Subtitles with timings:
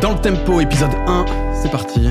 [0.00, 2.08] Dans le tempo, épisode 1, c'est parti.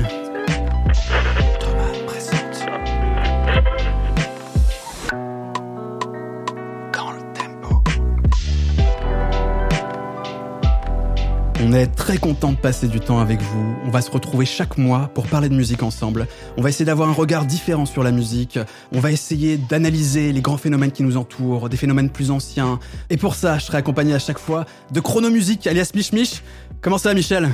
[11.62, 13.76] On est très content de passer du temps avec vous.
[13.84, 16.28] On va se retrouver chaque mois pour parler de musique ensemble.
[16.56, 18.58] On va essayer d'avoir un regard différent sur la musique.
[18.92, 22.78] On va essayer d'analyser les grands phénomènes qui nous entourent, des phénomènes plus anciens.
[23.08, 26.42] Et pour ça, je serai accompagné à chaque fois de Chronomusique alias Mich Mich.
[26.80, 27.50] Comment ça, Michel?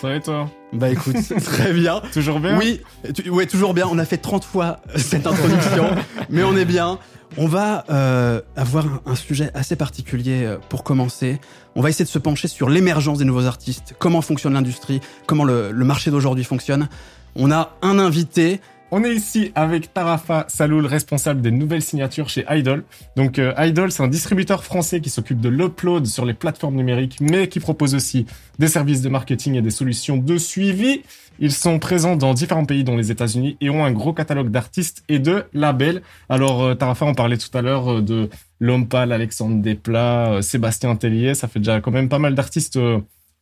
[0.00, 2.00] Ça va et toi Bah écoute, très bien.
[2.12, 2.80] Toujours bien Oui,
[3.14, 3.86] tu- ouais, toujours bien.
[3.90, 5.90] On a fait 30 fois cette introduction,
[6.30, 6.98] mais on est bien.
[7.38, 11.40] On va euh, avoir un, un sujet assez particulier euh, pour commencer.
[11.74, 15.44] On va essayer de se pencher sur l'émergence des nouveaux artistes, comment fonctionne l'industrie, comment
[15.44, 16.88] le, le marché d'aujourd'hui fonctionne.
[17.34, 18.60] On a un invité.
[18.92, 22.84] On est ici avec Tarafa Saloul, responsable des nouvelles signatures chez Idol.
[23.16, 27.18] Donc euh, Idol, c'est un distributeur français qui s'occupe de l'upload sur les plateformes numériques,
[27.20, 28.26] mais qui propose aussi
[28.60, 31.02] des services de marketing et des solutions de suivi.
[31.40, 35.02] Ils sont présents dans différents pays, dont les États-Unis, et ont un gros catalogue d'artistes
[35.08, 36.02] et de labels.
[36.28, 41.34] Alors euh, Tarafa, on parlait tout à l'heure euh, de Lompal, Alexandre Desplat, Sébastien Tellier.
[41.34, 42.78] Ça fait déjà quand même pas mal d'artistes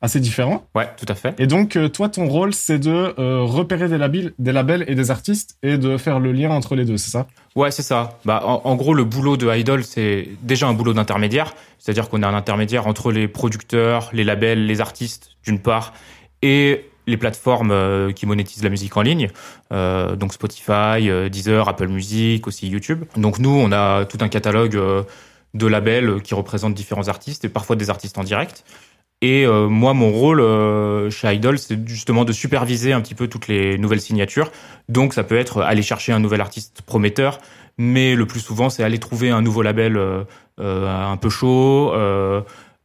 [0.05, 0.67] assez différents.
[0.75, 1.35] Ouais, tout à fait.
[1.39, 4.95] Et donc, euh, toi, ton rôle, c'est de euh, repérer des labels, des labels et
[4.95, 7.27] des artistes et de faire le lien entre les deux, c'est ça?
[7.57, 8.19] Ouais, c'est ça.
[8.27, 11.55] Bah, en, en gros, le boulot de Idol, c'est déjà un boulot d'intermédiaire.
[11.79, 15.95] C'est-à-dire qu'on est un intermédiaire entre les producteurs, les labels, les artistes, d'une part,
[16.43, 19.31] et les plateformes euh, qui monétisent la musique en ligne.
[19.73, 23.05] Euh, donc Spotify, Deezer, Apple Music, aussi YouTube.
[23.17, 24.79] Donc nous, on a tout un catalogue
[25.55, 28.65] de labels qui représentent différents artistes et parfois des artistes en direct.
[29.25, 33.27] Et euh, moi, mon rôle euh, chez Idol, c'est justement de superviser un petit peu
[33.27, 34.53] toutes les nouvelles signatures.
[34.91, 37.39] Donc, ça peut être aller chercher un nouvel artiste prometteur,
[37.79, 40.25] mais le plus souvent, c'est aller trouver un nouveau label euh,
[40.59, 41.95] un peu chaud,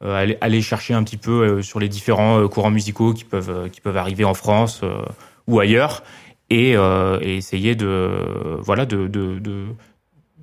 [0.02, 3.98] aller, aller chercher un petit peu sur les différents courants musicaux qui peuvent qui peuvent
[3.98, 4.82] arriver en France
[5.46, 6.04] ou ailleurs,
[6.50, 6.78] et,
[7.22, 9.10] essayer de voilà de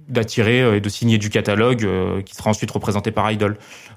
[0.08, 3.56] d'attirer euh, et de signer du catalogue euh, qui sera ensuite représenté par Idol.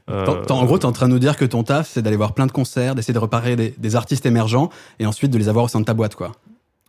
[0.10, 2.34] Euh, en gros, t'es en train de nous dire que ton taf, c'est d'aller voir
[2.34, 4.70] plein de concerts, d'essayer de reparer des, des artistes émergents
[5.00, 6.32] et ensuite de les avoir au sein de ta boîte, quoi.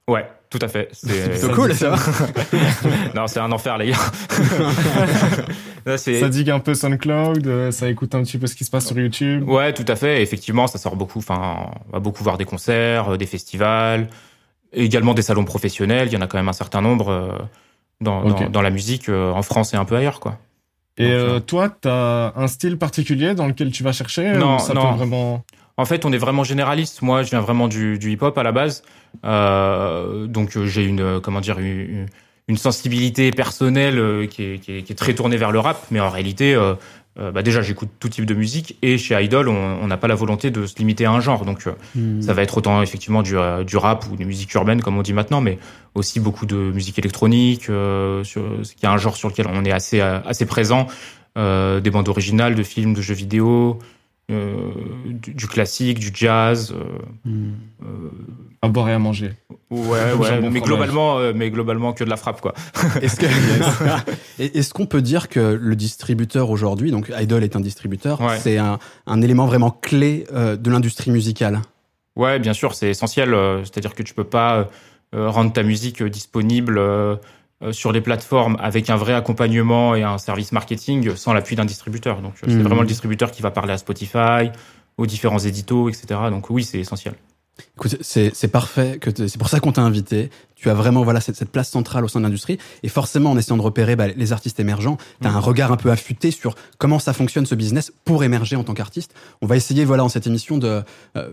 [0.09, 0.89] Ouais, tout à fait.
[0.93, 1.91] C'est C'est cool, ça.
[1.91, 1.97] va
[3.15, 3.99] non, c'est un enfer, les gars.
[5.87, 8.87] Là, Ça digue un peu SoundCloud, ça écoute un petit peu ce qui se passe
[8.87, 9.49] sur YouTube.
[9.49, 10.23] Ouais, tout à fait.
[10.23, 11.21] Effectivement, ça sort beaucoup.
[11.21, 14.09] Enfin, on va beaucoup voir des concerts, des festivals,
[14.73, 16.09] également des salons professionnels.
[16.09, 17.39] Il y en a quand même un certain nombre euh,
[18.01, 20.39] dans, dans, dans la musique euh, en France et un peu ailleurs, quoi.
[20.99, 24.59] Et Donc, euh, euh, toi, t'as un style particulier dans lequel tu vas chercher Non,
[24.59, 24.91] ça non.
[24.91, 25.45] peut vraiment...
[25.77, 27.01] En fait, on est vraiment généraliste.
[27.01, 28.83] Moi, je viens vraiment du, du hip-hop à la base,
[29.25, 32.07] Euh, donc euh, j'ai une euh, comment dire une,
[32.49, 36.01] une sensibilité personnelle qui est, qui, est, qui est très tournée vers le rap, mais
[36.01, 36.57] en réalité,
[37.19, 40.15] euh, bah déjà j'écoute tout type de musique et chez Idol, on n'a pas la
[40.15, 42.23] volonté de se limiter à un genre, donc euh, Hmm.
[42.23, 45.03] ça va être autant effectivement du, euh, du rap ou des musiques urbaines comme on
[45.03, 45.59] dit maintenant, mais
[45.95, 49.73] aussi beaucoup de musique électronique, euh, sur, qui est un genre sur lequel on est
[49.73, 50.87] assez assez présent,
[51.37, 53.79] euh, des bandes originales, de films, de jeux vidéo,
[54.31, 54.71] euh,
[55.07, 56.73] du, du classique, du jazz.
[56.75, 57.53] euh, Hmm.
[57.83, 57.87] euh,
[58.63, 59.33] À boire et à manger.
[59.71, 62.55] ouais, ouais, mais globalement, euh, mais globalement que de la frappe quoi.
[63.03, 63.27] Est-ce que-
[64.39, 68.39] Et est-ce qu'on peut dire que le distributeur aujourd'hui, donc Idol est un distributeur, Ouais.
[68.39, 71.61] c'est un, un élément vraiment clé euh, de l'industrie musicale?
[72.17, 73.35] Ouais, bien sûr, c'est essentiel.
[73.65, 74.69] C'est-à-dire que tu peux pas
[75.15, 76.79] euh, rendre ta musique disponible
[77.73, 82.21] sur les plateformes avec un vrai accompagnement et un service marketing sans l'appui d'un distributeur.
[82.23, 82.63] Donc, euh, c'est Mhm.
[82.63, 84.51] vraiment le distributeur qui va parler à Spotify,
[84.97, 86.21] aux différents éditos, etc.
[86.31, 87.15] Donc, oui, c'est essentiel.
[87.77, 90.31] Écoute, c'est c'est parfait, que c'est pour ça qu'on t'a invité.
[90.57, 92.57] Tu as vraiment voilà cette, cette place centrale au sein de l'industrie.
[92.83, 95.37] Et forcément, en essayant de repérer bah, les artistes émergents, tu as Mhm.
[95.37, 98.73] un regard un peu affûté sur comment ça fonctionne ce business pour émerger en tant
[98.73, 99.13] qu'artiste.
[99.43, 100.83] On va essayer voilà en cette émission de...
[101.17, 101.33] euh,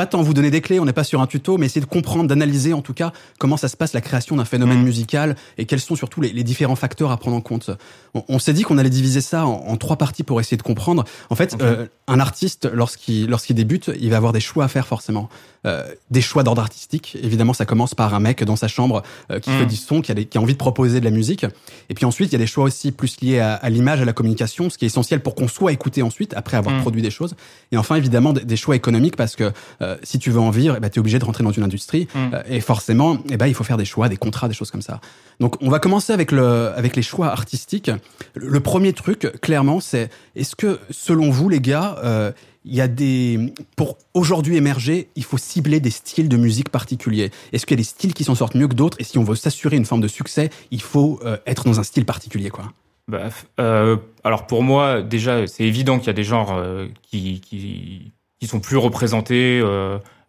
[0.00, 1.86] pas tant vous donner des clés, on n'est pas sur un tuto, mais essayer de
[1.86, 4.84] comprendre, d'analyser en tout cas comment ça se passe la création d'un phénomène Mhm.
[4.84, 7.68] musical et quels sont surtout les, les différents facteurs à prendre en compte.
[8.14, 10.62] On, on s'est dit qu'on allait diviser ça en, en trois parties pour essayer de
[10.62, 11.04] comprendre.
[11.28, 14.86] En fait, euh, un artiste, lorsqu'il lorsqu'il débute, il va avoir des choix à faire
[14.86, 15.28] forcément.
[15.66, 17.18] Euh, des choix d'ordre artistique.
[17.22, 19.58] Évidemment, ça commence par un mec dans sa chambre euh, qui Mm.
[19.58, 21.44] fait du son, qui a, des- qui a envie de proposer de la musique.
[21.90, 24.06] Et puis ensuite, il y a des choix aussi plus liés à, à l'image, à
[24.06, 26.80] la communication, ce qui est essentiel pour qu'on soit écouté ensuite, après avoir Mm.
[26.80, 27.34] produit des choses.
[27.72, 29.52] Et enfin, évidemment, des, des choix économiques, parce que
[29.82, 31.62] euh, si tu veux en vivre, eh ben, tu es obligé de rentrer dans une
[31.64, 32.08] industrie.
[32.14, 32.18] Mm.
[32.32, 34.80] Euh, et forcément, eh ben, il faut faire des choix, des contrats, des choses comme
[34.80, 35.02] ça.
[35.40, 37.90] Donc, on va commencer avec, le, avec les choix artistiques.
[38.34, 42.32] Le, le premier truc, clairement, c'est est-ce que, selon vous, les gars, euh,
[42.64, 47.30] il y a des pour aujourd'hui émerger, il faut cibler des styles de musique particuliers.
[47.52, 48.98] Est-ce qu'il y a des styles qui s'en sortent mieux que d'autres?
[49.00, 51.82] Et si on veut s'assurer une forme de succès, il faut euh, être dans un
[51.82, 52.72] style particulier, quoi.
[53.08, 57.40] Bah, euh, alors pour moi, déjà, c'est évident qu'il y a des genres euh, qui,
[57.40, 59.62] qui, qui sont plus représentés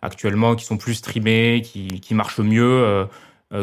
[0.01, 3.07] actuellement, qui sont plus streamés, qui, qui marchent mieux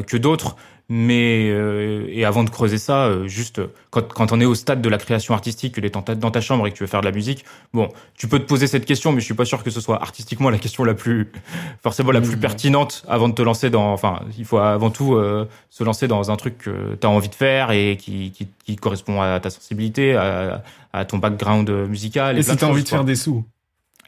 [0.06, 0.56] que d'autres.
[0.90, 4.80] Mais euh, et avant de creuser ça, euh, juste quand, quand on est au stade
[4.80, 7.02] de la création artistique, que tu es dans ta, chambre et que tu veux faire
[7.02, 7.44] de la musique,
[7.74, 10.00] bon, tu peux te poser cette question, mais je suis pas sûr que ce soit
[10.00, 11.30] artistiquement la question la plus
[11.82, 12.40] forcément la plus mmh.
[12.40, 13.92] pertinente avant de te lancer dans.
[13.92, 17.28] Enfin, il faut avant tout euh, se lancer dans un truc que tu as envie
[17.28, 20.62] de faire et qui, qui, qui correspond à ta sensibilité, à,
[20.94, 22.38] à ton background musical.
[22.38, 23.44] Et, si tu as envie de faire des sous.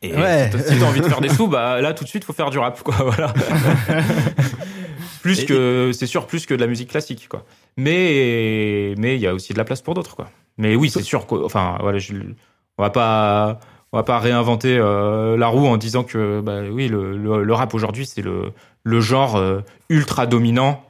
[0.00, 0.50] Et ouais.
[0.66, 2.58] si t'as envie de faire des sous, bah là tout de suite faut faire du
[2.58, 2.94] rap, quoi.
[3.04, 3.34] Voilà.
[5.20, 7.44] plus que c'est sûr plus que de la musique classique quoi.
[7.76, 10.30] Mais mais il y a aussi de la place pour d'autres quoi.
[10.58, 12.14] Mais oui c'est sûr enfin voilà je,
[12.78, 13.60] on va pas
[13.92, 17.74] on va pas réinventer euh, la roue en disant que bah oui le, le, rap
[17.74, 18.52] aujourd'hui c'est le
[18.84, 20.84] le genre euh, ultra dominant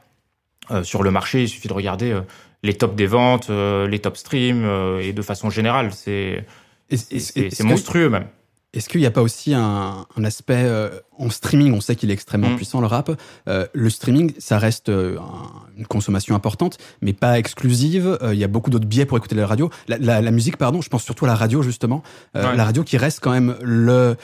[0.69, 1.43] euh, sur le marché.
[1.43, 2.17] Il suffit de regarder
[2.63, 4.65] les tops des ventes les top streams
[5.01, 6.45] et de façon générale c'est
[6.89, 8.27] c'est monstrueux même
[8.73, 12.09] est-ce qu'il n'y a pas aussi un, un aspect euh, en streaming On sait qu'il
[12.09, 12.55] est extrêmement mm.
[12.55, 13.11] puissant le rap.
[13.49, 15.17] Euh, le streaming, ça reste euh,
[15.77, 18.17] une consommation importante, mais pas exclusive.
[18.31, 19.69] Il y a beaucoup d'autres biais pour écouter la radio.
[19.87, 22.01] La, la, la, musique, pardon, je pense surtout à la radio justement.
[22.33, 24.15] La radio qui reste quand même le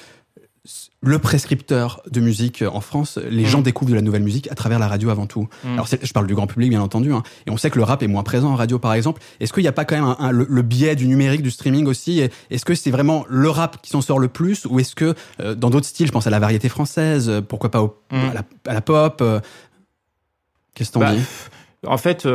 [1.01, 3.47] le prescripteur de musique en France, les mm.
[3.47, 5.47] gens découvrent de la nouvelle musique à travers la radio avant tout.
[5.63, 5.73] Mm.
[5.73, 7.23] Alors je parle du grand public bien entendu, hein.
[7.45, 9.21] et on sait que le rap est moins présent en radio par exemple.
[9.39, 12.21] Est-ce qu'il n'y a pas quand même un, le, biais du numérique, du streaming aussi?
[12.49, 15.55] Est-ce que c'est vraiment le rap qui s'en sort le plus, ou est-ce que euh,
[15.55, 18.15] dans d'autres styles, je pense à la variété française, euh, pourquoi pas mm.
[18.65, 19.39] à, la, pop euh,
[20.73, 21.23] Qu'est-ce que t'en bah, dis?
[21.85, 22.27] En fait.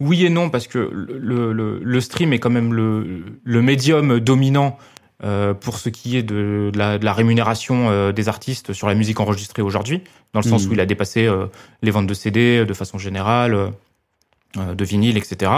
[0.00, 4.78] oui et non, parce que le, le, stream est quand même le, le médium dominant
[5.24, 8.94] euh, pour ce qui est de, la, de la, rémunération euh, des artistes sur la
[8.94, 10.02] musique enregistrée aujourd'hui,
[10.32, 10.70] dans le sens mmh.
[10.70, 11.46] où il a dépassé euh,
[11.82, 13.72] les ventes de CD de façon générale,
[14.56, 15.52] de vinyle, etc.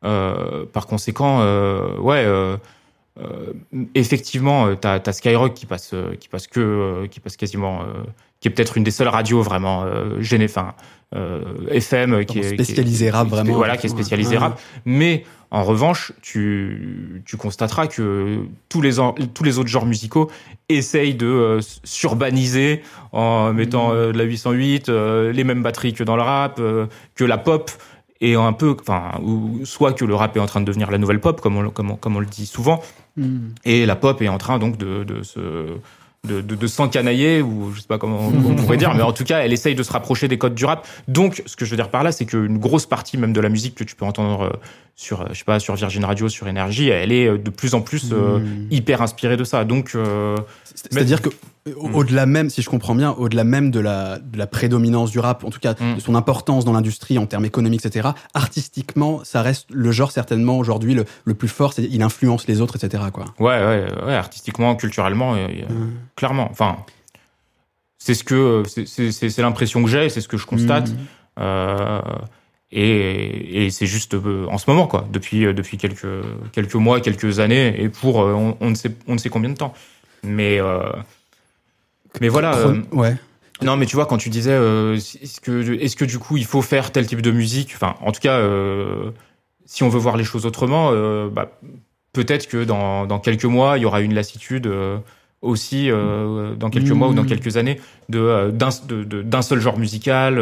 [0.00, 1.40] par conséquent,
[1.98, 2.26] ouais,
[3.94, 7.80] effectivement, t'as as Skyrock qui passe, qui passe que, qui passe quasiment,
[8.40, 9.84] qui est peut-être une des seules radios vraiment
[10.20, 10.74] gênées, enfin
[11.70, 17.22] FM, qui est spécialisé rap vraiment, voilà, qui est spécialisé rap, mais en revanche, tu,
[17.24, 18.94] tu constateras que tous les,
[19.32, 20.30] tous les autres genres musicaux
[20.68, 26.02] essayent de euh, s'urbaniser en mettant euh, de la 808, euh, les mêmes batteries que
[26.02, 26.60] dans le rap,
[27.14, 27.70] que la pop
[28.20, 30.98] et un peu, enfin, ou soit que le rap est en train de devenir la
[30.98, 32.82] nouvelle pop, comme on, comme comme on le dit souvent,
[33.16, 33.38] mm.
[33.64, 35.76] et la pop est en train donc de, de se
[36.26, 39.24] de, de, de s'encanailler ou je sais pas comment on, pourrait dire mais en tout
[39.24, 41.76] cas elle essaye de se rapprocher des codes du rap donc ce que je veux
[41.76, 44.42] dire par là c'est qu'une grosse partie même de la musique que tu peux entendre
[44.42, 44.50] euh,
[44.94, 47.74] sur euh, je sais pas sur Virgin Radio sur Énergie elle est euh, de plus
[47.74, 48.66] en plus mmh.
[48.70, 49.96] hyper inspirée de ça donc
[50.74, 51.30] c'est-à-dire que.
[51.74, 55.44] Au-delà même, si je comprends bien, au-delà même de la, de la prédominance du rap,
[55.44, 55.96] en tout cas mm.
[55.96, 60.58] de son importance dans l'industrie en termes économiques, etc., artistiquement, ça reste le genre certainement
[60.58, 63.04] aujourd'hui le, le plus fort, il influence les autres, etc.
[63.12, 63.26] Quoi.
[63.40, 65.92] Ouais, ouais, ouais, artistiquement, culturellement, mm.
[66.14, 66.48] clairement.
[66.50, 66.76] Enfin,
[67.98, 70.90] c'est ce que c'est l'impression que j'ai, c'est ce que je constate.
[71.40, 72.00] Euh,
[72.70, 76.06] et, et c'est juste euh, en ce moment, quoi, depuis, euh, depuis quelques,
[76.52, 79.56] quelques mois, quelques années, et pour on, on, ne, sait, on ne sait combien de
[79.56, 79.74] temps.
[80.22, 80.60] Mais
[82.20, 82.54] mais voilà.
[82.56, 83.16] Euh, ouais.
[83.62, 86.44] Non, mais tu vois, quand tu disais, euh, est-ce que, est-ce que du coup, il
[86.44, 87.72] faut faire tel type de musique?
[87.74, 89.10] Enfin, en tout cas, euh,
[89.64, 90.92] si on veut voir les choses autrement,
[91.28, 91.50] bah,
[92.12, 94.70] peut-être que dans, dans quelques mois, il y aura une lassitude
[95.42, 97.26] aussi dans quelques mois ou dans mmh.
[97.26, 100.38] quelques années de d'un d'un seul genre musical.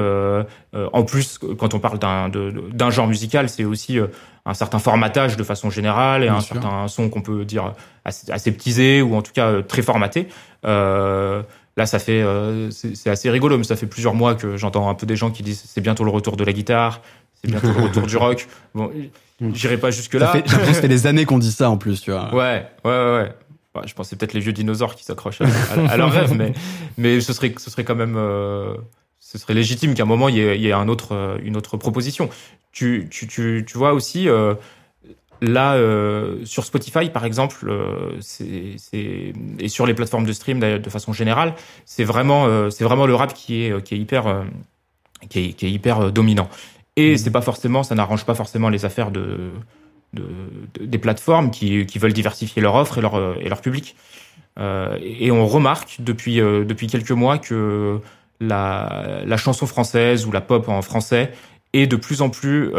[0.74, 3.98] en plus, quand on parle d'un d'un genre musical, c'est aussi
[4.44, 7.72] un certain formatage de façon générale et un certain son qu'on peut dire
[8.04, 10.28] aseptisé ou en tout cas très formaté.
[11.76, 14.94] Là, ça fait, euh, c'est assez rigolo, mais ça fait plusieurs mois que j'entends un
[14.94, 17.00] peu des gens qui disent c'est bientôt le retour de la guitare,
[17.34, 18.46] c'est bientôt le retour du rock.
[18.74, 18.92] Bon,
[19.52, 20.32] j'irai pas jusque là.
[20.32, 22.32] Ça fait, ça fait des années qu'on dit ça en plus, tu vois.
[22.32, 23.32] Ouais, ouais, ouais.
[23.74, 23.86] ouais.
[23.86, 25.46] je pensais peut-être les vieux dinosaures qui s'accrochent à,
[25.90, 26.52] à, leur rêve, mais
[26.96, 28.76] mais ce serait ce serait quand même euh,
[29.18, 31.38] ce serait légitime qu'à un moment il y ait, il y ait un autre euh,
[31.42, 32.30] une autre proposition.
[32.70, 34.54] Tu tu tu, tu vois aussi euh,
[35.46, 38.76] Là, euh, sur Spotify, par exemple, euh, c'est,
[39.58, 43.14] et sur les plateformes de stream de façon générale, c'est vraiment, euh, c'est vraiment le
[43.14, 44.44] rap qui est, qui est hyper,
[45.28, 46.48] qui est, qui est hyper dominant.
[46.96, 47.18] Et mmh.
[47.18, 49.50] c'est pas forcément, ça n'arrange pas forcément les affaires de,
[50.14, 50.24] de,
[50.80, 53.96] des plateformes qui, qui veulent diversifier leur offre et leur, et leur public.
[54.58, 58.00] et on remarque depuis, depuis quelques mois que
[58.40, 61.32] la, la chanson française ou la pop en français
[61.74, 62.72] est de plus en plus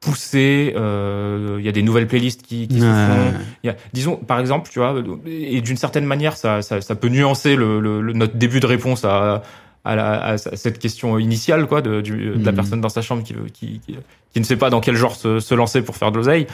[0.00, 0.72] poussé.
[0.76, 3.34] Euh, il y a des nouvelles playlists qui, qui se font.
[3.62, 4.94] Il y a, disons, par exemple, tu vois,
[5.26, 9.04] et d'une certaine manière, ça, ça, ça, peut nuancer le, le, notre début de réponse
[9.04, 9.42] à,
[9.84, 12.54] à, la, à cette question initiale, quoi, de, du, de la mm.
[12.54, 13.98] personne dans sa chambre qui, qui, qui,
[14.32, 16.46] qui, ne sait pas dans quel genre se, se lancer pour faire de l'oseille.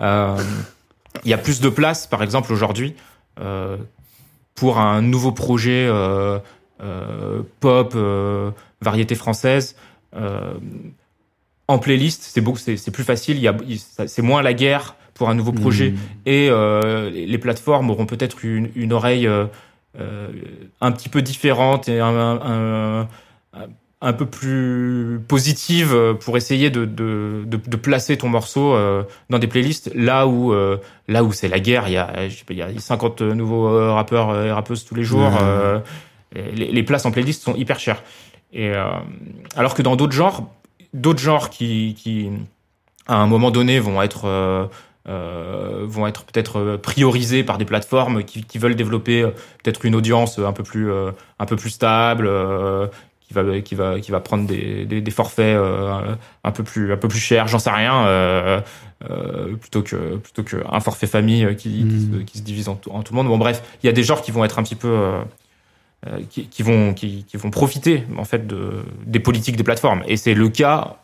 [0.00, 0.36] Euh,
[1.24, 2.94] il y a plus de place, par exemple, aujourd'hui.
[3.40, 3.76] Euh,
[4.54, 5.90] pour un nouveau projet
[7.60, 7.96] pop,
[8.80, 9.76] variété française.
[11.68, 13.36] En playlist, c'est beaucoup, c'est plus facile.
[13.36, 13.56] Il y a,
[14.06, 15.90] c'est moins la guerre pour un nouveau projet.
[15.90, 15.96] Mmh.
[16.26, 16.50] Et
[17.10, 19.28] les plateformes auront peut-être une, une, oreille
[19.96, 23.08] un petit peu différente et un, un,
[24.04, 29.38] un peu plus positive euh, pour essayer de, de, de, placer ton morceau euh, dans
[29.38, 30.76] des playlists là où euh,
[31.08, 32.12] là où c'est la guerre il y a
[32.50, 35.32] il y a 50 nouveaux rappeurs et rappeuses tous les jours
[36.34, 38.02] les, les, places en playlist sont hyper chères
[38.52, 38.72] et
[39.56, 40.50] alors que dans d'autres genres
[40.94, 42.30] d'autres genres qui qui
[43.06, 44.24] à un moment donné vont être
[45.06, 49.22] euh, vont être peut-être priorisés par des plateformes qui, qui veulent développer
[49.62, 52.26] peut-être une audience un peu plus un peu plus stable,
[53.26, 56.92] qui va qui va qui va prendre des, des, des forfaits euh, un peu plus
[56.92, 58.60] un peu plus chers j'en sais rien euh,
[59.10, 62.24] euh, plutôt que plutôt que un forfait famille qui, hmm.
[62.24, 64.02] qui, se, divise en tout, en tout, le monde bon bref il y a des
[64.02, 65.22] genres qui vont être un petit peu euh,
[66.30, 70.16] qui, qui, vont qui, qui vont profiter en fait de des politiques des plateformes et
[70.16, 70.96] c'est le cas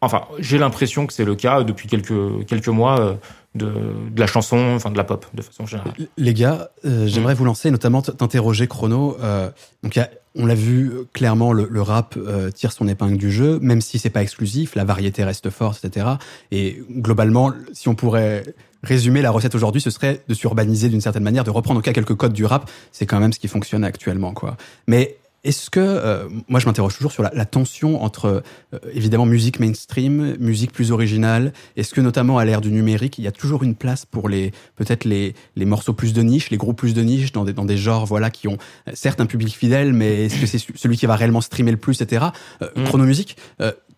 [0.00, 3.18] enfin j'ai l'impression que c'est le cas depuis quelques quelques mois
[3.54, 5.92] de, de, la chanson, enfin de la pop de façon générale.
[6.16, 7.38] Les gars, euh, j'aimerais mm.
[7.38, 9.16] vous lancer, notamment t'interroger Chrono.
[9.20, 9.50] Euh,
[9.82, 13.32] donc y a, on l'a vu clairement, le, le rap euh, tire son épingle du
[13.32, 16.06] jeu, même si c'est pas exclusif, la variété reste forte, etc.
[16.52, 18.44] Et globalement, si on pourrait
[18.82, 21.92] résumer la recette aujourd'hui, ce serait de s'urbaniser d'une certaine manière, de reprendre au cas
[21.92, 22.70] quelques codes du rap.
[22.92, 24.56] C'est quand même ce qui fonctionne actuellement, quoi.
[24.86, 28.42] Mais est-ce que, euh, moi je m'interroge toujours sur la, la tension entre
[28.74, 31.52] euh, évidemment musique mainstream, musique plus originale.
[31.76, 34.52] Est-ce que notamment à l'ère du numérique, il y a toujours une place pour les
[34.76, 37.64] peut-être les, les morceaux plus de niche, les groupes plus de niche dans des, dans
[37.64, 38.58] des genres voilà qui ont
[38.88, 41.78] euh, certes un public fidèle, mais est-ce que c'est celui qui va réellement streamer le
[41.78, 42.26] plus, etc.
[42.60, 42.84] Mm.
[42.84, 43.36] Chronomusique,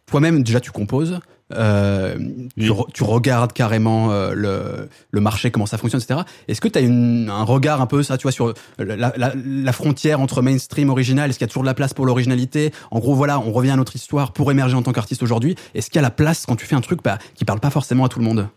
[0.06, 1.18] toi-même déjà tu composes.
[1.54, 2.16] Euh,
[2.58, 6.20] tu, tu, regardes carrément euh, le, le, marché, comment ça fonctionne, etc.
[6.48, 9.72] Est-ce que tu as un regard un peu, ça, tu vois, sur la, la, la
[9.72, 11.30] frontière entre mainstream original?
[11.30, 12.72] Est-ce qu'il y a toujours de la place pour l'originalité?
[12.90, 15.56] En gros, voilà, on revient à notre histoire pour émerger en tant qu'artiste aujourd'hui.
[15.74, 17.70] Est-ce qu'il y a la place quand tu fais un truc bah, qui parle pas
[17.70, 18.48] forcément à tout le monde?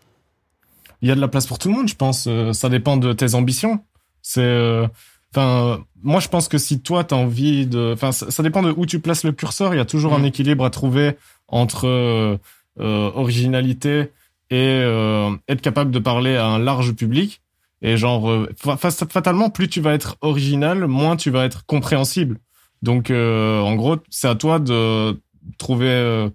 [1.02, 2.26] Il y a de la place pour tout le monde, je pense.
[2.26, 3.80] Euh, ça dépend de tes ambitions.
[4.22, 4.88] C'est
[5.34, 7.92] Enfin, moi, je pense que si toi, tu as envie de...
[7.92, 9.74] Enfin, ça, ça, dépend de où tu places le curseur.
[9.74, 10.24] Il y a toujours un mmh.
[10.26, 12.38] équilibre à trouver entre
[12.78, 14.10] originalité
[14.50, 17.40] et euh, être capable de parler à un large public.
[17.82, 22.38] Et genre, euh, fatalement, plus tu vas être original, moins tu vas être compréhensible.
[22.82, 25.18] Donc, en gros, c'est à toi de
[25.58, 26.28] trouver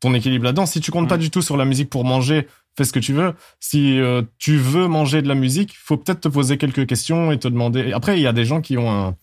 [0.00, 0.66] ton équilibre là-dedans.
[0.66, 3.12] Si tu comptes pas du tout sur la musique pour manger, fais ce que tu
[3.12, 3.34] veux.
[3.60, 4.00] Si
[4.38, 7.92] tu veux manger de la musique, faut peut-être te poser quelques questions et te demander.
[7.92, 9.16] Après, il y a des gens qui ont un,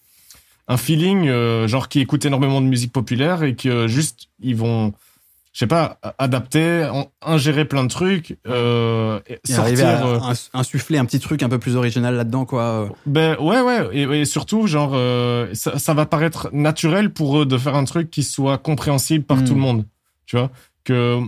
[0.67, 1.27] un feeling,
[1.65, 4.93] genre qui écoutent énormément de musique populaire et que juste ils vont
[5.51, 6.89] je sais pas, adapter,
[7.22, 11.50] ingérer plein de trucs, euh, et sortir, arriver à euh, insuffler un petit truc un
[11.50, 12.89] peu plus original là-dedans, quoi.
[13.08, 17.58] Ben ouais, ouais, et, surtout, genre, euh, ça, ça, va paraître naturel pour eux de
[17.58, 19.63] faire un truc qui soit compréhensible par tout le hmm.
[19.63, 19.86] monde,
[20.27, 20.51] tu vois.
[20.84, 21.20] Que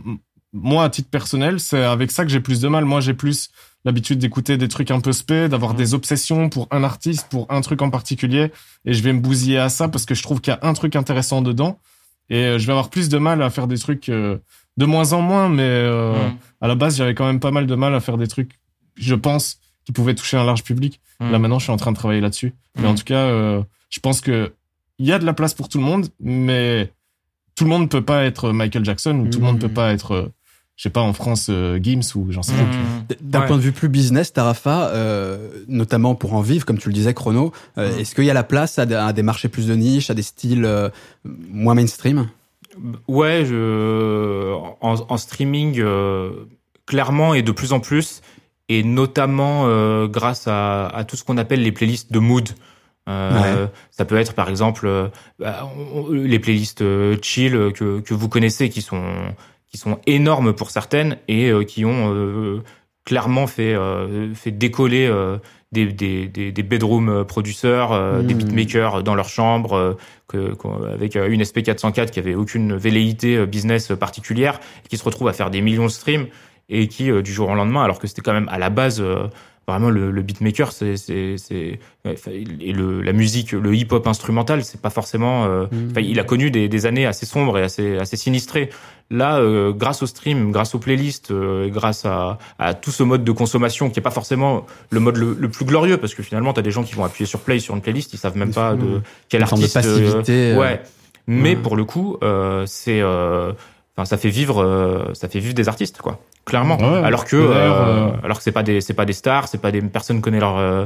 [0.54, 2.86] moi, à titre personnel, c'est avec ça que j'ai plus de mal.
[2.86, 3.50] Moi, j'ai plus
[3.86, 5.78] l'habitude d'écouter des trucs un peu spé, d'avoir hmm.
[5.78, 8.51] des obsessions pour un artiste, pour un truc en particulier,
[8.86, 10.74] et je vais me bousiller à ça parce que je trouve qu'il y a un
[10.74, 11.80] truc intéressant dedans
[12.32, 14.38] et euh, je vais avoir plus de mal à faire des trucs euh,
[14.78, 16.38] de moins en moins, mais euh, mm.
[16.62, 18.54] à la base, j'avais quand même pas mal de mal à faire des trucs,
[18.96, 21.02] je pense, qui pouvaient toucher un large public.
[21.20, 21.32] Mm.
[21.32, 22.56] Là, maintenant, je suis en train de travailler là-dessus.
[22.80, 22.96] Mais en mm.
[22.96, 23.28] tout cas,
[23.90, 24.54] je pense que
[24.98, 26.94] il y a de la place pour tout le monde, mais
[27.56, 29.74] tout le monde ne peut pas être Michael Jackson ou tout le monde ne peut
[29.74, 30.32] pas être
[30.82, 32.64] je sais pas, en France, euh, Gims ou j'en sais rien.
[32.66, 33.14] Mmh.
[33.22, 36.94] D'un point de vue plus business, Tarafa, euh, notamment pour en vivre, comme tu le
[36.96, 38.00] disais, Chrono, euh, mmh.
[38.00, 40.66] est-ce qu'il y a la place à, des marchés plus de niche, à des styles
[40.66, 40.90] euh,
[41.24, 42.30] moins mainstream?
[43.08, 46.32] Ouais, je, en, en streaming, euh,
[46.88, 48.22] clairement et de plus en plus,
[48.68, 49.68] et notamment
[50.08, 52.50] grâce à, à, tout ce qu'on appelle les playlists de mood.
[53.08, 55.70] Euh, Ça peut être par exemple bah,
[56.12, 56.84] les playlists
[57.22, 59.04] chill que, que vous connaissez qui sont
[59.72, 62.62] qui sont énormes pour certaines et euh, qui ont euh,
[63.06, 65.10] clairement fait euh, fait décoller
[65.72, 68.38] des, des, des, des bedroom producers, des hmm.
[68.38, 69.98] beatmakers dans leur chambre,
[70.28, 70.54] que,
[70.94, 74.60] avec une SP404 qui avait aucune velléité business particulière,
[74.90, 76.28] qui se retrouve à faire des millions de streams
[76.70, 79.04] et qui du jour au lendemain, alors que c'était quand même à la base
[79.72, 84.90] vraiment le, le beatmaker c'est et le la musique le hip hop instrumental c'est pas
[84.90, 86.00] forcément euh, mmh.
[86.00, 88.70] il a connu des, des années assez sombres et assez assez sinistrées.
[89.10, 93.24] Là euh, grâce au stream grâce aux playlists euh, grâce à, à tout ce mode
[93.24, 96.54] de consommation qui est pas forcément le mode le, le plus glorieux parce que finalement
[96.54, 98.54] tu as des gens qui vont appuyer sur play sur une playlist ils savent même
[98.54, 100.82] pas de quel artiste de ouais.
[101.28, 102.18] Mais pour le coup
[102.66, 106.77] c'est enfin ça fait vivre ça fait vivre des artistes quoi clairement.
[106.77, 109.60] Ouais, alors que euh, euh, alors que c'est pas des c'est pas des stars, c'est
[109.62, 110.86] pas des personnes connaissent leur euh,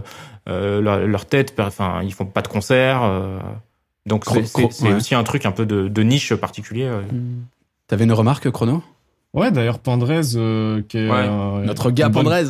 [0.49, 1.53] euh, leur, leur tête.
[1.59, 3.01] Enfin, ils font pas de concerts.
[3.03, 3.39] euh,
[4.05, 4.93] donc c'est- ouais.
[4.93, 6.83] aussi un truc un peu de, de niche particulier.
[6.85, 7.01] euh.
[7.87, 8.83] T'avais une remarque, Chrono?
[9.33, 11.09] Ouais, d'ailleurs, Pandrez, euh, qui est.
[11.09, 11.27] Ouais.
[11.27, 12.45] euh, Notre gars bonne- Pandrez.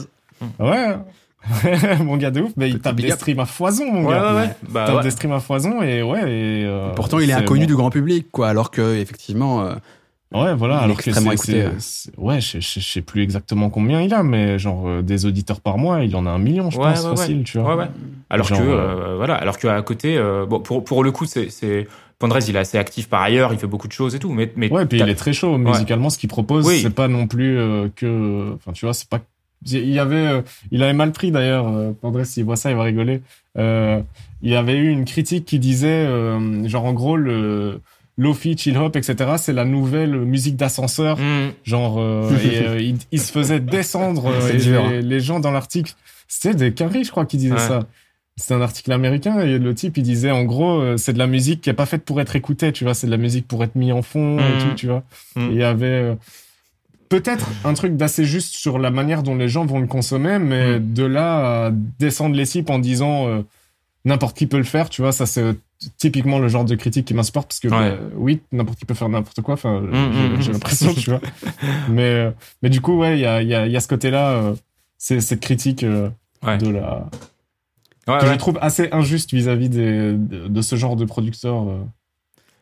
[0.59, 0.97] Ouais.
[2.03, 4.33] mon gars de ouf, mais il tape des streams à foison, mon Ouais, gars.
[4.33, 4.50] ouais, ouais.
[4.69, 5.03] Bah, tape ouais.
[5.03, 6.21] des streams à foison et ouais.
[6.21, 7.67] Et, euh, Pourtant, il est inconnu bon.
[7.67, 8.47] du grand public, quoi.
[8.50, 9.75] Alors que, effectivement, euh,
[10.34, 10.79] Ouais, voilà.
[10.79, 12.41] Alors que c'est- ouais.
[12.41, 15.77] je, je, je sais plus exactement combien il a, mais genre euh, des auditeurs par
[15.77, 17.15] mois, il en a un million, je Ouais, pense, ouais, ouais.
[17.15, 17.75] facile, tu vois.
[17.75, 17.89] Ouais, ouais.
[18.29, 21.25] Alors Genre, que euh, euh, voilà, alors qu'à côté, euh, bon pour pour le coup,
[21.25, 21.88] c'est c'est
[22.48, 24.72] il est assez actif par ailleurs, il fait beaucoup de choses et tout, mais mais
[24.72, 26.10] Ouais, puis il est très chaud musicalement.
[26.10, 26.79] Ce qu'il propose, Oui.
[26.82, 27.55] c'est pas non plus
[27.96, 28.53] que.
[28.55, 29.20] Enfin, tu vois, c'est pas.
[29.67, 31.65] Il y avait, il avait mal pris d'ailleurs.
[32.01, 33.22] Pandré, s'il voit ça, il va rigoler.
[33.58, 34.01] Euh,
[34.41, 37.82] il y avait eu une critique qui disait, euh, genre en gros, le
[38.17, 39.15] lofi, chill hop, etc.
[39.38, 41.17] C'est la nouvelle musique d'ascenseur.
[41.17, 41.51] Hmm.
[41.63, 45.19] Genre, euh, et, euh, il, il se faisait descendre euh, C'est et dur, les, les
[45.19, 45.93] gens dans l'article.
[46.27, 47.60] C'était des carrés, je crois, qui disaient Ouais.
[47.60, 47.81] ça.
[48.38, 51.62] C'était un article américain et le type il disait en gros c'est de la musique
[51.62, 53.75] qui est pas faite pour être écoutée tu vois c'est de la musique pour être
[53.75, 54.60] mis en fond et Mhm.
[54.60, 55.03] tout tu vois.
[55.38, 56.15] Et il y avait euh,
[57.07, 60.81] peut-être un truc d'assez juste sur la manière dont les gens vont le consommer mais
[60.81, 63.41] de là à descendre les cibles en disant
[64.05, 65.55] n'importe qui peut le faire tu vois ça c'est
[65.97, 67.91] typiquement le genre de critique qui m'insupporte parce que Ouais.
[67.91, 70.41] bah, oui n'importe qui peut faire n'importe quoi enfin Mhm, j'ai- mhm.
[70.41, 71.21] j'ai l'impression tu vois
[71.89, 72.31] mais euh,
[72.62, 74.09] mais du coup ouais il y a il y a il y a ce côté
[74.12, 74.53] là
[74.97, 76.09] c'est cette critique euh,
[76.45, 76.57] Ouais.
[76.59, 77.09] de la
[78.07, 78.33] Ouais, que ouais.
[78.33, 80.15] je trouve assez injuste vis-à-vis de,
[80.47, 81.79] de ce genre de producteurs euh.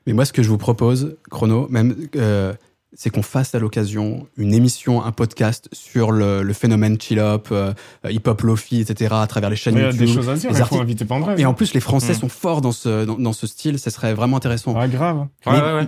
[0.07, 2.53] Mais moi, ce que je vous propose, Chrono, même, euh,
[2.95, 7.73] c'est qu'on fasse à l'occasion une émission, un podcast sur le, le phénomène chill-hop, euh,
[8.07, 10.07] hip-hop lofi, etc., à travers les chaînes Mais il y a YouTube.
[10.07, 12.15] des choses à dire les il faut artistes- inviter Et en plus, les Français Mm.
[12.19, 14.75] sont forts dans ce, dans, dans ce style, ça serait vraiment intéressant.
[14.77, 15.87] ah grave Ouais, Mais- ouais, ouais.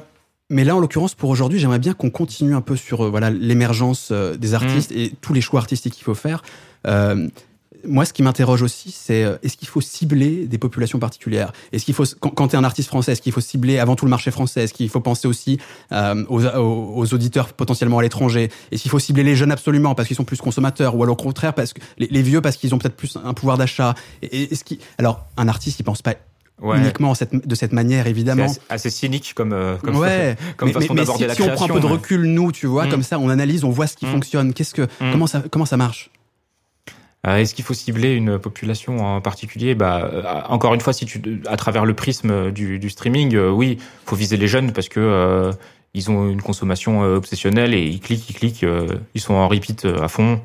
[0.51, 3.31] Mais là, en l'occurrence, pour aujourd'hui, j'aimerais bien qu'on continue un peu sur euh, voilà
[3.31, 6.43] l'émergence euh, des artistes et tous les choix artistiques qu'il faut faire.
[7.88, 11.51] Moi, ce qui m'interroge aussi, c'est euh, est-ce qu'il faut cibler des populations particulières?
[11.72, 13.96] Est-ce qu'il faut, quand, quand tu es un artiste français, est-ce qu'il faut cibler avant
[13.96, 14.63] tout le marché français?
[14.63, 15.60] Est-ce qu'il faut penser aussi
[15.92, 18.50] euh, aux, auditeurs potentiellement à l'étranger?
[18.72, 21.24] Est-ce qu'il faut cibler les jeunes absolument parce qu'ils sont plus consommateurs ou alors au
[21.24, 23.96] contraire parce que les, les vieux parce qu'ils ont peut-être plus un pouvoir d'achat?
[24.22, 26.16] Est-ce qu'il, alors un artiste, il pense pas
[26.62, 26.77] Ouais.
[26.77, 28.46] uniquement cette, de cette manière, évidemment.
[28.46, 31.50] assez, assez cynique comme euh, comme ouais, comme mais, façon mais- si, la si on
[31.50, 32.90] prend un peu de recul, nous, tu vois, Mm.
[32.92, 34.12] comme ça, on analyse, on voit ce qui Mm.
[34.12, 34.53] fonctionne.
[34.53, 35.12] Qu'est-ce que, Mm.
[35.12, 36.09] comment ça, comment ça marche?
[37.25, 39.74] Est-ce qu'il faut cibler une population en particulier?
[39.74, 43.50] Bah, euh, encore une fois, si tu, à travers le prisme du, du streaming, euh,
[43.50, 45.51] oui, faut viser les jeunes parce que euh,
[45.94, 49.48] ils ont une consommation euh, obsessionnelle et ils cliquent, ils cliquent, euh, ils sont en
[49.48, 50.40] repeat euh, à fond.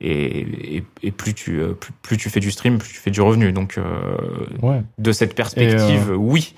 [0.00, 3.10] Et, et, et plus tu euh, plus, plus tu fais du stream, plus tu fais
[3.12, 3.52] du revenu.
[3.52, 4.16] Donc, euh,
[4.62, 6.54] ouais de cette perspective, oui.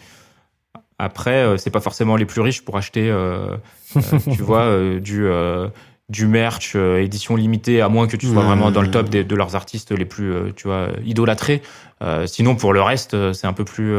[0.98, 3.56] Après, euh, c'est pas forcément les plus riches pour acheter, euh,
[3.96, 4.00] euh,
[4.32, 5.68] tu vois, euh, du euh,
[6.10, 9.24] du merch euh, édition limitée, à moins que tu sois vraiment dans le top des-
[9.24, 11.62] de leurs artistes les plus, euh, tu vois, idolâtrés.
[12.02, 13.94] Euh, sinon, pour le reste, c'est un peu plus.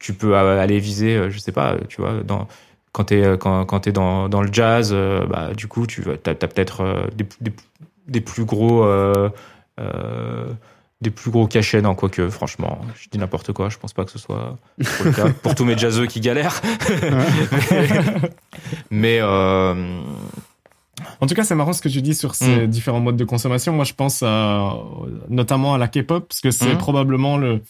[0.00, 2.48] tu peux aller viser, je sais pas, tu vois, dans
[2.92, 4.92] quand t'es quand quand t'es dans dans le jazz,
[5.28, 7.52] bah du coup, tu as, as peut-être des, des
[8.08, 8.84] des plus gros.
[11.00, 14.10] des plus gros cachets, non, quoique, franchement, je dis n'importe quoi, je pense pas que
[14.10, 16.62] ce soit trop le cas pour tous mes jazzeux qui galèrent.
[18.90, 19.74] mais mais,
[21.20, 22.66] En tout cas, c'est marrant ce que tu dis sur ces Mm.
[22.68, 23.72] différents modes de consommation.
[23.72, 24.74] Moi, je pense à,
[25.28, 26.78] notamment à la K-pop, parce que c'est Mm.
[26.78, 27.62] probablement le,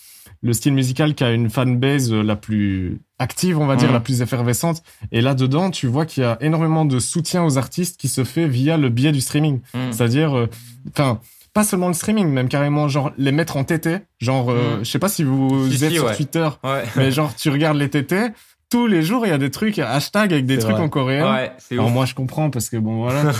[0.42, 3.94] le style musical qui a une fanbase la plus active, on va dire, Mm.
[3.94, 4.82] la plus effervescente.
[5.12, 8.46] Et là-dedans, tu vois qu'il y a énormément de soutien aux artistes qui se fait
[8.46, 9.60] via le biais du streaming.
[9.90, 10.46] C'est-à-dire, euh,
[10.90, 11.20] enfin,
[11.54, 14.00] pas seulement le streaming, même carrément, genre, les mettre en TT.
[14.18, 16.16] Genre, euh, je sais pas si vous Si, êtes si, sur ouais.
[16.16, 18.32] Twitter, ouais, mais genre, tu regardes les TT,
[18.74, 20.82] tous les jours, il y a des trucs, hashtag avec des trucs vrai.
[20.82, 21.32] en coréen.
[21.32, 21.92] ouais, c'est Alors ouf.
[21.92, 23.22] moi je comprends parce que bon voilà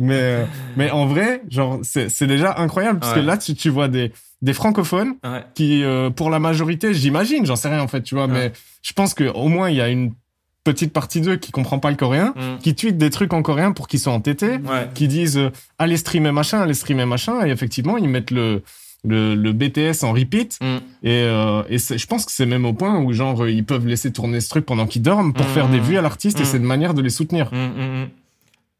[0.00, 0.44] mais euh,
[0.76, 3.20] mais en vrai genre c'est c'est déjà incroyable parce Ouais.
[3.22, 5.44] que là tu tu vois des des francophones Ouais.
[5.54, 8.32] qui euh, pour la majorité j'imagine j'en sais rien en fait tu vois Ouais.
[8.32, 10.12] mais je pense que au moins il y a une
[10.64, 12.58] petite partie d'eux qui comprend pas le coréen Mm.
[12.62, 14.88] qui tweet des trucs en coréen pour qu'ils soient entêtés Ouais.
[14.94, 18.62] qui disent euh, allez streamer machin allez streamer machin et effectivement ils mettent le
[19.04, 20.76] le, le BTS en repeat Mm.
[21.04, 24.12] et, euh, et je pense que c'est même au point où genre ils peuvent laisser
[24.12, 25.50] tourner ce truc pendant qu'ils dorment pour Mm.
[25.50, 26.46] faire des vues à l'artiste et Mm.
[26.46, 27.50] c'est une manière de les soutenir.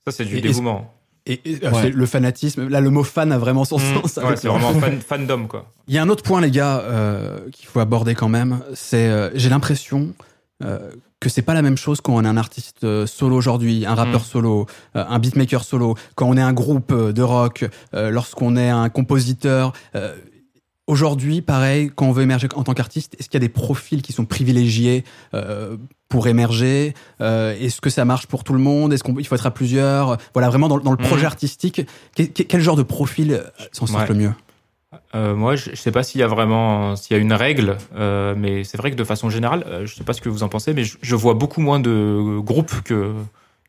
[0.06, 0.92] Ça, c'est du Et- dévouement.
[1.26, 1.70] Et, et, Ouais.
[1.82, 3.80] c'est le fanatisme, là, le mot fan a vraiment son Mm.
[4.02, 4.16] sens.
[4.24, 5.70] Ouais, c'est vraiment fan, fandom, quoi.
[5.86, 8.60] Il y a un autre point, les gars, euh, qu'il faut aborder quand même.
[8.74, 10.14] C'est, euh, j'ai l'impression
[10.64, 13.84] euh, que c'est pas la même chose quand on est un artiste euh, solo aujourd'hui,
[13.86, 14.24] un rappeur Mm.
[14.24, 18.56] solo, euh, un beatmaker solo, quand on est un groupe euh, de rock, euh, lorsqu'on
[18.56, 19.72] est un compositeur.
[19.94, 20.16] euh,
[20.86, 24.02] aujourd'hui, pareil, quand on veut émerger en tant qu'artiste, est-ce qu'il y a des profils
[24.02, 25.04] qui sont privilégiés
[26.08, 29.52] pour émerger Est-ce que ça marche pour tout le monde Est-ce qu'il faut être à
[29.52, 31.26] plusieurs Voilà, vraiment dans, dans le projet Mhm.
[31.26, 31.82] artistique,
[32.16, 34.08] quel, quel genre de profil s'en sort Ouais.
[34.08, 34.32] le mieux?
[35.14, 37.76] Euh, moi, je, je sais pas s'il y a vraiment, s'il y a une règle,
[37.96, 40.42] euh, mais c'est vrai que de façon générale, euh, je sais pas ce que vous
[40.44, 43.12] en pensez, mais je, je vois beaucoup moins de groupes que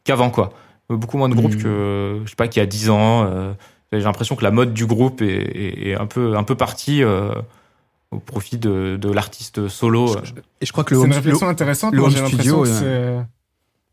[0.03, 0.53] qu'avant, quoi.
[0.89, 1.63] Beaucoup moins de groupes Mm.
[1.63, 3.23] que, je sais pas, qu'il y a 10 ans.
[3.25, 3.53] euh,
[3.91, 7.03] j'ai l'impression que la mode du groupe est, est, est un peu, un peu partie
[7.03, 7.33] euh,
[8.11, 10.15] au profit de, de l'artiste solo.
[10.61, 11.93] Et je crois que le C'est une home, réflexion le- intéressante.
[11.93, 13.25] le Moi, home j'ai studio, l'impression que c'est.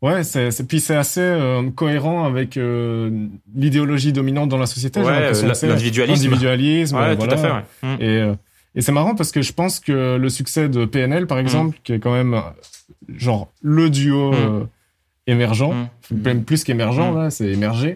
[0.01, 5.01] Ouais, c'est, c'est- puis c'est assez euh, cohérent avec euh, l'idéologie dominante dans la société.
[5.01, 6.13] Ouais, c'est l'individualisme.
[6.23, 7.33] L'individualisme, Ouais, euh, tout voilà.
[7.33, 7.51] à fait.
[7.87, 7.95] ouais.
[7.97, 8.01] Mm.
[8.01, 8.33] Et, euh,
[8.75, 11.91] et c'est marrant parce que je pense que le succès de PNL, par exemple, qui
[11.93, 12.39] est quand même euh,
[13.17, 14.35] genre le duo Mm.
[14.35, 14.63] euh,
[15.27, 15.73] émergent,
[16.11, 16.15] Mm.
[16.23, 17.15] même plus qu'émergent Mm.
[17.17, 17.95] là, c'est émergé.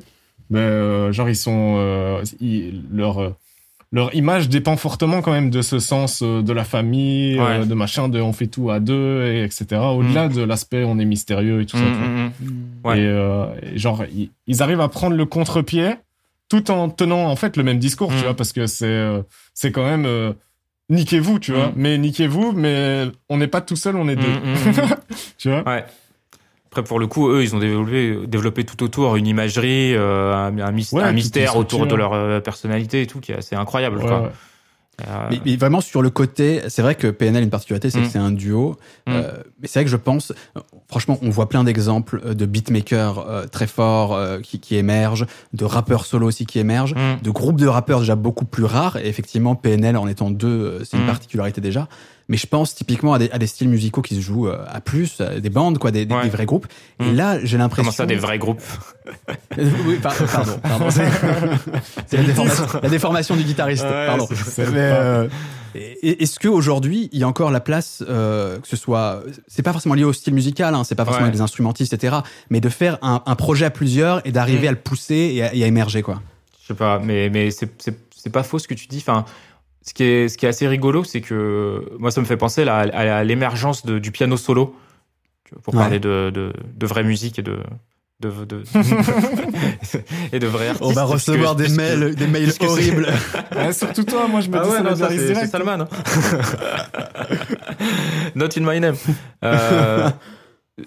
[0.49, 3.29] Ben, euh, genre ils sont euh, ils- leur euh,
[3.93, 7.59] leur image dépend fortement quand même de ce sens euh, de la famille, Ouais.
[7.61, 9.79] euh, de machin, de on fait tout à deux, et etc.
[9.95, 11.83] Au-delà de l'aspect on est mystérieux et tout ça.
[11.83, 12.87] Mm, mm, mm.
[12.87, 12.99] Ouais.
[12.99, 15.91] Et, euh, et genre, ils, ils arrivent à prendre le contre-pied
[16.49, 18.15] tout en tenant en fait le même discours, Mm.
[18.17, 19.21] tu vois, parce que c'est euh,
[19.53, 20.33] c'est quand même
[20.89, 21.67] niquez-vous, tu vois.
[21.67, 21.73] Mm.
[21.75, 24.95] Mais niquez-vous, mais on n'est pas tout seul, on est deux, Mm, mm, mm.
[25.37, 25.63] tu vois?
[25.67, 25.85] Ouais.
[26.73, 30.57] Après, pour le coup, eux, ils ont développé, développé tout autour une imagerie, euh, un,
[30.57, 33.35] un mys- Ouais, un toute mystère autour de leur euh, personnalité et tout, qui est
[33.37, 33.99] assez incroyable.
[33.99, 34.21] Ouais, quoi.
[34.23, 34.29] ouais.
[35.07, 37.99] Euh, Mais, mais vraiment sur le côté, c'est vrai que PNL a une particularité, c'est
[37.99, 38.03] Mm.
[38.03, 38.75] que c'est un duo.
[39.05, 39.11] Mm.
[39.11, 39.31] Euh,
[39.61, 40.33] mais c'est vrai que je pense,
[40.87, 45.65] franchement, on voit plein d'exemples de beatmakers euh, très forts euh, qui, qui émergent, de
[45.65, 47.21] rappeurs solo aussi qui émergent, mm.
[47.23, 48.97] de groupes de rappeurs déjà beaucoup plus rares.
[48.97, 51.07] Et effectivement, PNL en étant deux, c'est une Mm.
[51.07, 51.87] particularité déjà.
[52.29, 54.79] Mais je pense typiquement à des, à des styles musicaux qui se jouent euh, à
[54.79, 56.23] plus, à des bandes, quoi, des, des- Ouais.
[56.23, 56.67] des vrais groupes.
[56.99, 57.15] Et Mm.
[57.15, 57.83] là, j'ai l'impression.
[57.83, 58.61] Comment ça, des vrais groupes
[59.57, 60.89] Euh, oui, par- pardon, pardon.
[60.89, 61.05] C'est
[62.07, 63.83] c'est la déformation, la déformation du guitariste.
[63.83, 64.27] Ouais, pardon.
[64.29, 65.27] c'est- c'est Mais, pas- euh,
[65.75, 69.95] Est-ce qu'aujourd'hui, il y a encore la place, euh, que ce soit, c'est pas forcément
[69.95, 71.29] lié au style musical, hein, c'est pas forcément Ouais.
[71.29, 72.17] avec des instrumentistes, etc.,
[72.51, 74.69] mais de faire un, un projet à plusieurs et d'arriver Mm.
[74.69, 76.21] à le pousser et à, et à émerger, quoi?
[76.61, 78.99] Je sais pas, mais, mais c'est, c'est, c'est pas faux ce que tu dis.
[78.99, 79.25] Enfin,
[79.85, 82.63] ce qui est, ce qui est assez rigolo, c'est que moi, ça me fait penser
[82.65, 84.75] là, à, à l'émergence du piano solo,
[85.61, 85.81] pour Ouais.
[85.81, 87.57] parler de, de, de vraie musique et de.
[88.19, 88.63] De, de,
[90.31, 90.85] et de vrais artistes.
[90.85, 93.07] On va puisque- recevoir des puisque- mails, des mails horribles.
[93.55, 95.81] Ouais, surtout toi, moi je me Ah dis ouais, ça non, ça, c'est Salman.
[95.81, 95.87] hein.
[98.35, 98.95] Not in my name.
[99.43, 100.09] Euh,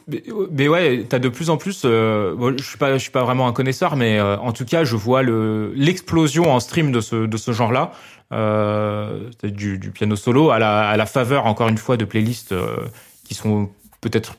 [0.08, 1.82] mais, mais ouais, t'as de plus en plus.
[1.84, 4.64] euh, bon, je suis pas, je suis pas vraiment un connaisseur, mais euh, en tout
[4.64, 7.92] cas, je vois le l'explosion en stream de ce de ce genre-là,
[8.32, 12.52] euh, du, du piano solo à la à la faveur encore une fois de playlists
[12.52, 12.76] euh,
[13.24, 13.70] qui sont
[14.00, 14.36] peut-être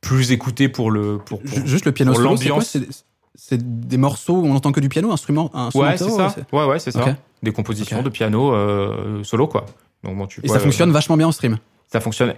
[0.00, 2.36] plus écoutées pour le pour, pour- Ju- Juste le piano solo,
[3.34, 5.96] c'est des morceaux où on entend que du piano, instrument, ouais, instrumentaux,
[6.34, 6.46] c'est ça.
[6.52, 7.16] Ouais, ouais, c'est ça.
[7.42, 9.66] Des compositions de piano euh, solo quoi.
[10.04, 11.58] Donc bon, tu Et ça euh, fonctionne vachement bien en stream.
[11.92, 12.34] Ça fonctionne.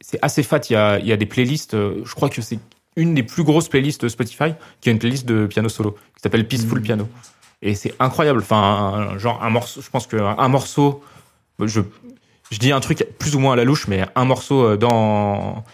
[0.00, 0.60] c'est assez fat.
[0.68, 1.74] Il y a, il y a des playlists.
[1.74, 2.58] euh, Je crois que c'est
[2.96, 6.46] une des plus grosses playlists Spotify qui a une playlist de piano solo qui s'appelle
[6.48, 6.82] Peaceful Mm.
[6.82, 7.08] Piano.
[7.62, 8.40] Et c'est incroyable.
[8.40, 9.80] Enfin, un- genre un morceau.
[9.80, 11.02] Je pense qu'un un morceau.
[11.60, 11.80] Je,
[12.50, 15.64] je dis un truc plus ou moins à la louche, mais un morceau euh, dans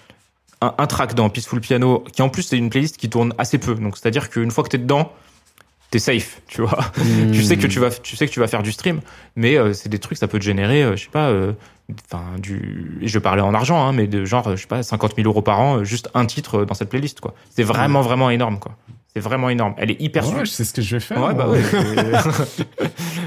[0.61, 3.59] un, un track dans Peaceful Piano qui en plus c'est une playlist qui tourne assez
[3.59, 3.75] peu.
[3.75, 5.13] Donc c'est à dire qu'une fois que t'es dedans,
[5.93, 6.41] t'es safe.
[6.49, 6.79] Tu vois.
[7.33, 9.01] tu sais que tu vas tu sais que tu vas faire du stream
[9.37, 11.53] mais euh, c'est des trucs ça peut te générer euh, je sais pas euh,
[12.11, 15.29] enfin du je parlais en argent hein, mais de genre je sais pas 50 000
[15.29, 18.29] euros par an euh, juste un titre euh, dans cette playlist quoi c'est vraiment vraiment
[18.31, 18.77] énorme quoi
[19.15, 21.21] c'est vraiment énorme elle est hyper Ouais, sais ce que je vais faire.
[21.23, 21.61] ouais bah ouais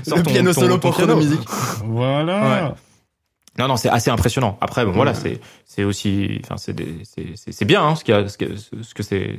[0.08, 1.16] Le ton- piano ton- solo ton pour piano.
[1.16, 1.40] Music.
[1.86, 2.76] Voilà.
[3.58, 7.52] non non c'est assez impressionnant après bon voilà c'est c'est aussi enfin c'est c'est c'est
[7.52, 9.38] c'est bien hein, ce qu'il y a ce que ce que c'est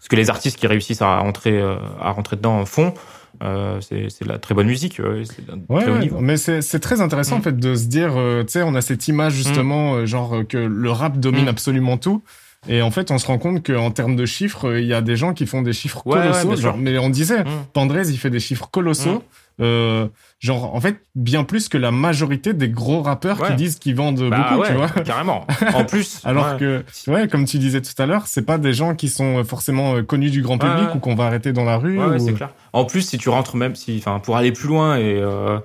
[0.00, 2.94] ce que les artistes qui réussissent à rentrer euh, à rentrer dedans font
[3.42, 6.80] euh, c'est c'est de la très bonne musique d'un Ouais, très ouais, mais c'est c'est
[6.80, 7.38] très intéressant Mm.
[7.38, 10.34] en fait de se dire, euh, tu sais, on a cette image justement, euh, genre
[10.38, 11.48] euh, que le rap domine Mm.
[11.48, 12.22] absolument tout.
[12.68, 15.00] Et en fait, on se rend compte qu'en termes de chiffres, euh, il y a
[15.00, 16.56] des gens qui font des chiffres Ouais, colossaux.
[16.56, 17.48] genre, mais on disait, Mm.
[17.72, 19.22] Pandrez, il fait des chiffres colossaux.
[19.60, 20.06] Euh,
[20.38, 23.48] genre, en fait, bien plus que la majorité des gros rappeurs Ouais.
[23.48, 24.88] qui disent qu'ils vendent Bah beaucoup, ouais, tu vois.
[25.04, 26.58] carrément en plus Alors ouais.
[26.58, 29.96] que, ouais, comme tu disais tout à l'heure, c'est pas des gens qui sont forcément
[29.96, 31.98] euh, connus du grand public ou qu'on va arrêter dans la rue.
[32.00, 32.50] Ou- c'est clair.
[32.72, 35.58] En plus, si tu rentres même, si, enfin, pour aller plus loin et euh,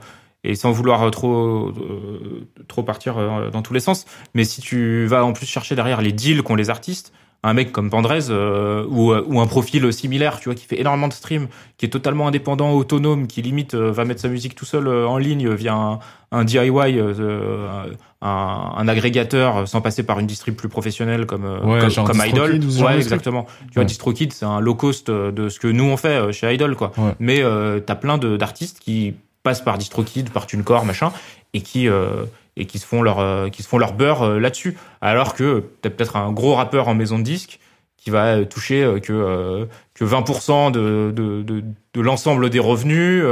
[0.45, 5.05] et sans vouloir trop euh, trop partir euh, dans tous les sens, mais si tu
[5.05, 7.13] vas en plus chercher derrière les deals qu'ont les artistes,
[7.45, 11.09] un mec comme Pandrez euh, ou ou un profil similaire, tu vois, qui fait énormément
[11.09, 14.65] de streams, qui est totalement indépendant, autonome, qui limite euh, va mettre sa musique tout
[14.65, 15.99] seul euh, en ligne via un,
[16.31, 17.87] un DIY, euh,
[18.21, 21.89] un, un agrégateur, euh, sans passer par une distrib plus professionnelle comme euh, Ouais, comme,
[21.89, 22.59] genre comme Idol.
[22.81, 23.45] Ouais, exactement.
[23.67, 23.85] Tu vois, Ouais.
[23.87, 26.75] DistroKid, c'est un low cost euh, de ce que nous on fait euh, chez Idol,
[26.75, 26.91] quoi.
[26.97, 27.11] Ouais.
[27.19, 31.11] Mais euh, t'as plein d'artistes qui passent par DistroKid, par TuneCore, machin,
[31.53, 32.23] et qui euh,
[32.57, 34.77] et qui se font leur euh, qui se font leur beurre euh, là-dessus.
[35.01, 37.59] Alors que t'as peut-être un gros rappeur en maison de disque
[37.97, 41.63] qui va euh, toucher que que 20% de de, de,
[41.93, 43.23] de l'ensemble des revenus.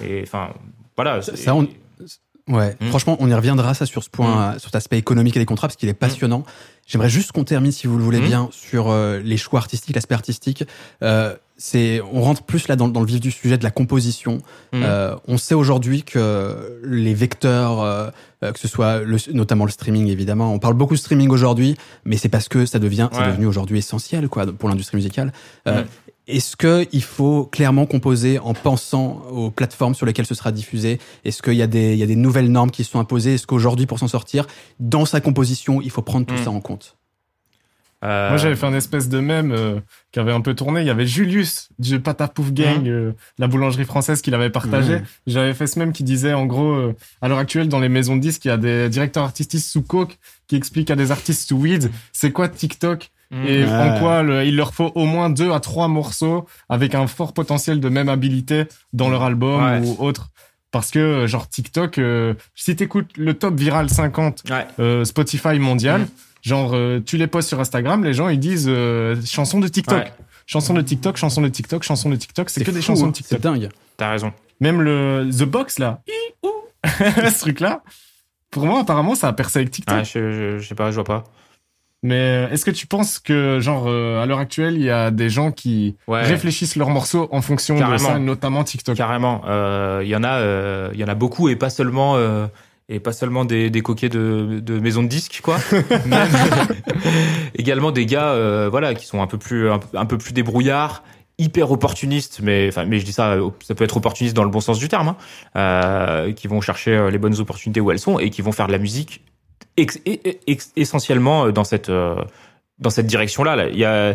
[0.00, 0.50] et enfin
[0.96, 1.22] voilà.
[1.22, 1.68] Ça, c'est- ça, on-
[2.48, 2.88] Ouais, Mm.
[2.88, 5.44] franchement, on y reviendra ça sur ce point, euh, sur cet aspect économique et des
[5.46, 6.44] contrats, parce qu'il est passionnant.
[6.84, 10.16] J'aimerais juste qu'on termine, si vous le voulez bien, sur euh, les choix artistiques, l'aspect
[10.16, 10.64] artistique.
[11.04, 14.38] Euh, c'est, on rentre plus là dans, dans le vif du sujet de la composition.
[14.72, 14.82] Mm.
[14.82, 18.08] Euh, on sait aujourd'hui que les vecteurs, euh,
[18.42, 21.76] euh, que ce soit le, notamment le streaming évidemment, on parle beaucoup de streaming aujourd'hui,
[22.06, 25.32] mais c'est parce que ça devient, c'est devenu aujourd'hui essentiel quoi pour l'industrie musicale.
[25.68, 25.84] Euh.
[26.26, 30.98] Est-ce que il faut clairement composer en pensant aux plateformes sur lesquelles ce sera diffusé?
[31.24, 33.34] Est-ce qu'il y a des il y a des nouvelles normes qui se sont imposées?
[33.34, 34.46] Est-ce qu'aujourd'hui pour s'en sortir,
[34.78, 36.44] dans sa composition, il faut prendre tout Mm.
[36.44, 36.96] ça en compte?
[38.02, 39.78] Euh, Moi, j'avais fait un espèce de mème euh,
[40.10, 40.80] qui avait un peu tourné.
[40.80, 44.96] Il y avait Julius du Patapouf Gang, euh, la boulangerie française, qui l'avait partagé.
[44.96, 45.04] Mhm.
[45.26, 48.16] J'avais fait ce même qui disait, en gros, euh, à l'heure actuelle, dans les maisons
[48.16, 51.46] de disques, il y a des directeurs artistiques sous coke qui expliquent à des artistes
[51.48, 53.44] sous weed, c'est quoi TikTok mm.
[53.46, 53.70] et Ouais.
[53.70, 57.34] en quoi le- il leur faut au moins deux à trois morceaux avec un fort
[57.34, 59.80] potentiel de même habilité dans leur album Ouais.
[59.86, 60.28] ou autre.
[60.72, 64.66] Parce que, genre, TikTok, euh, si t'écoutes le top viral 50 Ouais.
[64.78, 66.06] euh, Spotify mondial, Mm.
[66.42, 69.98] Genre, euh, tu les postes sur Instagram, les gens, ils disent euh, chanson de TikTok.
[69.98, 70.12] Ouais.
[70.46, 73.08] Chanson de TikTok, chanson de TikTok, chanson de TikTok, c'est que des chansons hein.
[73.08, 73.38] de TikTok.
[73.40, 73.68] C'est dingue.
[73.96, 74.32] T'as raison.
[74.60, 76.00] Même le The Box, là,
[76.84, 77.82] ce truc-là,
[78.50, 79.98] pour moi, apparemment, ça a percé avec TikTok.
[79.98, 81.24] Ouais, je, je, je sais pas, je vois pas.
[82.02, 85.10] Mais euh, est-ce que tu penses que, genre, euh, à l'heure actuelle, il y a
[85.10, 86.22] des gens qui Ouais.
[86.22, 87.98] réfléchissent leurs morceaux en fonction de Carrément.
[88.08, 88.96] ça, notamment TikTok?
[88.96, 89.42] Carrément.
[89.46, 92.16] Euh, Il y en a, euh, il y en a beaucoup et pas seulement.
[92.92, 95.58] Et pas seulement des, des coquets de, de maisons de disques, quoi.
[96.06, 96.28] Même
[97.54, 100.32] également des gars, euh, voilà, qui sont un peu plus, un, peu- un peu plus
[100.32, 101.02] débrouillards,
[101.38, 104.60] hyper opportunistes, mais, enfin, mais je dis ça, ça peut être opportuniste dans le bon
[104.60, 105.16] sens du terme, hein,
[105.56, 108.66] euh, qui vont chercher euh, les bonnes opportunités où elles sont et qui vont faire
[108.66, 109.22] de la musique
[109.76, 113.56] ex- et- ex- essentiellement dans cette, dans cette direction-là.
[113.56, 113.68] Là.
[113.68, 114.14] Il y a,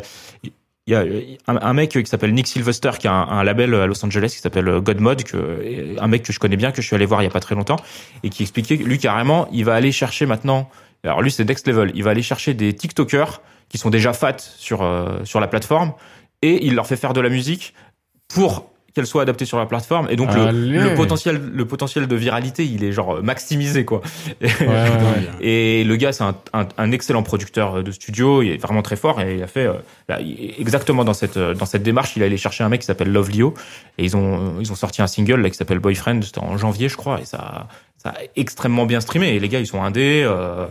[0.87, 1.03] il y a
[1.47, 4.41] un, un mec qui s'appelle Nick Sylvester qui a un, label à Los Angeles qui
[4.41, 7.25] s'appelle Godmode que un mec que je connais bien que je suis allé voir il
[7.25, 7.79] y a pas très longtemps
[8.23, 10.69] et qui expliquait lui carrément il va aller chercher maintenant
[11.03, 14.37] alors lui c'est next level il va aller chercher des TikTokers qui sont déjà fat
[14.37, 15.93] sur euh, sur la plateforme
[16.43, 17.73] et il leur fait faire de la musique
[18.27, 20.07] pour qu'elle soit adaptée sur la plateforme.
[20.09, 24.01] Et donc le, potentiel le potentiel de viralité il est genre maximisé quoi.
[24.41, 25.45] Ouais, ouais, ouais.
[25.45, 28.95] et le gars, c'est un, un, un excellent producteur de studio, il est vraiment très
[28.95, 29.19] fort.
[29.21, 29.73] Et il a fait euh,
[30.07, 33.11] là, exactement dans cette dans cette démarche, il est allé chercher un mec qui s'appelle
[33.11, 33.53] Love Leo.
[33.97, 36.87] Et ils ont ils ont sorti un single là qui s'appelle Boyfriend, c'était en janvier
[36.87, 37.19] je crois.
[37.19, 39.35] Et ça ça a extrêmement bien streamé.
[39.35, 40.67] Et les gars ils sont indés euh,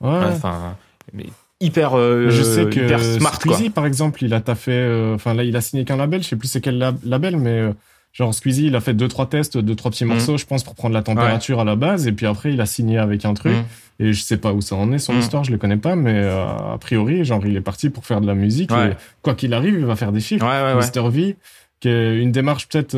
[0.00, 0.76] enfin
[1.12, 1.26] mais
[1.60, 3.54] hyper euh, je sais que hyper smart quoi.
[3.54, 6.28] Squeezie, par exemple, il a taffé, euh, enfin là, il a signé qu'un label, je
[6.28, 7.72] sais plus c'est quel lab- label, mais euh,
[8.12, 10.12] genre Squeezie, il a fait deux trois tests, deux trois petits Mhm.
[10.12, 12.66] morceaux, je pense, pour prendre la température à la base, et puis après, il a
[12.66, 13.52] signé avec un truc.
[13.52, 13.64] Mhm.
[14.02, 15.20] Et je sais pas où ça en est son Mhm.
[15.20, 18.20] histoire, je le connais pas, mais euh, a priori, genre, il est parti pour faire
[18.22, 18.72] de la musique.
[18.72, 18.92] Ouais.
[18.92, 20.44] Et quoi qu'il arrive, il va faire des chiffres.
[20.46, 20.74] Ouais.
[20.74, 21.36] Mr V,
[21.80, 22.96] qui est une démarche peut-être.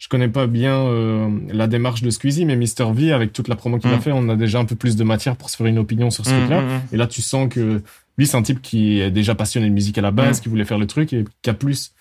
[0.00, 3.54] Je connais pas bien euh, la démarche de Squeezie, mais Mr V, avec toute la
[3.54, 4.00] promo qu'il a Mhm.
[4.00, 6.24] fait, on a déjà un peu plus de matière pour se faire une opinion sur
[6.26, 6.62] ce truc-là.
[6.62, 6.80] Mhm, mhm.
[6.92, 7.82] Et là, tu sens que
[8.18, 10.42] lui, c'est un type qui est déjà passionné de musique à la base, Mm.
[10.42, 11.92] qui voulait faire le truc et qui a plus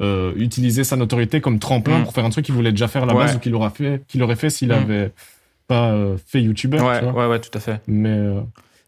[0.00, 2.04] euh, utilisé sa notoriété comme tremplin Mm.
[2.04, 3.24] pour faire un truc qu'il voulait déjà faire à la Ouais.
[3.24, 4.72] base ou qu'il aurait fait, qu'il aurait fait s'il Mm.
[4.72, 5.12] avait
[5.66, 6.78] pas euh, fait YouTuber.
[6.78, 7.80] Ouais ouais ouais tout à fait.
[7.88, 8.16] Mais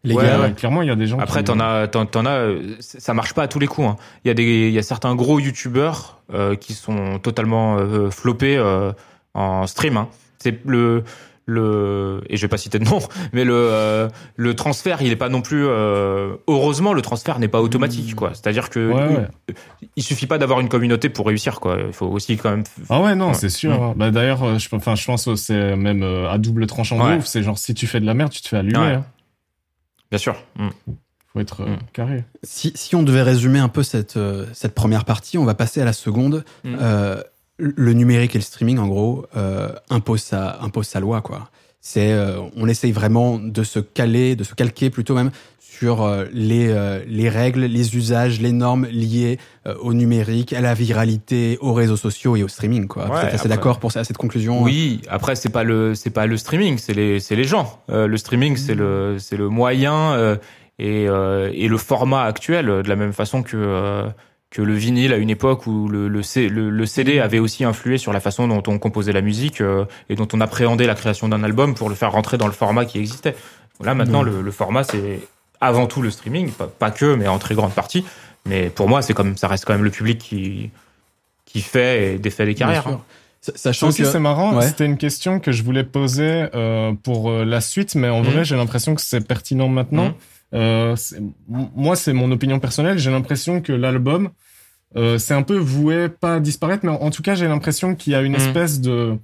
[0.03, 1.19] Les Ouais, gars, ouais, clairement, il y a des gens.
[1.19, 1.45] Après, qui...
[1.45, 3.87] t'en as, t'en, as, euh, ça marche pas à tous les coups.
[3.87, 3.97] hein.
[4.25, 8.09] Il y a des, il y a certains gros youtubeurs euh, qui sont totalement euh,
[8.11, 8.93] floppés euh,
[9.35, 9.99] en stream.
[9.99, 10.09] hein.
[10.39, 11.05] C'est le,
[11.45, 13.01] le, et je vais pas citer de nom,
[13.35, 15.65] mais le, le transfert, il est pas non plus.
[15.67, 18.31] heureusement, le transfert n'est pas automatique, quoi.
[18.33, 19.27] C'est-à-dire que Ouais,
[19.97, 21.77] il suffit pas d'avoir une communauté pour réussir, quoi.
[21.89, 22.65] Il faut aussi quand même.
[22.89, 23.91] Ah ouais, non, c'est sûr.
[23.91, 23.95] Mm.
[23.97, 27.27] Bah, D'ailleurs, je, enfin, je pense que c'est même à double tranchant de ouf.
[27.27, 28.79] C'est genre, si tu fais de la merde, tu te fais allumer.
[28.79, 29.05] Hein.
[30.11, 30.37] Bien sûr.
[30.57, 30.69] Mm.
[31.33, 31.79] Faut être euh, Mm.
[31.93, 32.25] carré.
[32.43, 35.81] si, si on devait résumer un peu cette, euh, cette première partie, on va passer
[35.81, 36.45] à la seconde.
[36.65, 36.77] Mm.
[36.81, 37.23] Euh,
[37.59, 41.51] le numérique et le streaming, en gros, euh, impose sa, impose sa loi, quoi.
[41.81, 45.31] C'est, euh, on essaye vraiment de se caler, de se calquer plutôt même
[45.81, 50.61] sur euh, les, euh, les règles, les usages, les normes liées euh, au numérique, à
[50.61, 53.09] la viralité, aux réseaux sociaux et au streaming, quoi.
[53.09, 56.37] Ouais, êtes assez d'accord pour cette conclusion Oui, après c'est pas le c'est pas le
[56.37, 57.81] streaming, c'est les c'est les gens.
[57.89, 60.37] Euh, le streaming c'est le c'est le moyen euh,
[60.79, 64.07] et euh, et le format actuel de la même façon que euh,
[64.51, 67.65] que le vinyle à une époque où le le, C- le, le CD avait aussi
[67.65, 70.95] influé sur la façon dont on composait la musique euh, et dont on appréhendait la
[70.97, 73.37] création d'un album pour le faire rentrer dans le format qui existait.
[73.83, 75.21] Là maintenant le, le format c'est
[75.61, 78.05] avant tout le streaming, pas, pas que mais en très grande partie.
[78.45, 80.71] Mais pour moi c'est comme ça reste quand même le public qui
[81.47, 82.83] qui fait et défait des Bien carrières.
[82.83, 82.93] sûr.
[82.93, 83.01] hein.
[83.43, 84.55] Ça Sachant aussi, que c'est marrant.
[84.55, 84.67] Ouais.
[84.69, 88.27] C'était une question que je voulais poser euh, pour euh, la suite, mais en Mhm.
[88.31, 90.05] vrai, j'ai l'impression que c'est pertinent maintenant.
[90.09, 90.15] Mhm.
[90.55, 90.97] Euh,
[91.49, 92.99] moi, c'est mon opinion personnelle.
[92.99, 94.31] J'ai l'impression que l'album,
[94.97, 97.95] euh, c'est un peu voué pas à disparaître, mais en, en tout cas, j'ai l'impression
[97.95, 98.41] qu'il y a une Mhm.
[98.41, 99.17] espèce de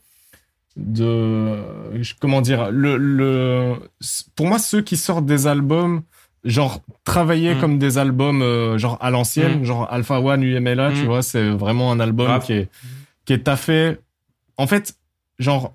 [0.77, 1.57] de
[2.21, 3.75] comment dire le le
[4.35, 6.03] pour moi ceux qui sortent des albums
[6.45, 7.61] genre travaillés Mhm.
[7.61, 9.65] comme des albums euh, genre à l'ancienne Mhm.
[9.65, 11.05] genre Alpha One UMLA tu Mhm.
[11.07, 12.69] vois c'est vraiment un album qui est
[13.25, 13.97] qui est taffé
[14.59, 14.95] en fait
[15.39, 15.75] genre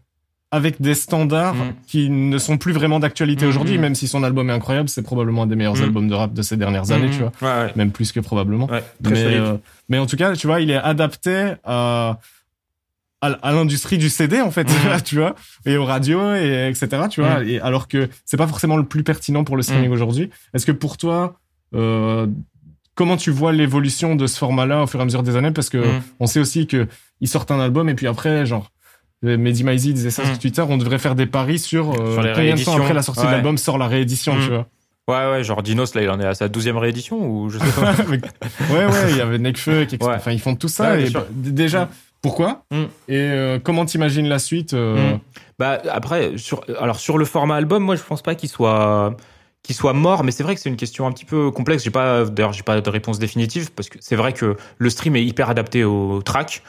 [0.54, 1.74] avec des standards Mhm.
[1.88, 3.50] qui ne sont plus vraiment d'actualité Mhm.
[3.50, 6.34] aujourd'hui même si son album est incroyable c'est probablement un des meilleurs albums de rap
[6.34, 7.72] de ces dernières années tu vois Ouais, ouais.
[7.76, 9.54] même plus que probablement Ouais, très mais, euh,
[9.90, 12.20] mais en tout cas, tu vois, il est adapté à,
[13.22, 14.66] à, l'industrie du CD, en fait,
[15.06, 15.36] tu vois,
[15.66, 19.04] et aux radios, et etc., tu vois, et alors que c'est pas forcément le plus
[19.04, 20.30] pertinent pour le streaming aujourd'hui.
[20.54, 21.36] Est-ce que pour toi,
[21.76, 22.26] euh,
[22.96, 25.52] comment tu vois l'évolution de ce format-là au fur et à mesure des années?
[25.52, 25.84] Parce que
[26.20, 26.88] on sait aussi que
[27.20, 28.71] ils sortent un album, et puis après, genre,
[29.24, 32.56] Mehdi Maizi disait ça sur Twitter, on devrait faire des paris sur, euh, Sur combien
[32.56, 34.68] de temps après la sortie de l'album sort la réédition, tu vois.
[35.08, 37.72] Ouais, ouais, genre Dinos, là, il en est à sa douzième réédition ou je sais
[37.82, 37.92] pas.
[38.74, 40.14] ouais, ouais, il y avait Nekfeu, qui, Ouais.
[40.16, 40.94] enfin, ils font tout ça.
[40.94, 41.90] Ouais, et déjà,
[42.22, 42.76] pourquoi Mm.
[43.10, 45.20] Et euh, comment t'imagines la suite euh, Mm.
[45.60, 49.16] Bah après, sur, alors sur le format album, moi je pense pas qu'il soit
[49.64, 51.84] qu'il soit mort, mais c'est vrai que c'est une question un petit peu complexe.
[51.84, 55.16] J'ai pas d'ailleurs j'ai pas de réponse définitive parce que c'est vrai que le stream
[55.16, 56.64] est hyper adapté aux tracks,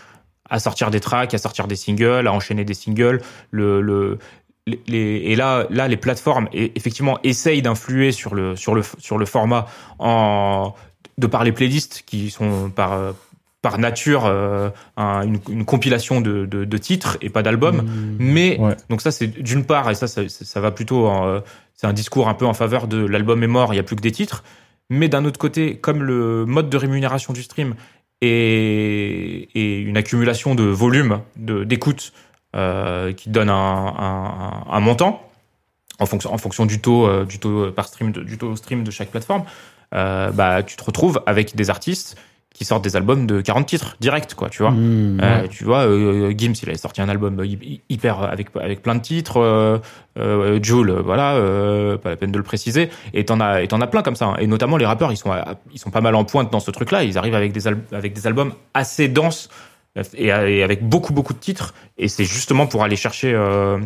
[0.52, 3.20] à sortir des tracks, à sortir des singles, à enchaîner des singles.
[3.50, 4.18] Le, le
[4.66, 9.18] les, les- et là là les plateformes effectivement essayent d'influer sur le sur le sur
[9.18, 9.66] le format
[9.98, 10.72] en
[11.18, 13.14] de par les playlists qui sont par
[13.60, 17.82] par nature euh, un- une, une compilation de, de, de titres et pas d'albums.
[18.18, 18.76] Mais Ouais.
[18.88, 21.08] donc ça c'est d'une part et ça ça, ça- va plutôt
[21.74, 23.96] c'est un discours un peu en faveur de l'album est mort, il y a plus
[23.96, 24.44] que des titres.
[24.90, 27.74] Mais d'un autre côté, comme le mode de rémunération du stream
[28.22, 32.12] est une accumulation de volume d'écoute
[32.54, 35.28] euh, qui donne un, un, montant
[35.98, 38.84] en fonction en fonction du taux euh, du taux par stream de, du taux stream
[38.84, 39.44] de chaque plateforme,
[39.94, 42.16] euh, bah tu te retrouves avec des artistes
[42.54, 44.72] qui sortent des albums de 40 titres direct quoi, tu vois.
[44.72, 48.82] Mmh, Euh, tu vois, euh, Gims, il avait sorti un album hy- hyper avec avec
[48.82, 49.38] plein de titres.
[49.38, 49.78] Euh,
[50.18, 52.90] euh, euh, voilà, euh, pas la peine de le préciser.
[53.14, 54.26] Et t'en as et t'en as plein comme ça.
[54.26, 54.36] hein.
[54.38, 55.30] Et notamment les rappeurs, ils sont
[55.72, 57.04] ils sont pas mal en pointe dans ce truc-là.
[57.04, 59.48] Ils arrivent avec des avec des albums assez denses
[60.14, 61.72] et, et avec beaucoup beaucoup de titres.
[61.98, 63.78] Et c'est justement pour aller chercher euh,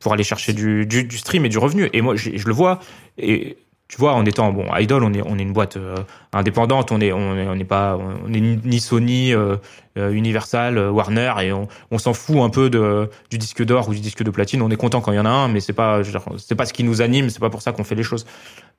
[0.00, 1.88] pour aller chercher du, du du stream et du revenu.
[1.92, 2.78] Et moi, je, je le vois.
[3.18, 3.56] Et
[3.88, 5.96] tu vois, en étant bon, Idol, on est on est une boîte euh,
[6.32, 6.90] indépendante.
[6.92, 9.32] On est on est on n'est pas on est ni Sony.
[9.32, 9.56] euh,
[9.96, 13.88] euh, Universal, euh, Warner, et on, on s'en fout un peu de, du disque d'or
[13.88, 14.60] ou du disque de platine.
[14.62, 16.02] On est content quand il y en a un, mais c'est pas,
[16.38, 18.26] c'est pas ce qui nous anime, c'est pas pour ça qu'on fait les choses.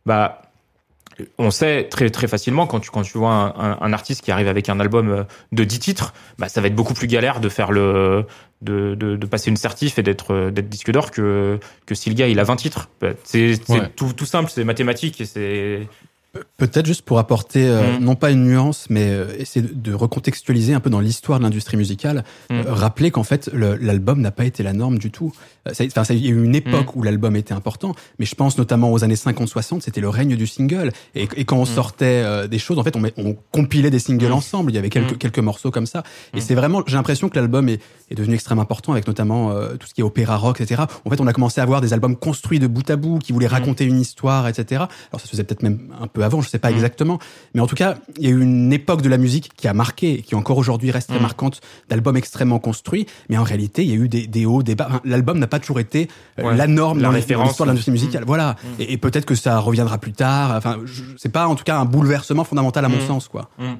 [0.06, 0.42] Bah,
[1.38, 4.32] on sait très très facilement quand tu quand tu vois un, un, un artiste qui
[4.32, 7.40] arrive avec un album euh, de 10 titres, bah ça va être beaucoup plus galère
[7.40, 8.26] de faire le
[8.62, 12.10] de, de, de passer une certif et d'être euh, d'être disque d'or que que si
[12.10, 12.90] le gars il a 20 titres.
[13.02, 13.90] Bah, C'est c'est Ouais.
[13.96, 15.88] tout tout simple, c'est mathématique et c'est
[16.58, 18.04] Peut-être juste pour apporter, euh, Mm.
[18.04, 21.78] non pas une nuance, mais euh, essayer de, recontextualiser un peu dans l'histoire de l'industrie
[21.78, 22.54] musicale, Mm.
[22.54, 25.34] euh, rappeler qu'en fait, l'album n'a pas été la norme du tout.
[25.70, 27.00] Enfin, il y a eu une époque Mm.
[27.00, 30.48] où l'album était important, mais je pense notamment aux années 50-60, c'était le règne du
[30.48, 30.92] single.
[31.14, 34.76] Et, et quand on sortait des choses, en fait, on, compilait des singles ensemble, il
[34.76, 36.04] y avait quelques, quelques morceaux comme ça.
[36.34, 37.80] Et c'est vraiment, j'ai l'impression que l'album est,
[38.12, 40.84] est devenu extrêmement important avec notamment tout ce qui est opéra rock, etc.
[41.06, 43.32] En fait, on a commencé à avoir des albums construits de bout à bout, qui
[43.34, 44.84] voulaient raconter une histoire, etc.
[45.12, 46.76] Alors ça se faisait peut-être même un peu avant, je sais pas Mm.
[46.76, 47.20] exactement.
[47.54, 49.74] Mais en tout cas, il y a eu une époque de la musique qui a
[49.74, 51.22] marqué, et qui encore aujourd'hui reste très Mm.
[51.22, 53.06] marquante, d'albums extrêmement construits.
[53.30, 54.88] Mais en réalité, il y a eu des, des hauts, des bas.
[54.90, 56.10] Enfin, L'album n'a pas toujours été
[56.40, 56.58] euh, Ouais.
[56.58, 58.00] la norme La dans référence, l'histoire de l'industrie ouais.
[58.00, 58.24] musicale.
[58.28, 58.56] Voilà.
[58.64, 58.82] Mm.
[58.82, 60.52] Et, et peut-être que ça reviendra plus tard.
[60.58, 60.80] Enfin,
[61.18, 63.08] c'est pas en tout cas un bouleversement fondamental à mon Mm.
[63.08, 63.50] sens, quoi.
[63.60, 63.74] Mm.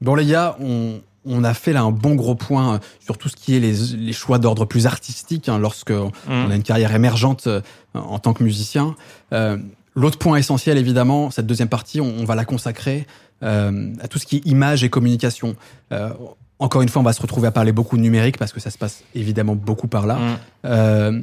[0.00, 3.28] Bon les gars, on, on a fait là un bon gros point euh, sur tout
[3.28, 6.50] ce qui est les, les choix d'ordre plus artistique hein, lorsque on Mm.
[6.50, 7.60] a une carrière émergente euh,
[7.94, 8.96] en tant que musicien.
[9.32, 9.56] Euh,
[9.94, 13.06] L'autre point essentiel, évidemment, cette deuxième partie, on, on va la consacrer
[13.42, 15.54] euh, à tout ce qui est image et communication.
[15.92, 16.10] Euh,
[16.58, 18.70] encore une fois, on va se retrouver à parler beaucoup de numérique parce que ça
[18.70, 20.16] se passe évidemment beaucoup par là.
[20.16, 20.38] Mm.
[20.64, 21.22] Euh,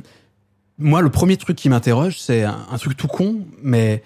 [0.77, 4.03] moi, le premier truc qui m'interroge, c'est un, un truc tout con, mais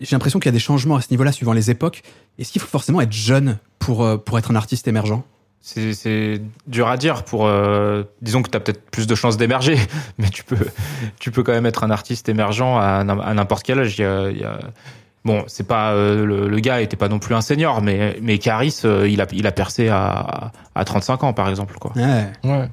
[0.00, 2.02] j'ai l'impression qu'il y a des changements à ce niveau-là suivant les époques.
[2.38, 5.22] Est-ce qu'il faut forcément être jeune pour, pour être un artiste émergent?
[5.64, 9.36] C'est c'est dur à dire pour euh, disons que tu as peut-être plus de chances
[9.36, 9.76] d'émerger
[10.18, 10.56] mais tu peux
[11.20, 14.02] tu peux quand même être un artiste émergent à, n'im- à n'importe quel âge il
[14.02, 14.58] y a, il y a-
[15.24, 18.38] bon c'est pas euh, le, le gars était pas non plus un senior mais mais
[18.38, 21.92] Caris euh, il a il a percé à à 35 ans par exemple quoi.
[21.94, 22.26] Ouais.
[22.42, 22.68] Ouais.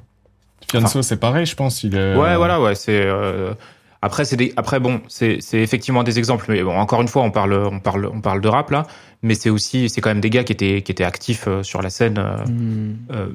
[0.68, 1.82] Fianso, c'est pareil, je pense.
[1.84, 3.54] Il est, Ouais voilà ouais c'est euh,
[4.02, 7.22] Après, c'est des, après bon, c'est, c'est effectivement des exemples, mais bon, encore une fois,
[7.22, 8.86] on parle, on parle, on parle de rap là,
[9.22, 11.82] mais c'est aussi, c'est quand même des gars qui étaient, qui étaient actifs euh, sur
[11.82, 12.96] la scène, euh, Hmm.
[13.12, 13.26] euh,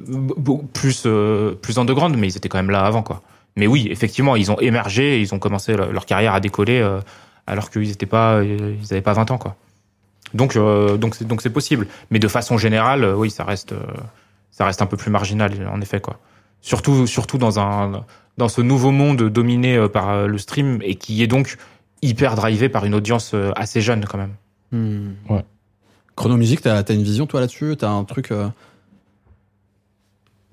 [0.74, 3.22] plus, euh, plus underground, mais ils étaient quand même là avant, quoi.
[3.54, 7.00] Mais oui, effectivement, ils ont émergé, ils ont commencé leur, carrière à décoller, euh,
[7.46, 9.54] alors qu'ils étaient pas, euh, ils avaient pas 20 ans, quoi.
[10.34, 11.86] Donc, euh, donc, c'est, donc c'est possible.
[12.10, 13.78] Mais de façon générale, oui, ça reste, euh,
[14.50, 16.18] ça reste un peu plus marginal, en effet, quoi.
[16.60, 18.04] Surtout, surtout dans un,
[18.38, 21.56] dans ce nouveau monde dominé euh, par euh, le stream et qui est donc
[22.02, 24.34] hyper drivé par une audience euh, assez jeune quand même.
[24.72, 25.12] Hmm.
[25.28, 25.44] Ouais.
[26.16, 27.76] Chrono Musique, t'as as une vision toi là-dessus?
[27.78, 28.48] T'as un truc euh,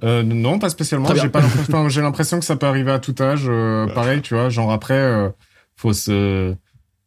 [0.03, 1.13] Euh, non, pas spécialement.
[1.15, 3.45] J'ai pas l'impression, j'ai l'impression que ça peut arriver à tout âge.
[3.47, 4.49] euh, pareil, tu vois.
[4.49, 5.29] Genre après, euh,
[5.75, 6.53] faut se.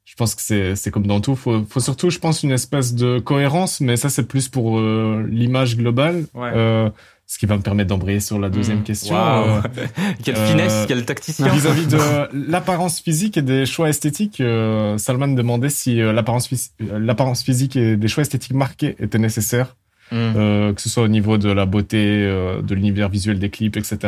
[0.04, 1.36] Je pense que c'est c'est comme dans tout.
[1.36, 3.80] Faut faut surtout, je pense, une espèce de cohérence.
[3.80, 6.24] Mais ça, c'est plus pour euh, l'image globale.
[6.34, 6.50] Ouais.
[6.54, 6.88] Euh,
[7.26, 8.84] ce qui va me permettre d'embrayer sur la deuxième Mmh.
[8.84, 9.14] question.
[9.14, 9.48] Waouh.
[9.56, 9.60] Euh,
[10.24, 11.48] quelle Euh, finesse, quel tacticien.
[11.48, 11.98] Vis-à-vis de
[12.50, 17.42] l'apparence physique et des choix esthétiques, euh, Salman demandait si euh, l'apparence phys- euh, l'apparence
[17.42, 19.74] physique et des choix esthétiques marqués étaient nécessaires,
[20.12, 20.16] Mm.
[20.36, 23.76] euh, que ce soit au niveau de la beauté, euh, de l'univers visuel des clips,
[23.76, 23.98] etc.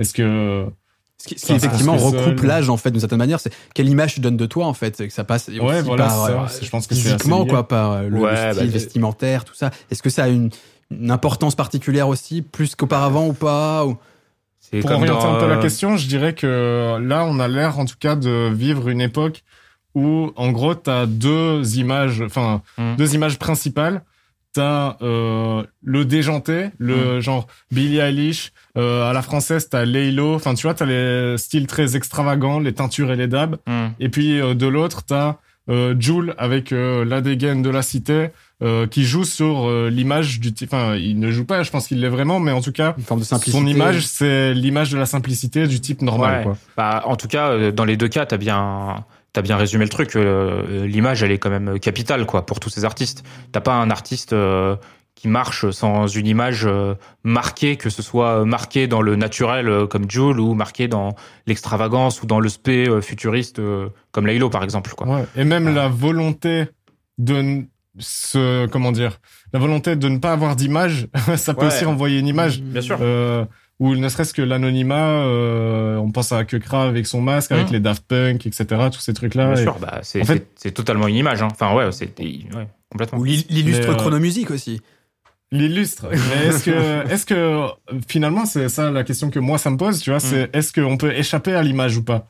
[0.00, 0.66] Est-ce que
[1.18, 3.52] Ce qui, ce qui, Ça, effectivement recoupe seul- l'âge en fait d'une certaine manière, c'est
[3.74, 6.24] quelle image tu donnes de toi en fait, que ça passe aussi Ouais, voilà, par
[6.24, 6.46] euh.
[6.60, 9.70] Je pense que physiquement quoi, par euh, le, Ouais, le style bah, vestimentaire, tout ça.
[9.92, 10.50] Est-ce que ça a une,
[11.00, 13.96] une importance particulière aussi, plus qu'auparavant ou pas ou...
[14.60, 17.38] C'est pour comme orienter dans, un peu la euh, question, je dirais que là, on
[17.38, 19.42] a l'air en tout cas de vivre une époque
[19.94, 22.96] où, en gros, t'as deux images, enfin, Mm.
[22.96, 24.02] deux images principales.
[24.54, 28.52] T'as euh, le déjanté, le genre Billie Eilish.
[28.78, 30.34] Euh, à la française, t'as Laylo.
[30.36, 33.56] Enfin, tu vois, t'as les styles très extravagants, les teintures et les dabs.
[33.66, 33.86] mm.
[33.98, 35.36] Et puis euh, de l'autre, t'as
[35.68, 38.28] euh, Jules avec euh, la dégaine de la cité
[38.62, 40.72] euh, qui joue sur euh, l'image du type.
[40.72, 43.04] Enfin, il ne joue pas, je pense qu'il l'est vraiment, mais en tout cas, une
[43.04, 46.38] forme de simplicité son image, c'est l'image de la simplicité du type normal.
[46.38, 46.42] Ouais.
[46.44, 46.56] Quoi.
[46.76, 49.90] Bah, en tout cas, euh, dans les deux cas, t'as bien, t'as bien résumé le
[49.90, 50.14] truc.
[50.16, 53.24] euh, L'image, elle est quand même capitale, quoi, pour tous ces artistes.
[53.52, 54.76] T'as pas un artiste euh,
[55.16, 59.86] qui marche sans une image euh, marquée, que ce soit marqué dans le naturel euh,
[59.86, 61.14] comme Jules ou marqué dans
[61.46, 65.06] l'extravagance ou dans le spé euh, futuriste euh, comme Laylo, par exemple, quoi.
[65.08, 65.24] Ouais.
[65.36, 66.66] Et même la volonté
[67.18, 67.64] de
[67.98, 69.20] se, comment dire,
[69.52, 71.66] la volonté de ne pas avoir d'image, ça peut Ouais.
[71.68, 72.60] aussi renvoyer une image.
[72.60, 72.98] Bien sûr.
[73.00, 73.44] Euh,
[73.80, 77.72] ou ne serait-ce que l'anonymat, euh, on pense à Kekra avec son masque, avec Mhm.
[77.72, 79.46] les Daft Punk, etc., tous ces trucs-là.
[79.52, 81.42] Bien Et- sûr, bah, c'est en fait- c'est- c'est totalement une image.
[81.42, 81.48] Hein.
[81.50, 83.18] Enfin, ouais, c'est ouais, complètement.
[83.18, 84.80] ou l'il- l'illustre euh, Chrono Musique aussi.
[85.52, 86.06] L'illustre.
[86.10, 87.66] Mais est-ce que, est-ce que,
[88.08, 90.96] finalement, c'est ça la question que moi ça me pose, tu vois, c'est est-ce qu'on
[90.96, 92.26] peut échapper à l'image ou pas?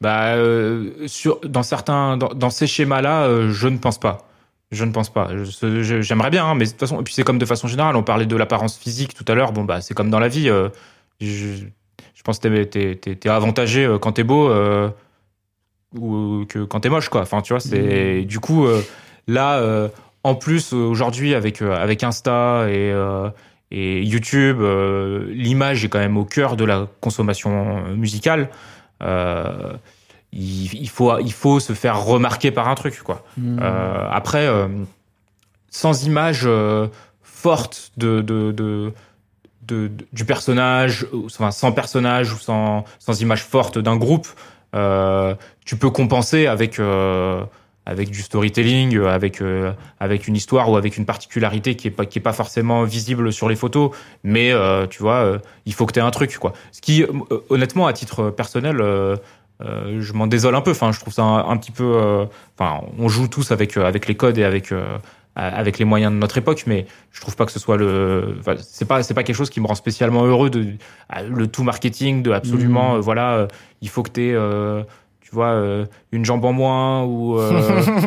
[0.00, 4.28] Bah, euh, sur, dans certains, dans, dans ces schémas-là, euh, je ne pense pas.
[4.70, 5.30] Je ne pense pas.
[6.02, 7.96] J'aimerais bien, hein, mais de toute façon, et puis c'est comme de façon générale.
[7.96, 9.52] On parlait de l'apparence physique tout à l'heure.
[9.52, 10.50] Bon, bah, c'est comme dans la vie.
[10.50, 10.68] euh,
[11.20, 11.64] je,
[12.14, 14.50] je pense que t'es, t'es, t'es avantagé quand t'es beau
[15.96, 17.22] ou que quand t'es moche, quoi.
[17.22, 18.66] Enfin, tu vois, c'est du coup
[19.28, 19.88] là.
[20.24, 22.92] en plus, aujourd'hui, avec avec Insta et
[23.70, 24.60] et YouTube,
[25.30, 28.50] l'image est quand même au cœur de la consommation musicale.
[29.02, 29.72] Euh,
[30.32, 33.24] il, il faut il faut se faire remarquer par un truc quoi.
[33.38, 34.68] Euh, après, euh,
[35.70, 36.48] sans image
[37.22, 38.92] forte de, de, de,
[39.62, 44.26] de- de- du personnage, enfin sans personnage ou sans, sans image forte d'un groupe,
[44.74, 45.34] euh,
[45.64, 47.42] tu peux compenser avec euh,
[47.86, 51.92] avec du storytelling, euh, avec euh, avec une histoire ou avec une particularité qui est
[51.92, 53.92] pas qui est pas forcément visible sur les photos,
[54.24, 56.52] mais euh, tu vois, euh, il faut que tu aies un truc quoi.
[56.72, 57.04] Ce qui
[57.48, 58.82] honnêtement à titre personnel
[59.60, 60.72] je m'en désole un peu.
[60.72, 62.26] Enfin, je trouve ça un, un petit peu.
[62.58, 64.72] Enfin, on joue tous avec avec les codes et avec
[65.36, 68.36] avec les moyens de notre époque, mais je trouve pas que ce soit le.
[68.40, 70.66] enfin, c'est pas c'est pas quelque chose qui me rend spécialement heureux de
[71.28, 72.96] le tout marketing de absolument.
[72.96, 73.46] Euh, voilà,
[73.82, 74.82] il faut que t'aies euh,
[75.28, 77.60] tu vois euh, une jambe en moins ou euh,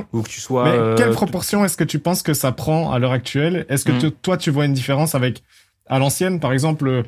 [0.14, 0.64] ou que tu sois.
[0.64, 3.66] Mais euh, quelle proportion est-ce que tu penses que ça prend à l'heure actuelle?
[3.68, 4.00] Est-ce que Mm.
[4.00, 5.44] te- toi, tu vois une différence avec
[5.88, 7.04] à l'ancienne, par exemple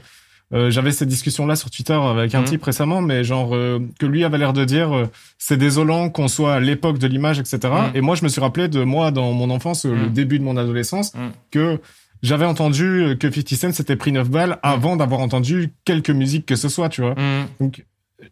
[0.54, 2.46] euh, J'avais cette discussion-là sur Twitter avec un Mm.
[2.46, 5.06] type récemment, mais genre euh, que lui avait l'air de dire euh,
[5.38, 7.60] c'est désolant qu'on soit à l'époque de l'image, etc.
[7.64, 7.96] Mm.
[7.96, 10.44] Et moi, je me suis rappelé de moi dans mon enfance, euh, le début de
[10.44, 11.14] mon adolescence,
[11.52, 11.80] que
[12.22, 16.46] j'avais entendu euh, que 50 Cent s'était pris 9 balles avant d'avoir entendu quelque musique
[16.46, 17.16] que ce soit, tu vois.
[17.62, 17.86] Donc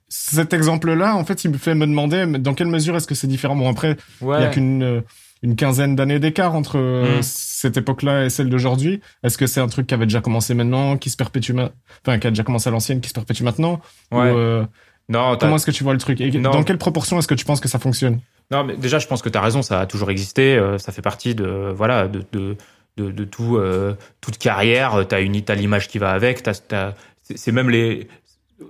[0.10, 3.28] cet exemple-là, en fait, il me fait me demander dans quelle mesure est-ce que c'est
[3.28, 3.55] différent?
[3.55, 4.49] Bon après, il y a ouais.
[4.51, 5.01] qu'une euh,
[5.41, 7.22] une quinzaine d'années d'écart entre euh, Mm.
[7.24, 8.99] cette époque-là et celle d'aujourd'hui.
[9.24, 11.70] Est-ce que c'est un truc qui avait déjà commencé maintenant, qui se perpétue, ma-
[12.05, 13.80] enfin qui a déjà commencé à l'ancienne, qui se perpétue maintenant?
[14.12, 14.20] Ouais.
[14.32, 14.66] Ou, euh,
[15.07, 16.20] Non, Comment est-ce que tu vois le truc?
[16.22, 16.51] Et Non.
[16.51, 18.20] dans quelle proportion est-ce que tu penses que ça fonctionne?
[18.51, 20.55] Non, mais déjà, je pense que tu as raison, ça a toujours existé.
[20.57, 22.57] euh, ça fait partie de voilà de de
[22.97, 25.05] de, de tout euh, toute carrière.
[25.07, 26.43] T'as une t'as l'image qui va avec.
[26.43, 26.93] T'as, t'as-
[27.24, 28.07] c'est c'est même les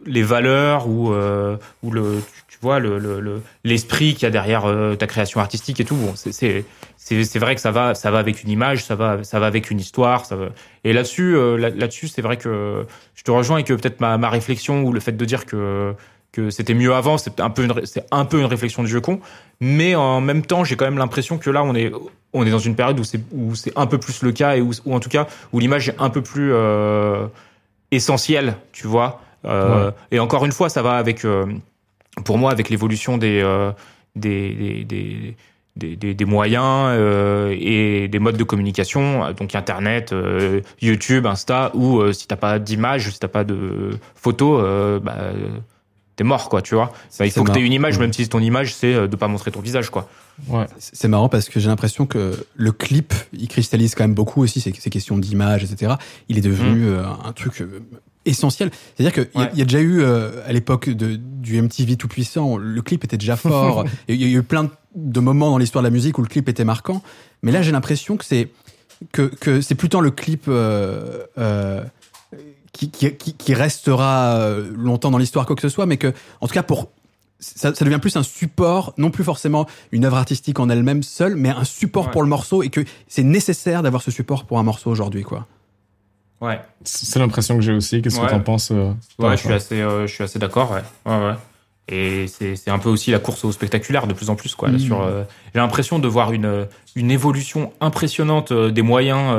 [0.05, 4.65] les valeurs ou euh, ou le tu, vois le le- l'esprit qu'il y a derrière
[4.65, 5.95] euh, ta création artistique et tout.
[5.95, 9.23] Bon, c'est c'est c'est vrai que ça va ça va avec une image, ça va
[9.23, 10.49] ça va avec une histoire, ça va.
[10.83, 12.85] Et là-dessus euh, là- là-dessus, c'est vrai que
[13.15, 15.93] je te rejoins et que peut-être ma ma réflexion ou le fait de dire que
[16.31, 19.01] que c'était mieux avant, c'est un peu une c'est un peu une réflexion de vieux
[19.01, 19.19] con,
[19.59, 21.91] mais en même temps, j'ai quand même l'impression que là on est
[22.33, 24.61] on est dans une période où c'est où c'est un peu plus le cas et
[24.61, 27.25] où, ou en tout cas où l'image est un peu plus euh,
[27.91, 29.21] essentielle, tu vois.
[29.45, 29.93] Euh, Ouais.
[30.11, 31.45] Et encore une fois, ça va avec, euh,
[32.25, 33.71] pour moi, avec l'évolution des, euh,
[34.15, 35.35] des, des, des,
[35.75, 41.71] des, des- des moyens euh, et des modes de communication, donc Internet, euh, YouTube, Insta,
[41.73, 45.15] où euh, si t'as pas d'image, si t'as pas de photos, euh, bah,
[46.17, 46.91] t'es mort, quoi, tu vois.
[47.17, 48.01] Bah, il faut que t'aies une image, Ouais.
[48.01, 50.09] même si ton image, c'est de pas montrer ton visage, quoi.
[50.49, 50.65] Ouais.
[50.79, 54.59] C'est marrant parce que j'ai l'impression que le clip, il cristallise quand même beaucoup aussi
[54.59, 55.93] ces, ces questions d'image, etc.
[56.27, 57.63] Il est devenu euh, un truc
[58.25, 58.69] essentiel.
[58.95, 59.49] C'est-à-dire qu'il y, a- Ouais.
[59.53, 63.17] il y a déjà eu, euh, à l'époque du MTV tout puissant, le clip était
[63.17, 63.85] déjà fort.
[64.07, 66.47] Il y a eu plein de, moments dans l'histoire de la musique où le clip
[66.49, 67.01] était marquant.
[67.43, 68.49] Mais là, j'ai l'impression que c'est
[69.13, 71.83] que, que c'est plutôt le clip euh, euh,
[72.73, 76.47] qui, qui, qui, qui restera longtemps dans l'histoire, quoi que ce soit, mais que, en
[76.47, 76.89] tout cas, pour
[77.39, 81.35] ça, ça devient plus un support, non plus forcément une œuvre artistique en elle-même seule,
[81.37, 82.11] mais un support Ouais.
[82.11, 85.47] pour le morceau et que c'est nécessaire d'avoir ce support pour un morceau aujourd'hui, quoi.
[86.41, 86.59] Ouais.
[86.83, 88.01] C'est l'impression que j'ai aussi.
[88.01, 88.25] Qu'est-ce Ouais.
[88.27, 90.71] que t'en penses euh, Ouais, je suis assez, euh, je suis assez d'accord.
[90.71, 90.81] Ouais.
[91.05, 91.33] Ouais, ouais.
[91.91, 94.53] Et c'est, c'est un peu aussi la course au spectaculaire de plus en plus.
[94.55, 94.79] Quoi, là, Mm.
[94.79, 95.23] sur, euh,
[95.53, 99.35] j'ai l'impression de voir une, une évolution impressionnante des moyens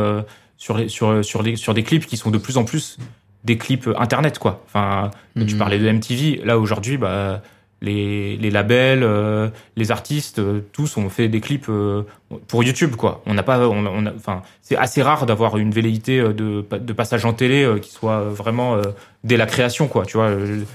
[0.58, 2.98] sur, les, sur, sur, les, sur des clips qui sont de plus en plus
[3.44, 4.38] des clips internet.
[4.38, 4.62] Quoi.
[4.66, 5.58] Enfin, tu Mm.
[5.58, 6.42] parlais de MTV.
[6.44, 7.40] Là aujourd'hui, bah,
[7.82, 12.02] les, les labels, euh, les artistes, euh, tous ont fait des clips euh,
[12.46, 12.96] pour YouTube.
[12.96, 13.22] Quoi.
[13.26, 16.64] On n'a pas, on, on a, enfin, c'est assez rare d'avoir une velléité euh, de,
[16.78, 18.82] de passage en télé euh, qui soit vraiment euh,
[19.24, 19.88] dès la création.
[19.88, 20.04] Quoi.
[20.04, 20.30] Tu vois,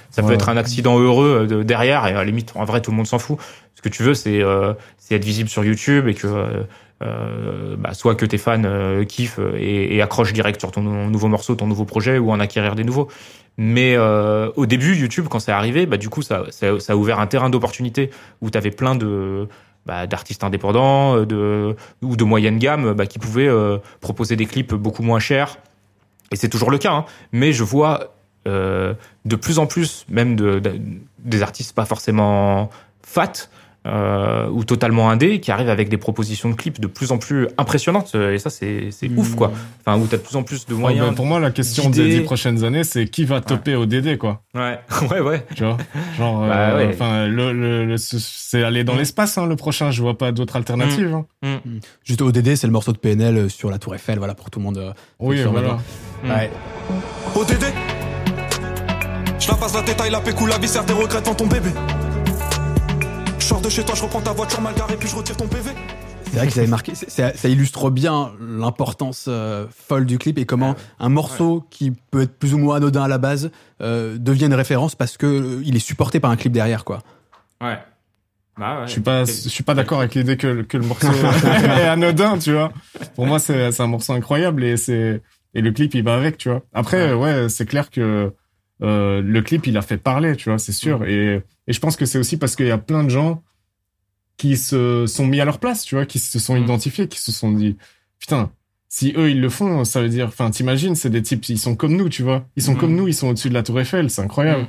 [0.10, 2.91] ça peut être un accident heureux de, derrière et à la limite, en vrai, tout
[2.91, 3.38] le monde s'en fout.
[3.76, 6.64] Ce que tu veux, c'est euh, c'est être visible sur YouTube et que euh,
[7.03, 11.28] euh, bah, soit que tes fans euh, kiffent et, et accrochent direct sur ton nouveau
[11.28, 13.10] morceau, ton nouveau projet ou en acquérir des nouveaux.
[13.58, 16.95] Mais euh, au début, YouTube, quand c'est arrivé, bah, du coup, ça, ça, ça a
[16.95, 18.10] ouvert un terrain d'opportunité
[18.41, 19.47] où tu avais plein de
[19.86, 24.45] bah, d'artistes indépendants euh, de, ou de moyenne gamme bah, qui pouvaient euh, proposer des
[24.45, 25.58] clips beaucoup moins chers.
[26.32, 26.91] Et c'est toujours le cas.
[26.91, 27.06] Hein.
[27.32, 28.16] Mais je vois
[28.47, 28.93] euh,
[29.26, 30.80] de plus en plus, même de, de-
[31.20, 32.70] des artistes pas forcément
[33.03, 33.49] fat,
[33.86, 37.47] euh, ou totalement indé qui arrivent avec des propositions de clips de plus en plus
[37.57, 39.19] impressionnantes et ça c'est c'est Mm.
[39.19, 39.51] ouf quoi
[39.86, 41.89] enfin où t'as de plus en plus de Ouais, moyens ben, pour moi, la question
[41.89, 44.41] des dix prochaines années, c'est qui va toper au DD, quoi.
[44.55, 44.79] ouais
[45.11, 45.77] ouais ouais Tu vois
[46.17, 46.89] Genre, euh, Bah, ouais.
[46.93, 48.97] enfin, le, le, le- c'est aller dans Mm.
[48.97, 49.91] l'espace, hein, le prochain.
[49.91, 51.13] Je vois pas d'autres alternatives.
[51.43, 51.59] hein.
[52.03, 54.65] Juste ODD, c'est le morceau de PNL sur la Tour Eiffel, voilà, pour tout le
[54.65, 54.77] monde.
[54.77, 55.77] euh, Oui, voilà.
[56.23, 56.49] Ouais.
[57.36, 57.65] ODD
[59.39, 61.69] Je la passe la détaille, la pécou, la viscère, tes regrets dans ton bébé.
[63.46, 65.46] Je sors de chez toi, je reprends ta voiture mal garée, puis je retire ton
[65.46, 65.70] PV.
[66.24, 66.96] C'est vrai qu'ils avaient marqué.
[66.96, 71.91] c'est- c'est- ça illustre bien l'importance euh, folle du clip et comment un morceau qui
[71.91, 73.52] peut être plus ou moins anodin à la base
[73.84, 77.04] euh, devient une référence parce que euh, il est supporté par un clip derrière, quoi.
[77.62, 77.78] ouais
[78.58, 81.06] bah ouais Je suis pas, je suis pas d'accord avec l'idée que, que le morceau
[81.78, 82.72] est anodin, tu vois.
[83.14, 85.22] Pour moi, c'est, c'est un morceau incroyable et c'est,
[85.54, 86.64] et le clip, il va avec, tu vois.
[86.74, 88.34] Après, ouais, c'est clair que,
[88.82, 91.05] euh, le clip, il a fait parler, tu vois, c'est sûr.
[91.05, 93.41] Et, et je pense que c'est aussi parce qu'il y a plein de gens
[94.38, 96.63] qui se sont mis à leur place, tu vois, qui se sont Mm.
[96.63, 97.78] identifiés, qui se sont dit,
[98.19, 98.51] putain,
[98.89, 101.76] si eux, ils le font, ça veut dire, enfin, t'imagines, c'est des types, ils sont
[101.76, 102.45] comme nous, tu vois.
[102.57, 102.78] Ils sont Mm.
[102.78, 104.63] comme nous, ils sont au-dessus de la Tour Eiffel, c'est incroyable.
[104.63, 104.67] Mm.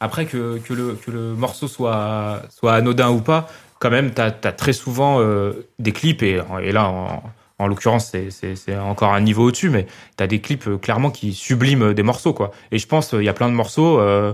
[0.00, 3.48] Après que, que, le, que le morceau soit, soit anodin ou pas,
[3.80, 7.22] quand même, t'as as très souvent euh, des clips, et, et là, en,
[7.58, 9.86] en l'occurrence, c'est- c'est c'est encore un niveau au-dessus, mais
[10.16, 12.50] t'as des clips euh, clairement qui subliment des morceaux, quoi.
[12.72, 14.32] Et je pense il y a plein de morceaux euh,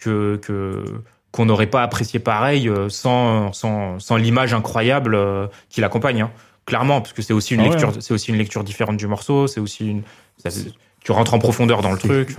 [0.00, 0.84] que que
[1.30, 6.22] qu'on n'aurait pas apprécié pareil euh, sans sans, sans l'image incroyable euh, qui l'accompagne.
[6.22, 6.30] Hein.
[6.66, 7.70] Clairement, parce que c'est aussi une Ah ouais.
[7.70, 10.02] lecture, c'est aussi une lecture différente du morceau, c'est aussi une,
[10.38, 10.50] ça-
[11.02, 12.36] tu rentres en profondeur dans le C'est- truc.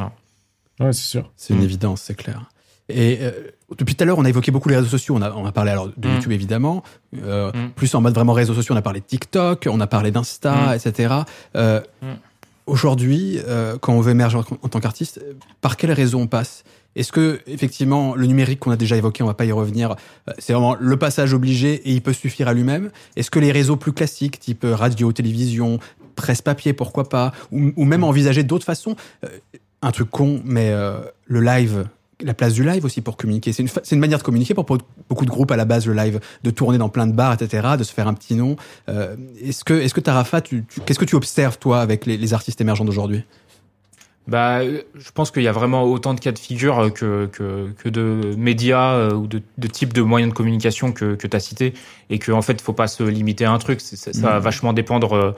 [0.80, 1.30] Ouais, c'est sûr.
[1.36, 1.64] C'est une Mm.
[1.64, 2.50] évidence, c'est clair.
[2.90, 3.32] Et euh,
[3.78, 5.16] depuis tout à l'heure, on a évoqué beaucoup les réseaux sociaux.
[5.18, 6.14] On a, on a parlé alors de Mm.
[6.14, 6.84] YouTube évidemment,
[7.24, 7.70] euh, Mm.
[7.76, 8.76] plus en mode vraiment réseaux sociaux.
[8.76, 10.74] On a parlé de TikTok, on a parlé d'Insta, Mm.
[10.76, 11.14] etc.
[11.56, 11.82] Euh.
[12.66, 13.40] Aujourd'hui,
[13.82, 15.20] quand on veut émerger en, en tant qu'artiste,
[15.60, 16.64] par quelle raison on passe?
[16.96, 19.96] Est-ce que effectivement le numérique qu'on a déjà évoqué, on va pas y revenir,
[20.38, 22.90] c'est vraiment le passage obligé et il peut suffire à lui-même?
[23.18, 25.80] Est-ce que les réseaux plus classiques, type radio, télévision,
[26.16, 28.96] presse papier, pourquoi pas, ou, ou même envisager d'autres façons?
[29.82, 31.86] Un truc con, mais euh, le live,
[32.24, 33.54] la place du live aussi pour communiquer.
[33.54, 36.20] C'est une, une manière de communiquer pour beaucoup de groupes à la base, le live,
[36.44, 38.56] de tourner dans plein de bars, etc., de se faire un petit nom.
[38.90, 42.18] Euh, est-ce que, est-ce que Tarafa, tu, tu- qu'est-ce que tu observes toi avec les,
[42.18, 43.24] les artistes émergents d'aujourd'hui?
[44.26, 47.90] Bah, je pense qu'il y a vraiment autant de cas de figure que, que, que
[47.90, 51.42] de médias euh, ou de, de types de moyens de communication que, que tu as
[51.42, 51.74] cité.
[52.10, 53.82] Et qu'en en fait, faut pas se limiter à un truc.
[53.82, 54.44] Ça, ça va Mhm.
[54.44, 55.32] vachement dépendre euh,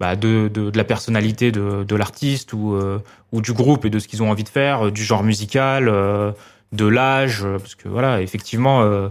[0.00, 2.98] bah, de, de, de la personnalité de, de l'artiste ou, euh,
[3.32, 5.88] ou du groupe et de ce qu'ils ont envie de faire, euh, du genre musical,
[5.88, 6.32] euh,
[6.72, 7.42] de l'âge.
[7.44, 9.08] euh, Parce que voilà, effectivement, euh,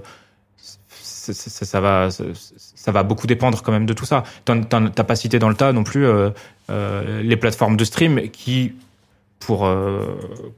[1.02, 2.24] ça, ça- ça va, ça,
[2.76, 4.24] ça va beaucoup dépendre quand même de tout ça.
[4.46, 4.56] T'as
[5.04, 6.30] pas cité dans le tas non plus euh,
[6.70, 8.74] euh, les plateformes de stream qui,
[9.40, 10.06] pour euh,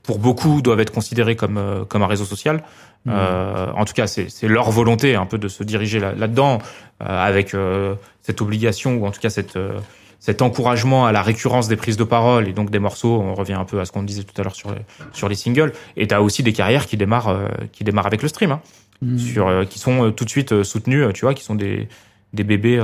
[0.04, 2.64] pour beaucoup, doivent être considérées comme euh, comme un réseau social.
[3.08, 6.60] Euh, en tout cas, c'est c'est leur volonté un peu de se diriger là- là-dedans
[7.02, 9.80] euh, avec euh, cette obligation ou en tout cas cette euh,
[10.20, 13.20] cet encouragement à la récurrence des prises de parole et donc des morceaux.
[13.22, 14.82] On revient un peu à ce qu'on disait tout à l'heure sur les,
[15.14, 15.72] sur les singles.
[15.98, 18.52] Et t'as aussi des carrières qui démarrent euh, qui démarrent avec le stream.
[18.52, 18.62] Hein
[19.02, 19.18] Mhm.
[19.18, 21.88] sur euh, qui sont euh, tout de suite soutenus, euh, tu vois, qui sont des
[22.34, 22.78] des bébés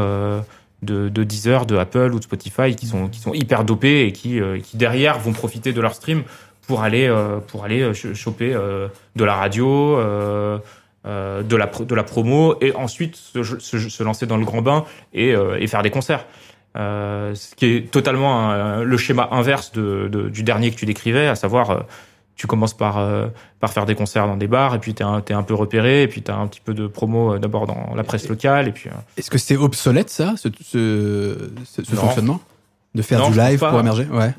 [0.82, 4.12] de, de Deezer, de Apple ou de Spotify, qui sont qui sont hyper dopés et
[4.14, 6.24] qui qui derrière vont profiter de leur stream
[6.68, 7.14] pour aller
[7.48, 9.98] pour aller ch- choper de la radio.
[9.98, 14.64] euh, de la de la promo et ensuite se, se, se lancer dans le grand
[14.64, 16.26] bain et, euh, et faire des concerts
[16.76, 20.86] euh, ce qui est totalement un- le schéma inverse de, de- du dernier que tu
[20.86, 21.80] décrivais à savoir euh,
[22.36, 23.28] tu commences par euh,
[23.62, 26.04] par faire des concerts dans des bars et puis t'es un, t'es un peu repéré
[26.04, 28.72] et puis t'as un petit peu de promo euh, d'abord dans la presse locale et
[28.74, 30.50] puis euh, Est-ce que c'est obsolète ça, ce,
[31.64, 32.42] ce, fonctionnement?
[32.94, 34.06] De faire Non, du live pour émerger?
[34.12, 34.34] Ouais.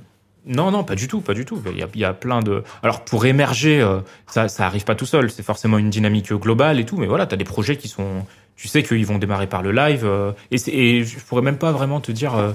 [0.47, 1.61] Non, non, pas du tout, pas du tout.
[1.73, 2.63] Il y a, il y a plein de.
[2.83, 5.31] Alors pour émerger, euh, ça, ça arrive pas tout seul.
[5.31, 6.97] C'est forcément une dynamique globale et tout.
[6.99, 8.25] Mais voilà, t'as des projets qui sont.
[8.57, 10.03] Tu sais qu'ils vont démarrer par le live.
[10.05, 10.57] euh, et,
[10.99, 12.53] et je pourrais même pas vraiment te dire euh,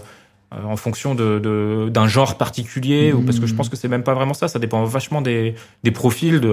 [0.53, 3.87] euh, en fonction de de- d'un genre particulier ou parce que je pense que c'est
[3.87, 4.47] même pas vraiment ça.
[4.47, 6.49] Ça dépend vachement des des profils de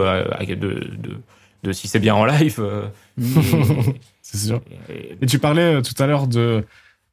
[0.54, 1.16] de de,
[1.64, 2.60] de si c'est bien en live.
[4.22, 4.60] C'est sûr.
[4.88, 6.64] et- tu parlais tout à l'heure de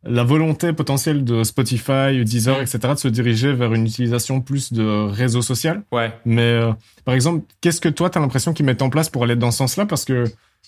[0.04, 2.80] la volonté potentielle de Spotify, Deezer, etc.
[2.94, 5.82] de se diriger vers une utilisation plus de réseau social.
[5.92, 6.14] ouais.
[6.26, 6.74] Mais euh,
[7.06, 9.50] par exemple, qu'est-ce que toi, tu as l'impression qu'ils mettent en place pour aller dans
[9.52, 9.86] ce sens-là?
[9.88, 10.26] Parce que,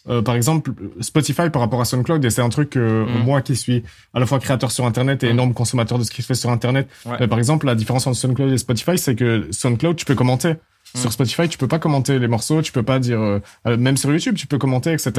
[0.09, 3.23] euh, par exemple, Spotify par rapport à SoundCloud, et c'est un truc que Mm.
[3.25, 3.83] moi qui suis
[4.13, 5.31] à la fois créateur sur Internet et Mm.
[5.31, 7.17] énorme consommateur de ce qui se fait sur Internet, Ouais.
[7.19, 10.53] mais par exemple, la différence entre SoundCloud et Spotify, c'est que SoundCloud, tu peux commenter.
[10.53, 10.99] Mm.
[10.99, 13.19] Sur Spotify, tu peux pas commenter les morceaux, tu peux pas dire...
[13.19, 15.11] euh, euh, même sur YouTube, tu peux commenter, etc.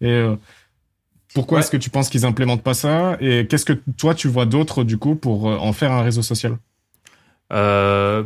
[0.00, 0.36] Et euh,
[1.34, 1.56] pourquoi.
[1.58, 1.62] Ouais.
[1.64, 3.16] est-ce que tu penses qu'ils implémentent pas ça?
[3.20, 6.22] Et qu'est-ce que toi, tu vois d'autre, du coup, pour euh, en faire un réseau
[6.22, 6.56] social?
[7.52, 8.22] Euh,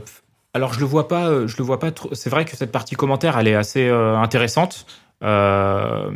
[0.54, 2.08] alors je le vois pas, euh, je le vois pas trop.
[2.14, 4.86] C'est vrai que cette partie commentaire, elle est assez euh, intéressante.
[5.22, 6.10] Euh,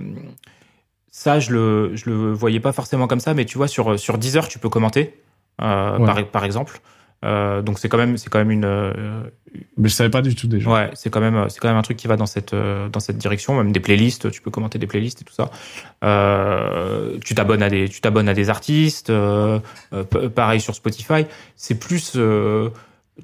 [1.10, 4.18] ça, je le, je le voyais pas forcément comme ça, mais tu vois sur sur
[4.18, 5.14] Deezer, tu peux commenter,
[5.60, 6.06] euh, Ouais.
[6.06, 6.80] par par exemple.
[7.22, 9.24] Euh, donc c'est quand même c'est quand même une euh,
[9.76, 10.70] Mais je savais pas du tout déjà.
[10.70, 13.18] ouais c'est quand même c'est quand même un truc qui va dans cette dans cette
[13.18, 15.50] direction même des playlists tu peux commenter des playlists et tout ça
[17.22, 19.12] tu t'abonnes à des tu t'abonnes à des artistes
[20.34, 21.26] pareil sur Spotify
[21.56, 22.16] c'est plus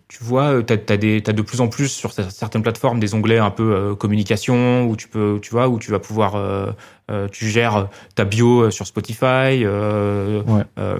[0.09, 3.15] tu vois t'as as des t'as de plus en plus sur cer- certaines plateformes des
[3.15, 6.71] onglets un peu euh, communication où tu peux tu vois où tu vas pouvoir euh,
[7.11, 10.63] euh, tu gères ta bio euh, sur Spotify euh, Ouais.
[10.79, 10.99] euh,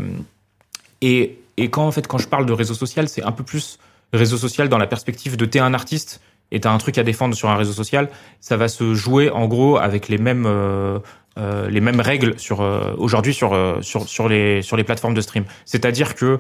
[1.03, 3.79] et et quand en fait quand je parle de réseau social c'est un peu plus
[4.13, 6.21] réseau social dans la perspective de t'es un artiste
[6.53, 8.09] et t'as un truc à défendre sur un réseau social
[8.41, 10.99] ça va se jouer en gros avec les mêmes euh,
[11.39, 15.15] euh, les mêmes règles sur euh, aujourd'hui sur, euh, sur sur les sur les plateformes
[15.15, 16.39] de stream c'est-à-dire que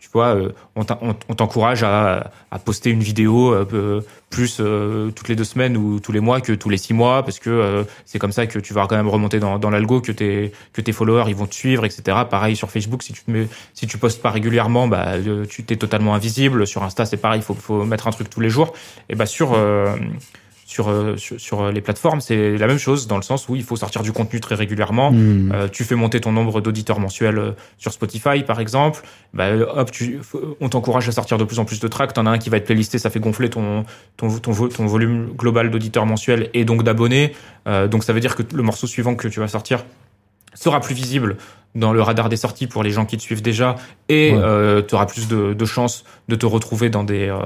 [0.00, 4.02] tu vois, euh, on t'en- on- on t'encourage à, à poster une vidéo euh, peu-
[4.30, 7.22] plus euh, toutes les deux semaines ou tous les mois que tous les six mois,
[7.24, 10.00] parce que euh, c'est comme ça que tu vas quand même remonter dans, dans l'algo,
[10.00, 12.16] que tes que tes followers ils vont te suivre, etc.
[12.30, 15.76] Pareil sur Facebook, si tu mets, si tu postes pas régulièrement, bah euh, tu t'es
[15.76, 16.66] totalement invisible.
[16.66, 18.72] Sur Insta, c'est pareil, il faut faut mettre un truc tous les jours.
[19.08, 19.94] Et bah sur euh,
[20.70, 23.64] sur, euh, sur sur les plateformes, c'est la même chose dans le sens où il
[23.64, 25.10] faut sortir du contenu très régulièrement.
[25.10, 25.50] Hmm.
[25.52, 29.02] Euh, tu fais monter ton nombre d'auditeurs mensuels euh, sur Spotify, par exemple.
[29.34, 32.12] Bah, euh, hop, tu, f- on t'encourage à sortir de plus en plus de tracks.
[32.12, 33.84] T'en as un qui va être playlisté, ça fait gonfler ton
[34.16, 37.32] ton ton, vo- ton volume global d'auditeurs mensuels et donc d'abonnés.
[37.66, 39.84] Euh, donc ça veut dire que le morceau suivant que tu vas sortir
[40.54, 41.36] sera plus visible
[41.74, 43.74] dans le radar des sorties pour les gens qui te suivent déjà
[44.08, 44.84] et Ouais.
[44.86, 47.38] tu auras plus de, de chances de te retrouver dans des euh,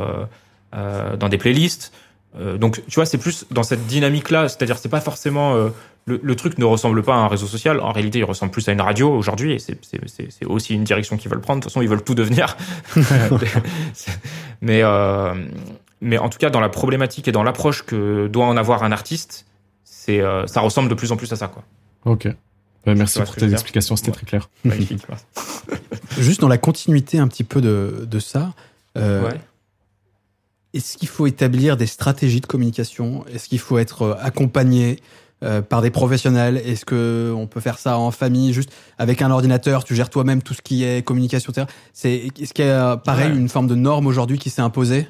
[0.75, 1.93] euh, dans des playlists.
[2.39, 5.68] Euh, donc tu vois, c'est plus dans cette dynamique-là, c'est-à-dire c'est pas forcément euh,
[6.07, 7.80] le, le truc ne ressemble pas à un réseau social.
[7.80, 10.74] En réalité, il ressemble plus à une radio aujourd'hui, et c'est c'est- c'est- c'est aussi
[10.74, 11.61] une direction qu'ils veulent prendre.
[11.61, 12.57] De toute façon, ils veulent tout devenir.
[14.61, 15.35] mais euh,
[16.01, 18.93] mais en tout cas, dans la problématique et dans l'approche que doit en avoir un
[18.93, 19.47] artiste,
[19.85, 21.62] c'est euh, ça ressemble de plus en plus à ça, quoi.
[22.05, 22.26] Ok.
[22.87, 24.16] Ouais, merci pour tes explications, c'était Ouais.
[24.16, 24.51] très clair.
[24.64, 25.03] Magnifique.
[26.18, 28.53] Juste dans la continuité un petit peu de, de ça,
[28.99, 29.41] euh, ouais.
[30.75, 33.25] Est-ce qu'il faut établir des stratégies de communication?
[33.33, 34.99] Est-ce qu'il faut être euh, accompagné
[35.43, 36.57] euh, par des professionnels?
[36.64, 40.43] Est-ce que on peut faire ça en famille, juste avec un ordinateur Tu gères toi-même
[40.43, 41.66] tout ce qui est communication, etc.
[41.93, 43.37] C'est est-ce qu'il y a pareil Ouais.
[43.39, 45.07] une forme de norme aujourd'hui qui s'est imposée?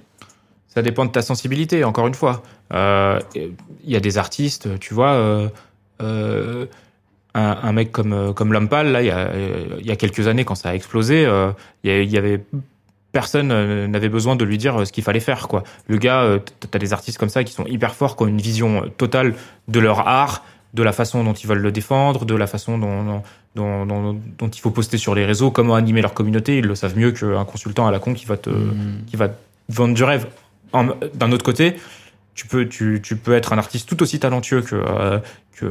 [0.68, 2.42] Ça dépend de ta sensibilité, encore une fois.
[2.72, 3.52] Euh, Il
[3.90, 6.66] y a des artistes, tu vois, euh,
[7.34, 9.30] un, un mec comme, comme Lampal, là, il y a,
[9.80, 11.22] il y a quelques années, quand ça a explosé,
[11.84, 12.44] il y a- il y avait
[13.14, 15.62] personne euh, n'avait besoin de lui dire euh, ce qu'il fallait faire, quoi.
[15.88, 16.38] Le gars, euh,
[16.70, 19.34] t'as des artistes comme ça qui sont hyper forts, qui ont une vision totale
[19.68, 20.44] de leur art,
[20.74, 23.22] de la façon dont ils veulent le défendre, de la façon dont,
[23.54, 26.58] dont, dont, dont il faut poster sur les réseaux, comment animer leur communauté.
[26.58, 29.04] Ils le savent mieux qu'un consultant à la con qui va te, Mm.
[29.06, 29.36] qui va te
[29.70, 30.26] vendre du rêve.
[31.14, 31.76] D'un autre côté,
[32.34, 35.18] tu peux, tu, tu peux être un artiste tout aussi talentueux que, euh,
[35.52, 35.66] que,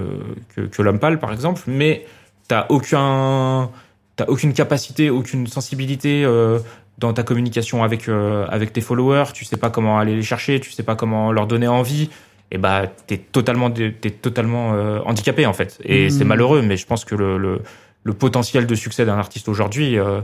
[0.55, 2.05] que, que l'homme pâle, par exemple, mais
[2.47, 3.69] t'as aucun,
[4.15, 6.59] t'as aucune capacité, aucune sensibilité euh,
[6.99, 9.31] dans ta communication avec, euh, avec tes followers.
[9.33, 12.09] Tu sais pas comment aller les chercher, tu sais pas comment leur donner envie.
[12.51, 15.79] Et bah, t'es totalement, t'es totalement euh, handicapé en fait.
[15.83, 16.09] Et Mhm.
[16.11, 17.61] c'est malheureux, mais je pense que le, le,
[18.03, 20.21] le potentiel de succès d'un artiste aujourd'hui, euh,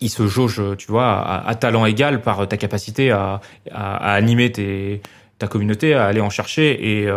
[0.00, 4.12] il se jauge, tu vois, à, à talent égal par ta capacité à, à, à
[4.14, 5.00] animer tes,
[5.38, 7.00] ta communauté, à aller en chercher.
[7.02, 7.08] Et,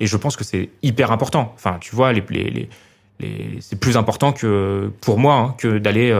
[0.00, 1.52] et je pense que c'est hyper important.
[1.54, 2.68] Enfin, tu vois, les, les, les,
[3.20, 6.12] les- c'est plus important que pour moi hein, que d'aller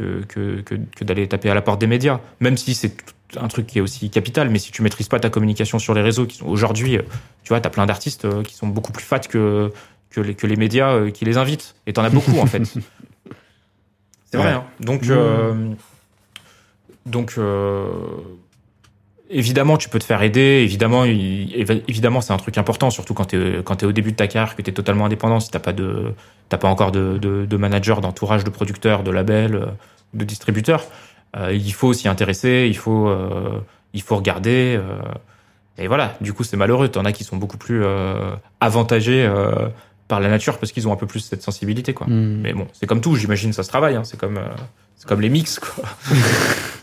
[0.00, 2.20] que, que, que, que d'aller taper à la porte des médias.
[2.40, 2.94] Même si c'est
[3.36, 6.02] un truc qui est aussi capital, mais si tu maîtrises pas ta communication sur les
[6.02, 7.02] réseaux, qui sont aujourd'hui, euh,
[7.44, 9.72] tu vois, t'as plein d'artistes euh, qui sont beaucoup plus fat que
[10.10, 11.76] que les, que les médias euh, qui les invitent.
[11.86, 12.62] Et t'en as beaucoup en fait.
[14.30, 14.48] C'est vrai.
[14.48, 14.52] Ouais.
[14.54, 14.64] Hein.
[14.80, 15.10] Donc, Mmh.
[15.10, 15.74] euh,
[17.06, 17.86] donc euh,
[19.30, 20.60] évidemment, tu peux te faire aider.
[20.62, 24.26] Évidemment, évidemment, c'est un truc important, surtout quand t'es quand t'es au début de ta
[24.26, 25.40] carrière, que t'es totalement indépendant.
[25.40, 26.12] Si t'as pas de
[26.48, 29.66] t'as pas encore de, de, de manager, d'entourage, de producteur, de label, euh,
[30.14, 30.84] de distributeur,
[31.36, 32.66] euh, il faut s'y intéresser.
[32.68, 33.60] Il faut euh,
[33.94, 34.76] il faut regarder.
[34.78, 34.98] euh,
[35.78, 36.16] et voilà.
[36.20, 36.88] Du coup, c'est malheureux.
[36.88, 37.82] T'en as qui sont beaucoup plus
[38.60, 39.26] avantagés
[40.08, 42.06] par la nature parce qu'ils ont un peu plus cette sensibilité, quoi.
[42.06, 42.40] Mm.
[42.42, 43.96] Mais bon, c'est comme tout, j'imagine, ça se travaille.
[43.96, 44.04] Hein.
[44.04, 44.38] C'est comme,
[44.96, 45.84] c'est comme les mix, quoi.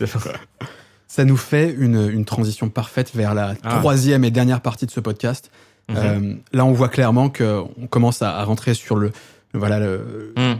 [1.08, 3.78] Ça nous fait une, une transition parfaite vers la Ah.
[3.78, 5.50] troisième et dernière partie de ce podcast.
[5.88, 5.96] Mhm.
[5.96, 9.10] Euh, là, on voit clairement que on commence à, à rentrer sur le,
[9.54, 10.54] voilà, le, Mm.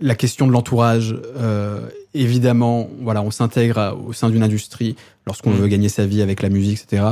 [0.00, 1.16] La question de l'entourage.
[1.36, 1.80] Euh,
[2.14, 4.96] évidemment, voilà, on s'intègre au sein d'une industrie
[5.26, 5.56] lorsqu'on Mm.
[5.56, 7.02] veut gagner sa vie avec la musique, etc.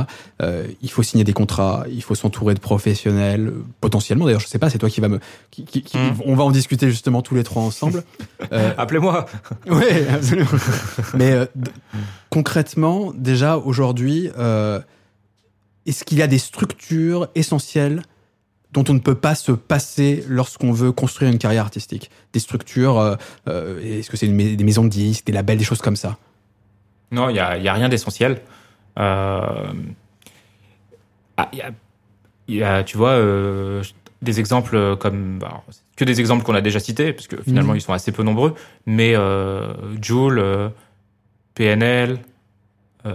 [0.41, 4.25] Euh, il faut signer des contrats, il faut s'entourer de professionnels, potentiellement.
[4.25, 5.19] D'ailleurs, je sais pas, c'est toi qui va me,
[5.51, 6.15] qui, qui- qui- Mm.
[6.25, 8.03] on va en discuter justement tous les trois ensemble.
[8.51, 9.27] Euh, Appelez-moi.
[9.69, 10.49] oui, absolument.
[11.13, 11.45] Mais euh,
[12.29, 14.79] concrètement, déjà aujourd'hui, euh,
[15.85, 18.01] est-ce qu'il y a des structures essentielles
[18.77, 22.99] dont on ne peut pas se passer lorsqu'on veut construire une carrière artistique Des structures,
[22.99, 23.15] euh,
[23.47, 26.17] euh, est-ce que c'est une des maisons de disques, des labels, des choses comme ça?
[27.11, 28.41] Non, il y a, y a rien d'essentiel.
[28.99, 29.41] Euh...
[31.37, 31.71] ah, y a,
[32.47, 33.81] y a, tu vois, euh,
[34.21, 35.63] des exemples comme bah,
[35.95, 37.77] que des exemples qu'on a déjà cités, parce que finalement Mhm.
[37.77, 38.53] ils sont assez peu nombreux.
[38.85, 39.15] Mais
[40.01, 40.71] Joule,
[41.55, 42.19] PNL,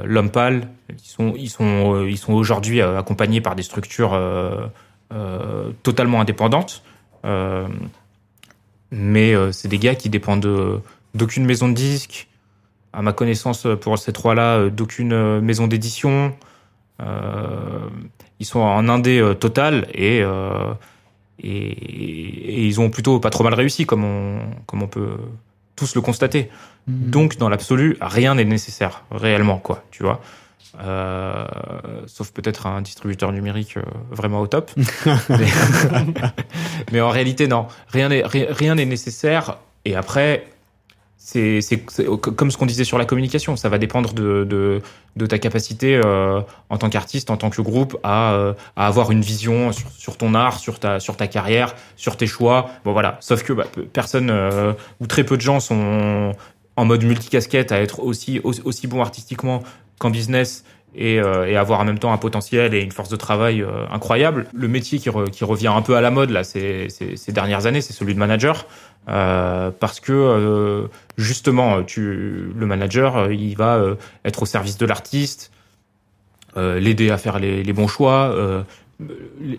[0.05, 4.19] L'Homme Pâle, ils sont, ils sont, ils sont aujourd'hui accompagnés par des structures
[5.83, 6.83] totalement indépendantes.
[7.25, 7.69] Euh,
[8.91, 10.81] mais euh, c'est des gars qui dépendent de-
[11.15, 12.29] d'aucune maison de disques,
[12.93, 16.35] à ma connaissance, pour ces trois-là, euh, d'aucune euh, maison d'édition.
[17.01, 17.89] Euh,
[18.39, 20.75] ils sont en indé euh, total et, euh,
[21.43, 25.17] et, et ils ont plutôt pas trop mal réussi, comme on, comme on peut
[25.77, 26.51] tous le constater.
[26.87, 30.21] Donc, dans l'absolu, rien n'est nécessaire, réellement, quoi, tu vois.
[30.81, 31.45] Euh,
[32.07, 34.71] sauf peut-être un distributeur numérique euh, vraiment au top.
[35.29, 35.47] mais,
[36.93, 37.67] mais en réalité, non.
[37.89, 39.59] Rien n'est ri- rien n'est nécessaire.
[39.85, 40.47] Et après,
[41.19, 41.61] c'est
[42.37, 43.57] comme ce qu'on disait sur la communication.
[43.57, 44.81] Ça va dépendre de, de,
[45.17, 49.21] de ta capacité euh, en tant qu'artiste, en tant que groupe, à, à avoir une
[49.21, 52.71] vision sur, sur ton art, sur ta, sur ta carrière, sur tes choix.
[52.85, 53.19] Bon, voilà.
[53.21, 54.33] Sauf que bah, personne
[55.01, 56.33] ou très peu de gens sont
[56.77, 59.63] en mode multicasquette à être aussi, aussi, aussi bon artistiquement
[60.03, 63.17] qu'en business et, euh, et avoir en même temps un potentiel et une force de
[63.17, 64.47] travail euh, incroyable.
[64.53, 67.67] Le métier qui, re- qui revient un peu à la mode là ces, ces, dernières
[67.67, 68.67] années, c'est celui de manager.
[69.09, 73.81] Euh, parce que justement, le manager, il va
[74.25, 75.51] être au service de l'artiste,
[76.57, 78.65] l'aider à faire les, bons choix,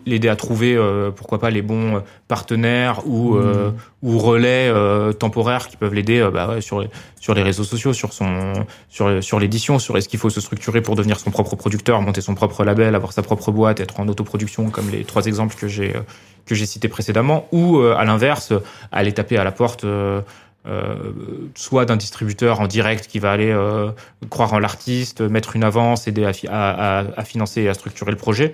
[0.05, 3.73] l'aider à trouver euh, pourquoi pas les bons partenaires ou euh, Mhm.
[4.03, 7.63] ou relais euh, temporaires qui peuvent l'aider euh, bah, ouais, sur les- sur les réseaux
[7.65, 8.53] sociaux, sur son
[8.89, 12.21] sur sur l'édition, sur est-ce qu'il faut se structurer pour devenir son propre producteur, monter
[12.21, 15.67] son propre label, avoir sa propre boîte, être en autoproduction comme les trois exemples que
[15.67, 16.01] j'ai euh,
[16.45, 18.53] que j'ai cités précédemment, ou euh, à l'inverse
[18.91, 19.83] aller taper à la porte.
[19.83, 20.21] euh,
[20.65, 20.95] euh,
[21.55, 23.91] soit d'un distributeur en direct qui va aller euh,
[24.29, 28.53] croire en l'artiste, mettre une avance, aider à financer et à structurer le projet,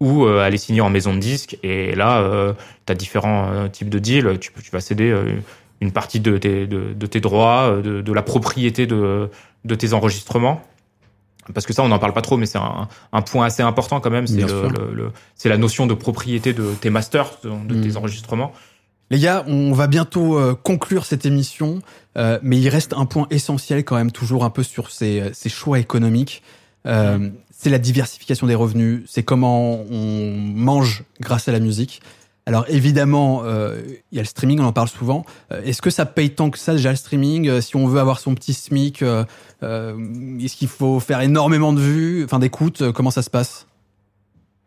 [0.00, 1.58] ou euh, aller signer en maison de disque.
[1.62, 2.52] Et là, euh,
[2.86, 4.38] tu as différents euh, types de deals.
[4.38, 5.40] Tu, tu vas céder euh,
[5.80, 9.30] une partie de tes, de, de tes droits, euh, de, de la propriété de,
[9.64, 10.62] de tes enregistrements.
[11.54, 14.00] parce que ça on n'en parle pas trop mais c'est un, un, point assez important
[14.00, 17.82] quand même c'est le, le, c'est la notion de propriété de tes masters de, de
[17.82, 18.52] tes enregistrements
[19.10, 21.80] les gars, on va bientôt conclure cette émission,
[22.16, 25.48] euh, mais il reste un point essentiel quand même toujours un peu sur ces, ces
[25.48, 26.42] choix économiques.
[26.86, 32.02] Euh, c'est la diversification des revenus, c'est comment on mange grâce à la musique.
[32.44, 33.82] Alors évidemment, euh,
[34.12, 35.24] il y a le streaming, on en parle souvent.
[35.50, 37.60] Euh, est-ce que ça paye tant que ça déjà le streaming?
[37.60, 42.38] Si on veut avoir son petit SMIC, est-ce qu'il faut faire énormément de vues, enfin
[42.38, 43.66] d'écoute Comment ça se passe?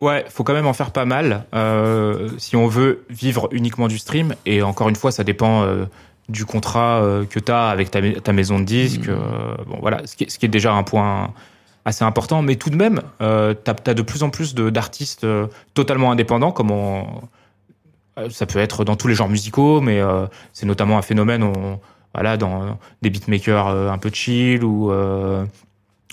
[0.01, 3.97] Ouais, faut quand même en faire pas mal euh, si on veut vivre uniquement du
[3.97, 4.35] stream.
[4.45, 5.85] Et encore une fois, ça dépend euh,
[6.29, 9.09] du contrat euh, que tu as avec ta, ta, maison de disques.
[9.09, 9.65] Mmh.
[9.67, 11.33] bon, voilà, ce qui, est, ce qui, est, déjà un point
[11.89, 12.41] assez important.
[12.41, 15.25] Mais tout de même, euh, tu as, de plus en plus d'artistes
[15.73, 17.05] totalement indépendants, comme on,
[18.29, 20.01] ça peut être dans tous les genres musicaux, mais
[20.53, 21.79] c'est notamment un phénomène on,
[22.13, 24.91] voilà, dans des beatmakers un peu chill ou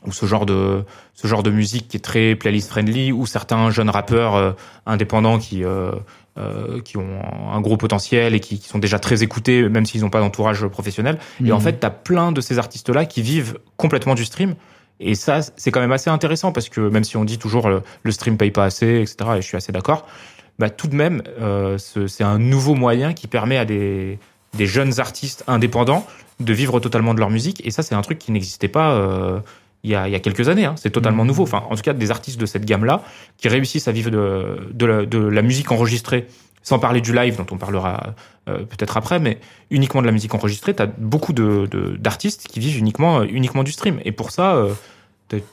[0.06, 3.70] ou ce genre de ce genre de musique qui est très playlist friendly ou certains
[3.70, 4.52] jeunes rappeurs euh,
[4.86, 5.92] indépendants qui euh,
[6.38, 10.02] euh, qui ont un gros potentiel et qui, qui sont déjà très écoutés même s'ils
[10.02, 11.62] n'ont pas d'entourage professionnel et en mhm.
[11.62, 14.54] fait tu as plein de ces artistes là qui vivent complètement du stream
[15.00, 17.82] et ça c'est quand même assez intéressant parce que même si on dit toujours le,
[18.02, 20.06] le stream paye pas assez etc et je suis assez d'accord
[20.58, 24.18] bah tout de même euh, c'est un nouveau moyen qui permet à des
[24.56, 26.06] des jeunes artistes indépendants
[26.40, 27.64] de vivre totalement de leur musique.
[27.66, 29.40] Et ça c'est un truc qui n'existait pas euh,
[29.84, 30.64] il y a, il y a quelques années.
[30.64, 30.74] Hein.
[30.76, 31.28] C'est totalement mmh.
[31.28, 31.42] nouveau.
[31.44, 33.02] Enfin, en tout cas, des artistes de cette gamme-là
[33.36, 36.26] qui réussissent à vivre de, de, la, de la musique enregistrée,
[36.62, 38.14] sans parler du live dont on parlera
[38.48, 39.38] euh, peut-être après, mais
[39.70, 40.74] uniquement de la musique enregistrée.
[40.74, 44.00] Tu as beaucoup de, d'artistes qui vivent uniquement, uniquement du stream.
[44.04, 44.72] Et pour ça, euh,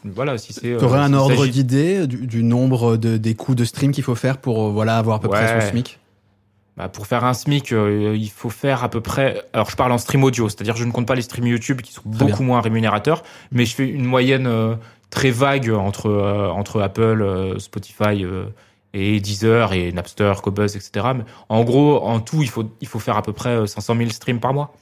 [0.04, 0.78] voilà, si c'est.
[0.78, 4.04] Tu aurais euh, un ordre d'idée du, du, nombre de, des coûts de stream qu'il
[4.04, 6.00] faut faire pour voilà avoir à peu près son SMIC?
[6.76, 9.44] Bah, pour faire un SMIC, euh, il faut faire à peu près.
[9.54, 11.94] Alors, je parle en stream audio, c'est-à-dire je ne compte pas les streams YouTube qui
[11.94, 14.76] sont beaucoup moins rémunérateurs, mais je fais une moyenne euh,
[15.12, 18.26] très vague entre euh, entre Apple, Spotify
[18.96, 21.10] et Deezer et Napster, Cobuzz, etc.
[21.16, 24.10] Mais en gros, en tout, il faut il faut faire à peu près 500 000
[24.10, 24.74] streams par mois.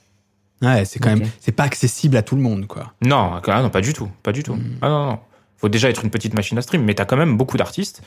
[0.61, 2.93] Ouais, c'est quand même c'est pas accessible à tout le monde, quoi.
[3.03, 4.53] Non, non, pas du tout, pas du tout.
[4.53, 4.77] Hmm.
[4.81, 5.19] Ah non, non.
[5.57, 8.01] Faut déjà être une petite machine à stream, mais t'as quand même beaucoup d'artistes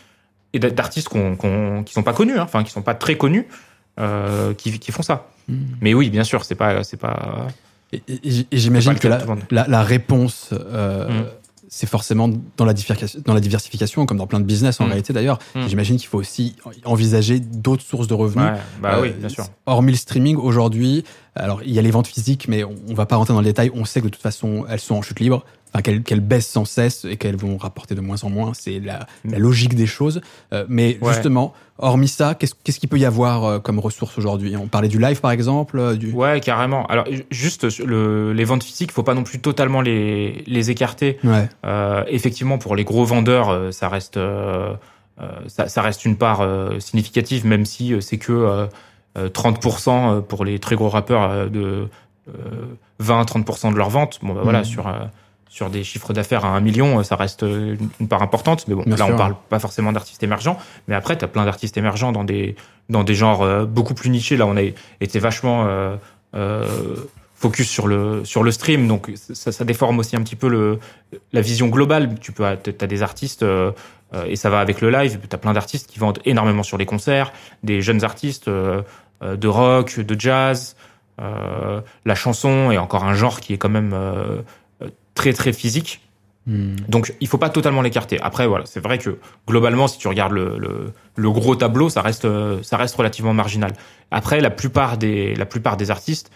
[0.55, 3.47] et d'artistes qu'on, qu'on, qui sont pas connus, hein, enfin qui sont pas très connus
[4.57, 5.27] qui, qui, font ça.
[5.49, 5.57] Hmm.
[5.81, 7.49] Mais oui, bien sûr, c'est pas, c'est pas.
[7.93, 8.03] Et,
[8.53, 11.27] j'imagine que la, la, la, réponse, euh, hmm.
[11.69, 12.75] c'est forcément dans la,
[13.25, 14.89] dans la diversification, comme dans plein de business en hmm.
[14.89, 15.39] réalité d'ailleurs.
[15.67, 18.47] J'imagine qu'il faut aussi envisager d'autres sources de revenus.
[18.47, 19.47] Ouais, bah oui, bien sûr.
[19.67, 21.05] Hormis le streaming, aujourd'hui,
[21.37, 23.47] alors il y a les ventes physiques, mais on, on va pas rentrer dans le
[23.47, 23.71] détail.
[23.75, 25.45] On sait que de toute façon, elles sont en chute libre
[25.83, 28.53] qu'elles baissent sans cesse et qu'elles vont rapporter de moins en moins.
[28.55, 30.21] C'est la, la, logique des choses.
[30.53, 34.57] Euh, mais justement, hormis ça, qu'est-ce qu'il peut y avoir euh, comme ressources aujourd'hui?
[34.57, 35.79] On parlait du live par exemple.
[35.79, 36.13] Euh, du...
[36.13, 36.87] Ouais, carrément.
[36.87, 41.19] Alors juste le, les ventes physiques, faut pas non plus totalement les, les écarter.
[41.25, 41.49] Ouais.
[42.09, 44.19] effectivement, pour les gros vendeurs, ça reste
[45.47, 46.47] ça, ça, reste une part
[46.79, 48.69] significative, même si c'est que
[49.17, 51.89] 30% pour les très gros rappeurs de
[53.03, 54.19] 20-30% de leurs ventes.
[54.23, 54.65] Bon, bah, voilà, mmh.
[54.65, 54.93] sur
[55.55, 58.67] sur des chiffres d'affaires à un million, ça reste une part importante.
[58.67, 60.59] Mais bon, là, on parle pas forcément d'artistes émergents.
[60.89, 62.57] Mais après, tu as plein d'artistes émergents dans des,
[62.89, 64.37] dans des genres euh, beaucoup plus nichés.
[64.37, 65.95] Là, on a été vachement euh,
[66.35, 66.67] euh,
[67.37, 68.89] focus sur le, sur le stream.
[68.89, 70.81] Donc, ça, ça, déforme aussi un petit peu le,
[71.33, 72.19] la vision globale.
[72.19, 73.71] Tu peux, as des artistes, euh,
[74.27, 75.21] et ça va avec le live.
[75.21, 77.33] Tu as plein d'artistes qui vendent énormément sur les concerts,
[77.63, 80.75] des jeunes artistes de rock, de jazz.
[81.19, 83.95] la chanson est encore un genre qui est quand même
[85.15, 86.01] très très physique.
[86.47, 86.77] Hmm.
[86.89, 88.21] Donc il faut pas totalement l'écarter.
[88.21, 92.03] Après voilà, c'est vrai que globalement si tu regardes le, le, le, gros tableau, ça
[92.03, 92.27] reste
[92.63, 93.73] ça reste relativement marginal.
[94.11, 96.31] Après la plupart des la plupart des artistes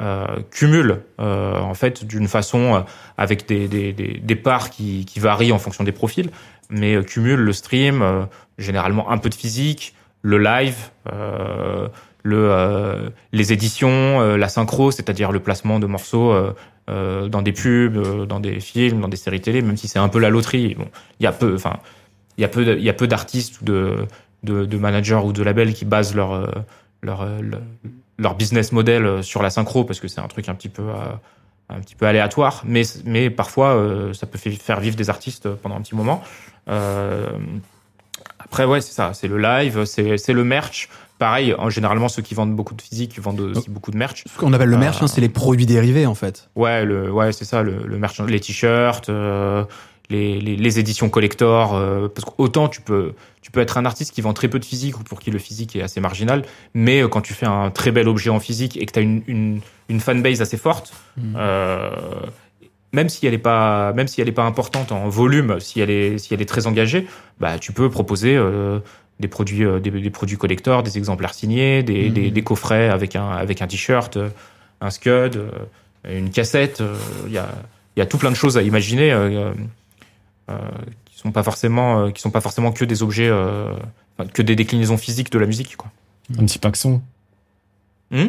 [0.00, 2.80] euh, cumulent euh, en fait d'une façon euh,
[3.16, 6.30] avec des, des, des, des, parts qui, qui varient en fonction des profils,
[6.68, 8.24] mais euh, cumulent le stream, euh,
[8.58, 10.90] généralement un peu de physique, le live,
[12.24, 16.34] le les éditions, la synchro, c'est-à-dire le placement de morceaux
[16.90, 19.98] euh, dans des pubs, euh, dans des films, dans des séries télé, même si c'est
[19.98, 20.74] un peu la loterie.
[20.74, 20.86] Bon,
[21.18, 21.78] il y a peu, enfin,
[22.36, 24.06] il y a peu, il y a peu d'artistes ou de,
[24.42, 26.46] de, de, managers ou de labels qui basent leur euh,
[27.00, 27.26] leur,
[28.18, 30.84] leur business model sur la synchro parce que c'est un truc un petit peu
[31.68, 33.78] un petit peu aléatoire, mais mais parfois
[34.14, 36.22] ça peut faire vivre des artistes pendant un petit moment.
[38.38, 40.88] après ouais c'est ça, c'est le live, c'est c'est le merch.
[41.18, 44.24] Pareil, en, généralement, ceux qui vendent beaucoup de physique vendent aussi beaucoup de merch.
[44.26, 46.50] Ce qu'on appelle le merch, hein, c'est les produits dérivés, en fait.
[46.56, 49.64] Ouais, le, ouais, c'est ça, le, le merch, les t-shirts, euh,
[50.10, 51.74] les, les, les, éditions collector.
[51.74, 53.12] Euh, parce qu'autant tu peux,
[53.42, 55.38] tu peux être un artiste qui vend très peu de physique ou pour qui le
[55.38, 56.44] physique est assez marginal,
[56.74, 59.02] mais euh, quand tu fais un très bel objet en physique et que tu as
[59.02, 61.38] une, une, une fanbase assez forte, mmh.
[62.92, 65.90] même si elle est pas, même si elle est pas importante en volume, si elle
[65.90, 67.06] est, si elle est très engagée,
[67.38, 68.80] bah tu peux proposer euh,
[69.20, 72.14] des produits, euh, des, des produits collecteurs, des exemplaires signés, des, Mhm.
[72.14, 74.28] des, des coffrets avec un, avec un t-shirt, euh,
[74.80, 75.50] un scud, euh,
[76.18, 76.82] une cassette.
[77.26, 77.48] Il y a,
[77.96, 79.52] y a tout plein de choses à imaginer euh,
[80.50, 80.54] euh,
[81.04, 83.72] qui sont pas forcément, qui sont pas forcément que des objets, euh,
[84.32, 85.90] que des déclinaisons physiques de la musique, quoi.
[86.38, 87.00] Un petit paxon.
[88.10, 88.26] Hmm?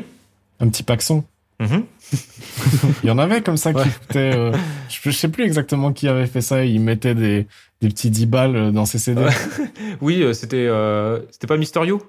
[0.60, 1.24] Un petit paxon.
[1.60, 1.84] Mhm.
[3.04, 4.52] Il y en avait comme ça qui coûtaient, euh,
[4.90, 6.64] je, sais plus exactement qui avait fait ça.
[6.66, 7.48] Il mettait des,
[7.82, 9.22] des petits 10 balles euh, dans ses CD.
[10.02, 12.02] Oui, euh, c'était, euh, c'était pas Mysterio.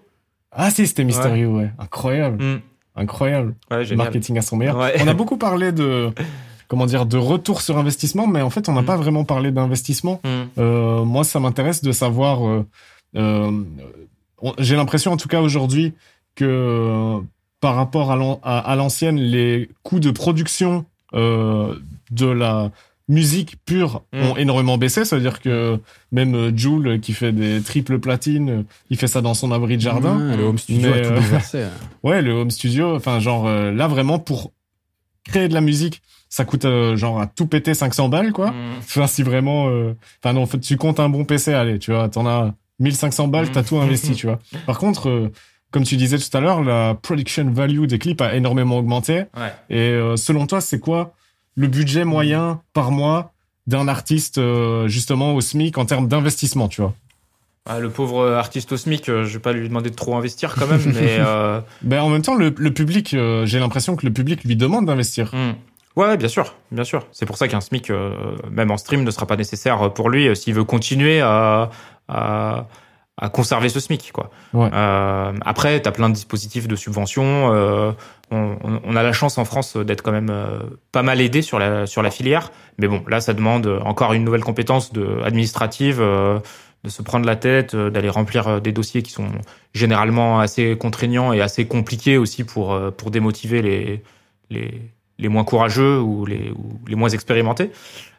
[0.53, 1.71] Ah si, c'était mystérieux, ouais.
[1.79, 2.43] Incroyable.
[2.43, 2.59] Hmm.
[2.95, 3.55] Incroyable.
[3.71, 4.07] Ouais, Le génial.
[4.07, 4.79] marketing à son meilleur.
[4.79, 4.95] Ouais.
[5.03, 6.11] On a beaucoup parlé de,
[6.69, 8.87] comment dire, de retour sur investissement, mais en fait, on n'a Mm.
[8.87, 10.21] pas vraiment parlé d'investissement.
[10.25, 10.29] Hmm.
[10.59, 12.47] Euh, moi, ça m'intéresse de savoir.
[12.49, 12.65] euh,
[13.17, 13.51] euh,
[14.59, 15.93] J'ai l'impression, en tout cas aujourd'hui,
[16.37, 17.19] que
[17.61, 22.71] par rapport à l'an- à à l'ancienne, les coûts de production de la
[23.09, 24.23] musique pure Mm.
[24.23, 25.05] ont énormément baissé.
[25.05, 25.79] Ça veut dire que
[26.13, 29.77] même euh, Joule, qui fait des triple platines, euh, il fait ça dans son abri
[29.77, 30.31] de jardin.
[30.31, 31.65] Ouais, le home studio Mais, a tout euh, bouleversé.
[32.03, 34.53] Ouais, le home studio, enfin genre euh, là vraiment pour
[35.25, 38.51] créer de la musique, ça coûte euh, genre à tout péter 500 balles quoi.
[38.51, 38.55] Hmm.
[38.81, 41.93] Enfin si vraiment euh, enfin non, en fait, tu comptes un bon PC, allez, tu
[41.93, 44.39] vois, t'en as 1500 balles, t'as tout investi, tu vois.
[44.67, 45.33] Par contre euh,
[45.71, 49.25] comme tu disais tout à l'heure, la production value des clips a énormément augmenté.
[49.37, 49.53] Ouais.
[49.69, 51.15] Et euh, selon toi, c'est quoi
[51.57, 53.33] le budget moyen par mois
[53.67, 56.95] d'un artiste euh, justement au SMIC en termes d'investissement, tu vois
[57.65, 60.55] Ah, le pauvre artiste au SMIC, euh, je vais pas lui demander de trop investir
[60.55, 64.07] quand même, mais euh, Ben en même temps, le, le public, euh, j'ai l'impression que
[64.07, 65.35] le public lui demande d'investir.
[65.35, 65.55] hmm.
[65.99, 67.07] ouais, bien sûr, bien sûr.
[67.11, 67.91] C'est pour ça qu'un SMIC,
[68.51, 71.71] même en stream, ne sera pas nécessaire pour lui s'il veut continuer à,
[72.09, 72.67] à,
[73.19, 74.31] à conserver ce SMIC, quoi.
[74.53, 74.69] Ouais.
[74.73, 77.53] Euh, après, t'as plein de dispositifs de subvention.
[77.55, 77.93] euh,
[78.31, 80.59] on, on- a la chance en France d'être quand même euh,
[80.93, 84.25] pas mal aidé sur la sur la filière, mais bon, là, ça demande encore une
[84.25, 85.99] nouvelle compétence de administrative.
[86.01, 86.39] euh,
[86.85, 89.27] de se prendre la tête, euh, d'aller remplir euh, des dossiers qui sont
[89.75, 94.05] généralement assez contraignants et assez compliqués aussi pour euh, pour démotiver les
[94.51, 94.83] les
[95.19, 97.73] les moins courageux ou les ou les moins expérimentés.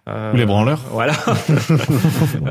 [0.10, 0.82] Euh, Ou les branleurs.
[0.92, 1.14] Voilà.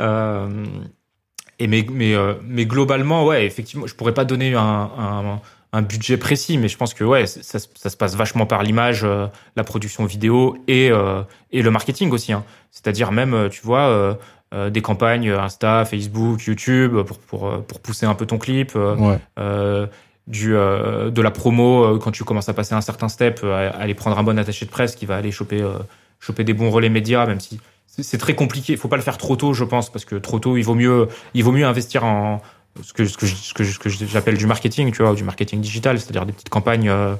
[1.58, 5.40] Et mais mais euh, mais globalement, ouais, effectivement, je pourrais pas donner un, un
[5.72, 8.62] un budget précis, mais je pense que ouais, ça, se- ça se passe vachement par
[8.62, 9.26] l'image, euh,
[9.56, 12.32] la production vidéo et euh, et le marketing aussi.
[12.32, 12.44] Hein.
[12.70, 14.14] C'est-à-dire même, euh, tu vois, euh,
[14.54, 18.72] euh, des campagnes Insta, Facebook, YouTube pour pour pour pousser un peu ton clip.
[18.76, 19.88] euh, Ouais.
[20.26, 24.18] du euh, de la promo quand tu commences à passer un certain step aller prendre
[24.18, 25.78] un bon attaché de presse qui va aller choper euh,
[26.18, 27.60] choper des bons relais médias même si
[27.98, 30.38] c'est- très compliqué il faut pas le faire trop tôt je pense parce que trop
[30.38, 32.40] tôt il vaut mieux il vaut mieux investir en
[32.82, 35.12] ce que ce que je- ce que je- ce que j'appelle du marketing tu vois
[35.12, 37.14] ou du marketing digital c'est-à-dire des petites campagnes euh,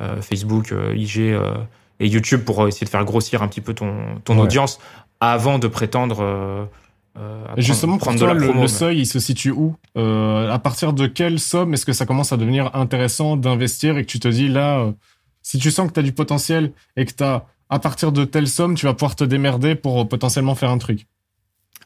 [0.00, 1.18] euh, Facebook euh, IG
[2.00, 4.42] et YouTube pour essayer de faire grossir un petit peu ton ton Ouais.
[4.42, 4.78] audience
[5.20, 6.68] avant de prétendre
[7.56, 9.50] Et justement, prendre, pour toi, de la le, promo, le mais- seuil, il se situe
[9.50, 14.04] où À partir de quelle somme est-ce que ça commence à devenir intéressant d'investir et
[14.04, 14.92] que tu te dis là,
[15.42, 18.24] si tu sens que tu as du potentiel et que tu as à partir de
[18.24, 21.06] telle somme, tu vas pouvoir te démerder pour euh, potentiellement faire un truc.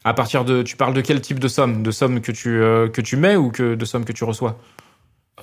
[0.03, 1.81] À partir de, tu parles de quel type de somme?
[1.83, 4.57] De somme que tu euh, que tu mets ou que de somme que tu reçois?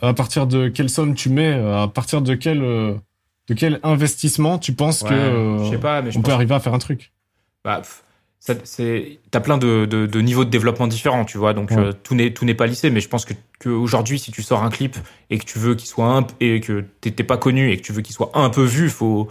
[0.03, 2.95] À partir de quelle somme tu mets euh, À partir de quel euh,
[3.49, 6.28] de quel investissement tu penses que Ouais, euh, je sais pas, mais je on pense
[6.30, 7.12] peut arriver à faire un truc?
[7.64, 7.82] Bah,
[9.30, 11.53] t'as plein de, de, de niveaux de développement différents, tu vois.
[11.55, 11.78] Donc Ouais.
[11.78, 14.43] euh, tout n'est tout n'est pas lissé, mais je pense que, que aujourd'hui, si tu
[14.43, 14.97] sors un clip
[15.30, 17.93] et que tu veux qu'il soit un et que t'es pas connu et que tu
[17.93, 19.28] veux qu'il soit un peu vu, faut,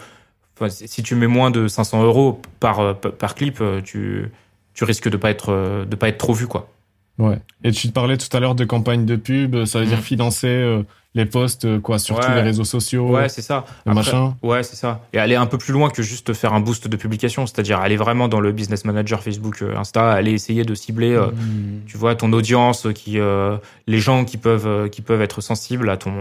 [0.60, 4.32] enfin, si tu mets moins de 500 euros par euh, par clip, euh, tu
[4.74, 6.70] tu risques de pas être euh, de pas être trop vu, quoi.
[7.18, 7.38] Ouais.
[7.66, 10.03] Et tu te parlais tout à l'heure de campagne de pub, ça veut dire Mhm.
[10.03, 10.84] financer euh,
[11.16, 13.66] les posts quoi sur tous les réseaux sociaux, Ouais, c'est ça.
[13.86, 14.36] le Après- machin.
[14.41, 15.01] Ouais, c'est ça.
[15.12, 17.97] Et aller un peu plus loin que juste faire un boost de publication, c'est-à-dire aller
[17.97, 21.86] vraiment dans le business manager Facebook, Insta, aller essayer de cibler, euh, Mmh.
[21.88, 23.57] tu vois, ton audience, qui, euh,
[23.88, 26.14] les gens qui peuvent, qui peuvent être sensibles à ton,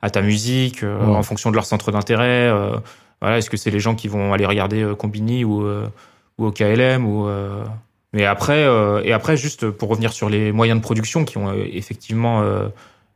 [0.00, 0.88] à ta musique, Ouais.
[1.04, 2.50] en fonction de leur centre d'intérêt.
[3.20, 5.86] Voilà, est-ce que c'est les gens qui vont aller regarder euh, Combini ou, euh,
[6.38, 7.64] ou au KLM ou euh,
[8.12, 11.52] mais après, euh, et après, juste pour revenir sur les moyens de production qui ont
[11.54, 12.42] effectivement,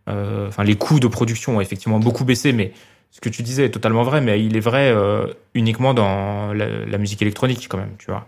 [0.06, 2.72] enfin les coûts de production ont effectivement beaucoup baissé, mais
[3.10, 4.94] ce que tu disais est totalement vrai, mais il est vrai
[5.54, 8.24] uniquement dans la, musique électronique quand même, tu vois.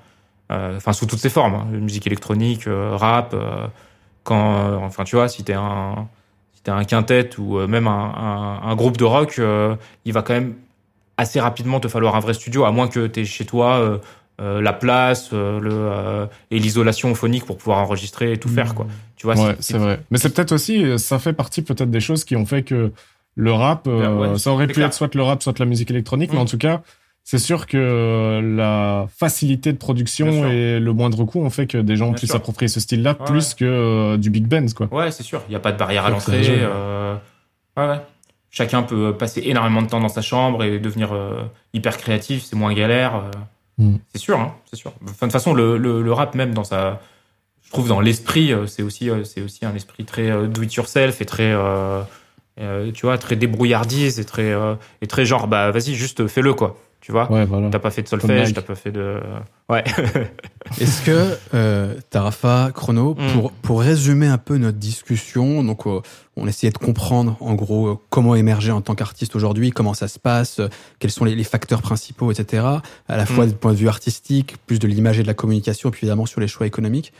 [0.50, 3.36] Enfin sous toutes ses formes, hein, musique électronique, rap.
[4.24, 6.08] quand, enfin tu vois, si t'es un,
[6.66, 9.40] un quintet ou même un, groupe de rock,
[10.04, 10.56] il va quand même
[11.16, 13.98] assez rapidement te falloir un vrai studio, à moins que t'aies chez toi euh,
[14.40, 18.86] euh, la place, euh, le et l'isolation phonique pour pouvoir enregistrer et tout faire quoi.
[19.16, 20.00] Tu vois, Ouais, c'est vrai.
[20.10, 22.92] Mais c'est peut-être aussi, ça fait partie peut-être des choses qui ont fait que
[23.34, 24.86] le rap, Ouais, ouais, ça aurait pu clair.
[24.88, 26.42] être soit le rap, soit la musique électronique, mais Mm.
[26.42, 26.82] en tout cas,
[27.24, 31.96] c'est sûr que la facilité de production et le moindre coût ont fait que des
[31.96, 34.86] gens Bien puissent s'approprier ce style-là Ouais, plus que euh, du big band, quoi.
[34.92, 35.42] Ouais, c'est sûr.
[35.48, 36.42] Il n'y a pas de barrière à l'entrée.
[36.46, 37.16] euh,
[37.76, 38.00] Ouais, ouais.
[38.50, 41.42] Chacun peut passer énormément de temps dans sa chambre et devenir euh,
[41.74, 42.44] hyper créatif.
[42.44, 43.16] C'est moins galère.
[43.16, 43.30] euh.
[43.78, 43.96] Mm.
[44.14, 44.92] C'est sûr, hein, c'est sûr.
[45.04, 47.00] Enfin, de toute façon, le, le, le rap même dans sa,
[47.62, 51.20] je trouve dans l'esprit, euh, c'est aussi, c'est aussi un esprit très do it yourself
[51.20, 51.54] et très,
[52.94, 54.54] tu vois, très débrouillardise et très,
[55.02, 56.78] et très genre, bah vas-y, juste fais-le quoi.
[57.00, 57.30] Tu vois.
[57.30, 57.70] Ouais, voilà.
[57.70, 59.20] T'as pas fait de solfège, t'as pas fait de.
[59.68, 59.82] Ouais.
[60.80, 63.32] Est-ce que, euh, Tarafa, Chrono, Mm.
[63.32, 66.00] pour, pour résumer un peu notre discussion, donc euh,
[66.36, 70.06] on essayait de comprendre en gros euh, comment émerger en tant qu'artiste aujourd'hui, comment ça
[70.08, 70.68] se passe, euh,
[70.98, 72.64] quels sont les, les facteurs principaux, etc.
[73.08, 73.50] À la fois Mm.
[73.50, 76.40] du point de vue artistique, plus de l'image et de la communication, puis évidemment sur
[76.40, 77.12] les choix économiques.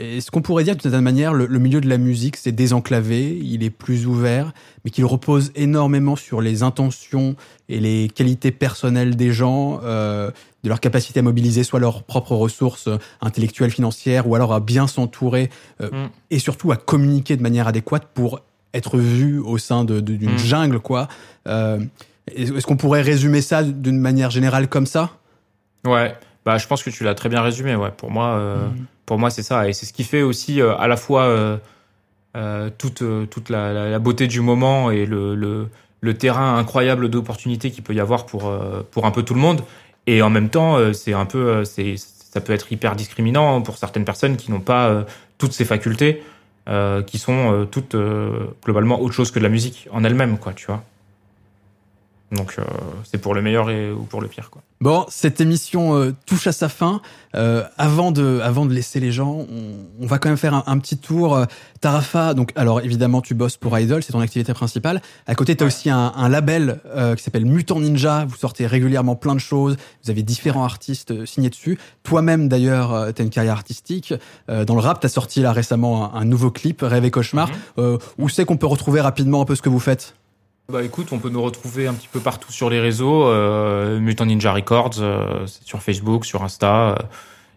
[0.00, 3.38] Est-ce qu'on pourrait dire d'une certaine manière, le, le milieu de la musique, c'est désenclavé,
[3.42, 4.52] il est plus ouvert,
[4.84, 7.36] mais qu'il repose énormément sur les intentions
[7.68, 10.30] et les qualités personnelles des gens, euh,
[10.64, 14.60] de leur capacité à mobiliser soit leurs propres ressources euh, intellectuelles, financières, ou alors à
[14.60, 16.08] bien s'entourer euh, Mm.
[16.30, 18.40] et surtout à communiquer de manière adéquate pour
[18.74, 20.38] être vu au sein de- de- d'une Mm.
[20.38, 21.08] jungle, quoi.
[21.46, 21.80] Euh,
[22.36, 25.10] Est-ce qu'on pourrait résumer ça d'une manière générale comme ça?
[25.84, 26.14] Ouais,
[26.46, 27.74] bah je pense que tu l'as très bien résumé.
[27.74, 28.86] Ouais, pour moi, Mhm.
[29.10, 31.56] Pour moi c'est ça, et c'est ce qui fait aussi euh, à la fois euh,
[32.36, 35.66] euh, toute toute la, beauté du moment et le le,
[36.00, 38.56] le terrain incroyable d'opportunités qu'il peut y avoir pour
[38.92, 39.62] pour un peu tout le monde.
[40.06, 44.04] Et en même temps, c'est un peu, c'est ça peut être hyper discriminant pour certaines
[44.04, 45.04] personnes qui n'ont pas
[45.38, 46.22] toutes ces facultés,
[47.06, 47.96] qui sont toutes
[48.64, 50.84] globalement autre chose que de la musique en elle-même, quoi, tu vois.
[52.32, 52.62] Donc euh,
[53.04, 54.62] c'est pour le meilleur et ou pour le pire, quoi.
[54.80, 57.02] Bon, cette émission euh, touche à sa fin.
[57.34, 60.64] Euh, avant de, avant de laisser les gens, on, on va quand même faire un,
[60.66, 61.36] un petit tour.
[61.36, 61.44] Euh,
[61.80, 65.00] Tarafa, donc alors évidemment tu bosses pour Idol, c'est ton activité principale.
[65.26, 65.72] À côté, tu as Ouais.
[65.72, 68.24] aussi un, un label euh, qui s'appelle Mutant Ninja.
[68.26, 69.76] Vous sortez régulièrement plein de choses.
[70.04, 71.78] Vous avez différents artistes euh, signés dessus.
[72.02, 74.14] Toi-même d'ailleurs, tu as une carrière artistique.
[74.48, 77.10] Euh, dans le rap, tu as sorti là récemment un, un nouveau clip, Rêve et
[77.10, 77.50] Cauchemar.
[77.78, 80.14] Euh, où c'est qu'on peut retrouver rapidement un peu ce que vous faites?
[80.70, 83.26] Bah écoute, on peut nous retrouver un petit peu partout sur les réseaux.
[83.26, 86.90] Euh, Mutant Ninja Records, euh, c'est sur Facebook, sur Insta.
[86.90, 86.94] euh,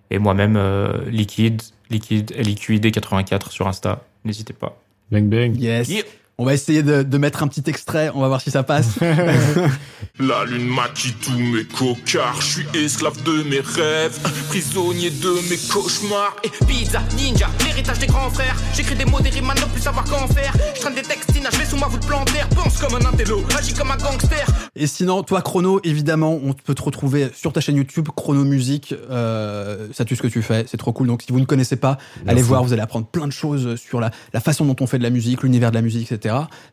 [0.10, 4.04] et moi-même, euh, Liquid, Liquid, LIQID84 sur Insta.
[4.26, 4.78] N'hésitez pas.
[5.12, 5.56] Bang bang.
[5.56, 5.90] Yes.
[5.90, 6.04] Yeah.
[6.38, 8.12] On va essayer de, de mettre un petit extrait.
[8.16, 8.98] On va voir si ça passe.
[10.20, 15.58] La lune maquille tous mes cocards, je suis esclave de mes rêves, prisonnier de mes
[15.72, 16.36] cauchemars.
[16.44, 18.56] Et pizza, ninja, l'héritage des grands frères.
[18.76, 20.54] J'écris des mots, des rimes ne plus savoir qu'en faire.
[20.76, 22.48] Je traîne des textes, je vais sous ma voûte plantaire.
[22.50, 24.46] Pense comme un intello, agis comme un gangster.
[24.76, 28.96] Et sinon, toi, Chrono, évidemment, on peut te retrouver sur ta chaîne YouTube, Chrono Musique.
[29.10, 31.08] Euh, ça tue ce que tu fais, c'est trop cool.
[31.08, 34.00] Donc, si vous ne connaissez pas, allez voir, vous allez apprendre plein de choses sur
[34.00, 36.23] la, la façon dont on fait de la musique, l'univers de la musique, etc.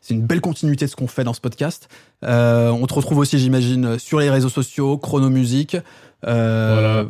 [0.01, 1.89] C'est une belle continuité de ce qu'on fait dans ce podcast.
[2.23, 5.77] Euh, on te retrouve aussi, j'imagine, sur les réseaux sociaux, Chrono Musique.
[6.27, 7.05] Euh, Voilà.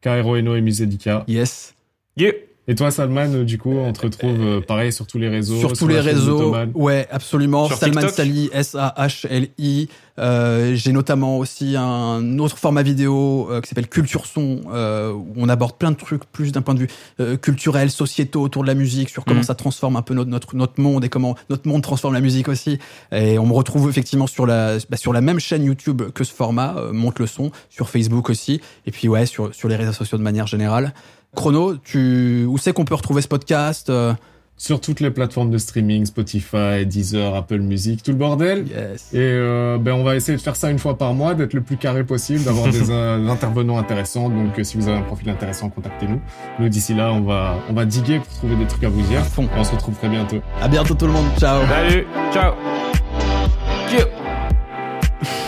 [0.00, 1.24] Kairo Eno et Musedika.
[1.26, 1.74] Yes.
[2.16, 2.32] Yeah.
[2.68, 5.56] Et toi, Salman, du coup, on te retrouve euh, pareil sur tous les réseaux.
[5.58, 6.52] sur tous les réseaux.
[6.74, 7.66] Ouais, absolument.
[7.68, 9.88] Sur Salman TikTok Sali, S-A-H-L-I.
[10.18, 15.32] Euh, J'ai notamment aussi un autre format vidéo euh, qui s'appelle Culture Son, euh, où
[15.36, 16.88] on aborde plein de trucs plus d'un point de vue
[17.20, 19.44] euh, culturel, sociétaux autour de la musique, sur comment Mhm.
[19.46, 22.48] ça transforme un peu notre, notre notre monde et comment notre monde transforme la musique
[22.48, 22.78] aussi.
[23.12, 26.32] Et on me retrouve effectivement sur la bah, sur la même chaîne YouTube que ce
[26.32, 29.92] format, euh, monte le son, sur Facebook aussi, et puis ouais sur sur les réseaux
[29.92, 30.94] sociaux de manière générale.
[31.36, 34.14] Chrono, tu où c'est qu'on peut retrouver ce podcast euh,
[34.56, 38.66] Sur toutes les plateformes de streaming, Spotify, Deezer, Apple Music, tout le bordel.
[38.66, 39.12] Yes.
[39.12, 41.60] Et euh, ben on va essayer de faire ça une fois par mois, d'être le
[41.60, 44.30] plus carré possible, d'avoir des euh, intervenants intéressants.
[44.30, 46.20] Donc euh, si vous avez un profil intéressant, contactez-nous.
[46.58, 49.20] Nous d'ici là, on va on va diguer pour trouver des trucs à vous dire.
[49.20, 49.46] À fond.
[49.56, 50.40] On se retrouve très bientôt.
[50.60, 51.26] À bientôt tout le monde.
[51.38, 51.62] Ciao.
[51.68, 52.54] Salut, ciao.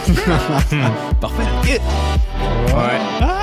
[1.21, 1.81] Parfait.
[2.69, 3.38] Ouais.